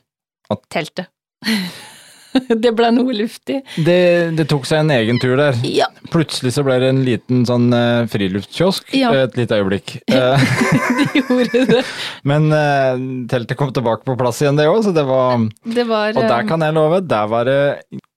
At- 0.49 0.65
teltet. 0.69 1.07
det 2.63 2.71
ble 2.77 2.89
noe 2.95 3.15
luftig. 3.15 3.59
Det, 3.75 3.97
det 4.37 4.45
tok 4.51 4.67
seg 4.69 4.83
en 4.83 4.93
egen 4.95 5.19
tur 5.21 5.35
der. 5.39 5.57
Ja, 5.67 5.87
Plutselig 6.13 6.53
så 6.55 6.63
ble 6.65 6.77
det 6.81 6.89
en 6.91 7.01
liten 7.05 7.43
sånn 7.47 7.69
uh, 7.73 8.07
friluftskiosk 8.11 8.93
Ja. 8.97 9.11
et 9.23 9.37
lite 9.39 9.57
øyeblikk. 9.59 9.95
Eh, 10.11 10.45
de 10.99 11.21
gjorde 11.21 11.63
det. 11.69 11.81
men 12.29 12.47
uh, 12.51 12.95
teltet 13.31 13.59
kom 13.59 13.73
tilbake 13.75 14.07
på 14.07 14.15
plass 14.19 14.41
igjen, 14.43 14.59
det 14.59 14.69
òg, 14.71 14.81
så 14.85 14.93
det 14.95 15.05
var 15.07 15.43
Det 15.63 15.85
var 15.89 16.15
Og 16.15 16.21
der 16.23 16.37
eh, 16.41 16.47
kan 16.49 16.63
jeg 16.65 16.75
love, 16.77 17.01
der 17.07 17.31
var 17.31 17.49
det 17.49 17.59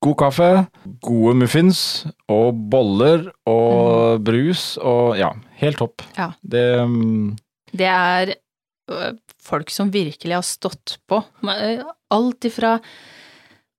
god 0.04 0.16
kaffe, 0.20 0.50
gode 1.04 1.34
muffins 1.40 1.80
og 2.30 2.54
boller 2.70 3.28
og 3.48 4.20
brus 4.24 4.74
og 4.82 5.16
ja, 5.18 5.32
helt 5.62 5.80
topp. 5.80 6.04
Ja. 6.18 6.30
Det 6.42 6.64
um, 6.82 7.34
Det 7.72 7.88
er 7.88 8.34
ø, 8.90 9.12
folk 9.44 9.72
som 9.72 9.90
virkelig 9.94 10.36
har 10.36 10.44
stått 10.44 10.98
på. 11.08 11.22
Alt 12.14 12.48
ifra 12.50 12.76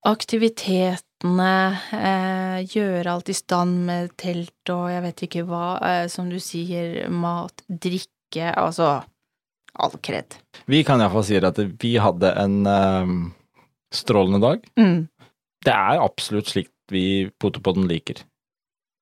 aktiviteten 0.05 1.01
båtene, 1.25 1.79
eh, 1.95 2.65
gjøre 2.67 3.07
alt 3.11 3.29
i 3.29 3.33
stand 3.33 3.85
med 3.87 4.11
telt 4.17 4.69
og 4.69 4.89
jeg 4.91 5.01
vet 5.01 5.23
ikke 5.25 5.45
hva, 5.47 5.79
eh, 5.81 6.07
som 6.07 6.29
du 6.29 6.37
sier, 6.39 7.07
mat, 7.09 7.63
drikke, 7.69 8.53
altså 8.55 9.03
all 9.79 9.91
kred. 10.03 10.35
Vi 10.67 10.83
kan 10.83 10.99
iallfall 11.01 11.23
si 11.23 11.35
at 11.37 11.57
vi 11.57 11.95
hadde 11.97 12.33
en 12.37 12.65
eh, 12.67 13.31
strålende 13.93 14.41
dag. 14.41 14.67
Mm, 14.77 15.07
Det 15.65 15.73
er 15.73 15.97
absolutt 16.03 16.47
slik 16.51 16.69
vi 16.91 17.31
Potepodden 17.39 17.87
liker. 17.87 18.21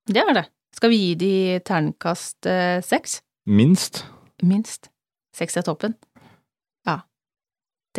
det 0.08 0.18
er 0.24 0.34
det. 0.34 0.46
Skal 0.74 0.90
vi 0.90 0.98
gi 0.98 1.16
de 1.16 1.60
terningkast 1.60 2.48
seks? 2.88 3.22
Minst. 3.46 4.06
Minst. 4.42 4.90
Seks 5.36 5.58
er 5.58 5.62
toppen. 5.64 5.96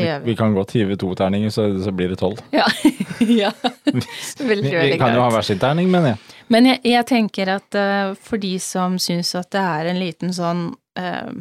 Vi 0.02 0.06
vi. 0.24 0.36
kan 0.36 0.54
godt 0.54 0.74
hive 0.74 0.96
to 0.98 1.12
terninger, 1.14 1.50
så, 1.54 1.68
så 1.82 1.92
blir 1.94 2.10
det 2.10 2.18
tolv. 2.18 2.40
Ja. 2.54 2.66
ja. 3.42 3.52
Vi, 3.84 4.56
vi 4.60 4.96
kan 4.98 5.14
jo 5.14 5.22
ha 5.22 5.30
hver 5.30 5.46
sin 5.46 5.60
terning, 5.62 5.90
mener 5.92 6.14
jeg. 6.14 6.34
Men 6.52 6.68
jeg, 6.68 6.80
jeg 6.88 7.06
tenker 7.08 7.52
at 7.54 7.78
uh, 7.78 8.12
for 8.20 8.42
de 8.42 8.56
som 8.62 8.98
syns 9.00 9.32
at 9.38 9.52
det 9.54 9.62
er 9.62 9.90
en 9.90 10.00
liten 10.00 10.34
sånn 10.34 10.66
uh, 10.98 11.32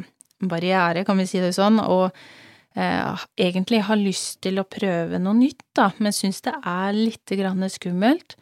barriere, 0.44 1.04
kan 1.06 1.18
vi 1.20 1.26
si 1.28 1.42
det 1.42 1.52
sånn, 1.56 1.80
og 1.82 2.14
uh, 2.14 3.24
egentlig 3.40 3.82
har 3.88 4.00
lyst 4.00 4.40
til 4.46 4.62
å 4.62 4.68
prøve 4.68 5.20
noe 5.22 5.36
nytt, 5.38 5.66
da, 5.76 5.90
men 5.98 6.14
syns 6.14 6.44
det 6.46 6.54
er 6.60 6.94
litt 6.96 7.36
grann 7.36 7.66
skummelt, 7.72 8.38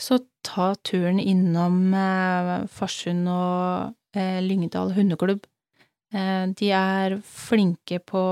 så 0.00 0.18
ta 0.42 0.72
turen 0.82 1.20
innom 1.22 1.92
Farsund 2.72 3.28
og 3.30 3.92
Lyngdal 4.42 4.90
hundeklubb. 4.96 5.44
Eh, 6.12 6.46
de 6.58 6.70
er 6.76 7.18
flinke 7.24 7.98
på 8.04 8.22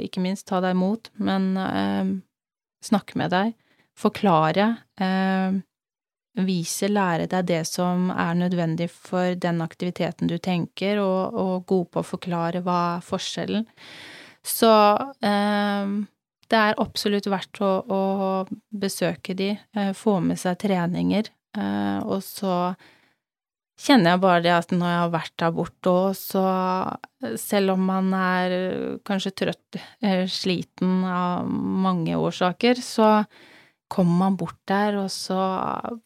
ikke 0.00 0.22
minst 0.24 0.48
ta 0.48 0.62
deg 0.64 0.76
imot, 0.76 1.10
men 1.20 1.50
eh, 1.60 2.12
snakke 2.84 3.18
med 3.20 3.34
deg, 3.34 3.56
forklare. 4.00 4.70
Eh, 5.00 5.58
vise, 6.46 6.88
lære 6.88 7.26
deg 7.28 7.48
det 7.48 7.64
som 7.68 8.08
er 8.14 8.38
nødvendig 8.38 8.88
for 8.92 9.34
den 9.36 9.60
aktiviteten 9.64 10.30
du 10.30 10.38
tenker, 10.38 11.02
og, 11.02 11.34
og 11.34 11.66
gode 11.68 11.90
på 11.92 12.02
å 12.02 12.10
forklare 12.14 12.62
hva 12.64 12.78
er 12.94 13.04
forskjellen. 13.04 13.66
Så 14.46 14.70
eh, 15.26 15.92
det 16.50 16.58
er 16.58 16.80
absolutt 16.82 17.28
verdt 17.30 17.60
å, 17.62 17.72
å 17.84 18.00
besøke 18.72 19.36
de, 19.36 19.52
eh, 19.76 19.92
få 19.96 20.16
med 20.24 20.40
seg 20.40 20.58
treninger, 20.64 21.28
eh, 21.58 21.98
og 22.06 22.24
så 22.24 22.72
kjenner 23.80 24.14
jeg 24.14 24.22
bare 24.22 24.42
det 24.44 24.52
at 24.54 24.72
når 24.74 24.90
jeg 24.92 25.00
har 25.02 25.12
vært 25.14 25.36
der 25.40 25.54
borte 25.56 25.92
òg, 25.92 26.10
så 26.18 26.44
selv 27.40 27.74
om 27.74 27.86
man 27.90 28.10
er 28.16 28.54
kanskje 29.08 29.32
trøtt, 29.42 29.80
eh, 30.04 30.26
sliten 30.30 31.04
av 31.08 31.48
mange 31.48 32.16
årsaker, 32.16 32.80
så 32.84 33.24
kommer 33.90 34.18
man 34.20 34.36
bort 34.38 34.58
der, 34.70 35.00
og 35.00 35.08
så 35.10 35.38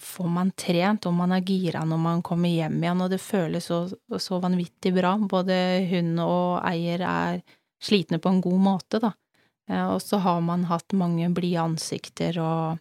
får 0.01 0.31
man 0.33 0.53
trent, 0.57 1.05
og 1.07 1.13
man 1.19 1.35
er 1.37 1.45
gira 1.45 1.83
når 1.85 2.01
man 2.01 2.23
kommer 2.25 2.49
hjem 2.49 2.79
igjen, 2.81 3.03
og 3.05 3.11
det 3.13 3.21
føles 3.21 3.69
så, 3.69 3.83
så 4.17 4.41
vanvittig 4.41 4.95
bra. 4.97 5.19
Både 5.21 5.59
hund 5.91 6.23
og 6.25 6.63
eier 6.65 7.05
er 7.05 7.43
slitne 7.85 8.19
på 8.25 8.33
en 8.33 8.41
god 8.41 8.63
måte, 8.71 9.03
da. 9.05 9.13
Eh, 9.69 9.85
Og 9.93 10.01
så 10.01 10.17
har 10.25 10.41
man 10.41 10.65
hatt 10.71 10.97
mange 10.97 11.29
blide 11.37 11.61
ansikter 11.61 12.41
og 12.41 12.79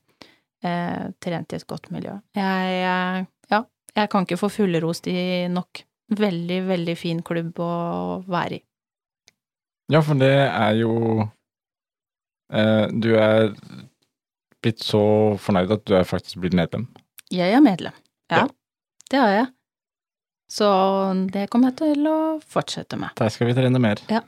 eh, 0.63 1.11
trent 1.19 1.51
i 1.51 1.59
et 1.59 1.67
godt 1.67 1.91
miljø. 1.91 2.15
Jeg, 2.39 2.71
eh, 2.71 2.79
ja, 2.87 3.27
jeg 3.95 4.09
kan 4.09 4.25
ikke 4.25 4.39
få 4.41 4.49
fullrost 4.51 5.07
i 5.11 5.47
nok. 5.51 5.83
Veldig, 6.13 6.59
veldig 6.67 6.95
fin 6.99 7.21
klubb 7.25 7.59
å 7.63 7.71
være 8.29 8.57
i. 8.59 8.63
Ja, 9.91 10.01
for 10.05 10.15
det 10.19 10.31
er 10.33 10.75
jo 10.79 10.93
eh, 12.53 12.85
Du 12.91 13.09
er 13.19 13.53
blitt 14.63 14.79
så 14.83 15.01
fornøyd 15.43 15.73
at 15.75 15.83
du 15.89 15.95
er 15.97 16.05
faktisk 16.07 16.39
blitt 16.43 16.55
medlem. 16.55 16.85
Jeg 17.33 17.51
er 17.55 17.63
medlem. 17.63 17.95
Ja, 18.31 18.43
Ja. 18.43 18.47
det 19.11 19.19
er 19.19 19.33
jeg. 19.37 19.47
Så 20.53 20.67
det 21.33 21.47
kommer 21.49 21.71
jeg 21.71 21.77
til 21.81 22.07
å 22.07 22.17
fortsette 22.39 22.97
med. 22.99 23.09
Der 23.17 23.29
skal 23.33 23.47
vi 23.49 23.55
trene 23.57 23.79
mer. 23.81 23.99
Ja. 24.09 24.21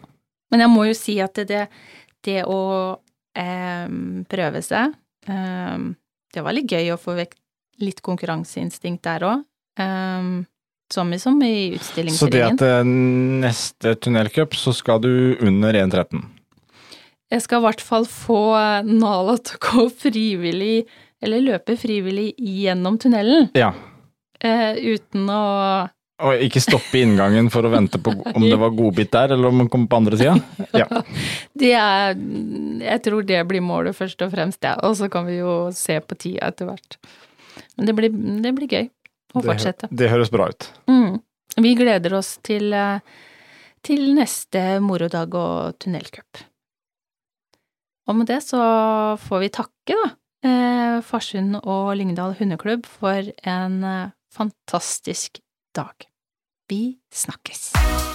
Men 0.52 0.60
jeg 0.64 0.70
må 0.74 0.86
jo 0.88 0.94
si 0.98 1.20
at 1.22 1.36
det, 1.48 1.68
det 2.26 2.44
å 2.50 2.60
eh, 3.36 3.88
prøve 4.30 4.62
seg 4.64 4.94
eh, 5.28 5.78
Det 6.34 6.44
var 6.44 6.54
litt 6.56 6.70
gøy 6.72 6.92
å 6.94 6.98
få 7.02 7.16
vekk 7.16 7.36
litt 7.84 8.02
konkurranseinstinkt 8.02 9.04
der 9.04 9.24
òg. 9.28 9.44
Som 10.94 11.14
i 11.14 11.20
som 11.20 11.44
i 11.44 11.80
Så 12.10 12.30
det 12.32 12.44
at 12.46 12.62
eh, 12.62 12.84
neste 12.86 13.96
tunnelcup 13.96 14.56
så 14.56 14.74
skal 14.74 15.02
du 15.02 15.38
under 15.42 15.74
1,13. 15.74 16.22
Jeg 17.34 17.42
skal 17.42 17.60
i 17.60 17.66
hvert 17.66 17.82
fall 17.82 18.06
få 18.06 18.40
Nala 18.86 19.36
til 19.42 19.58
å 19.58 19.64
gå 19.66 19.88
frivillig, 20.06 20.86
eller 21.26 21.44
løpe 21.44 21.78
frivillig 21.80 22.34
gjennom 22.38 23.00
tunnelen, 23.02 23.50
Ja. 23.58 23.74
Uh, 24.46 24.76
uten 24.76 25.30
å 25.32 25.44
Og 26.22 26.42
ikke 26.44 26.60
stoppe 26.62 27.00
i 27.00 27.06
inngangen 27.06 27.48
for 27.50 27.66
å 27.66 27.72
vente 27.72 27.98
på 27.98 28.12
om 28.36 28.44
det 28.44 28.58
var 28.62 28.76
godbit 28.76 29.10
der, 29.16 29.34
eller 29.34 29.50
om 29.50 29.64
man 29.64 29.70
kom 29.72 29.88
på 29.90 30.00
andre 30.04 30.20
sida. 30.20 30.36
Ja. 30.84 31.02
Det 31.56 31.72
er 31.74 32.14
Jeg 32.84 33.02
tror 33.08 33.26
det 33.26 33.42
blir 33.50 33.64
målet 33.64 33.98
først 33.98 34.22
og 34.22 34.36
fremst, 34.36 34.62
ja. 34.62 34.76
Og 34.86 35.00
så 35.00 35.10
kan 35.10 35.26
vi 35.26 35.40
jo 35.40 35.72
se 35.74 35.98
på 36.00 36.20
tida 36.20 36.52
etter 36.52 36.70
hvert. 36.70 37.00
Men 37.76 37.90
det 37.90 37.96
blir, 37.98 38.14
det 38.44 38.54
blir 38.54 38.70
gøy 38.70 38.86
å 39.36 39.44
Det 39.44 39.52
fortsette. 39.52 39.90
Det 39.92 40.10
høres 40.12 40.32
bra 40.34 40.50
ut. 40.52 40.68
Mm. 40.90 41.22
Vi 41.56 41.76
gleder 41.78 42.18
oss 42.18 42.38
til, 42.44 42.74
eh, 42.74 43.00
til 43.86 44.14
neste 44.16 44.80
morodag 44.84 45.36
og 45.36 45.80
tunnelcup. 45.80 46.44
Og 48.08 48.16
med 48.20 48.30
det 48.30 48.42
så 48.46 48.62
får 49.20 49.46
vi 49.46 49.50
takke, 49.50 49.96
da, 49.96 50.10
eh, 50.46 51.02
Farsund 51.02 51.62
og 51.64 51.96
Lyngdal 51.98 52.36
hundeklubb 52.40 52.86
for 52.86 53.32
en 53.44 53.84
eh, 53.84 54.12
fantastisk 54.32 55.40
dag. 55.74 56.08
Vi 56.70 57.00
snakkes. 57.14 58.15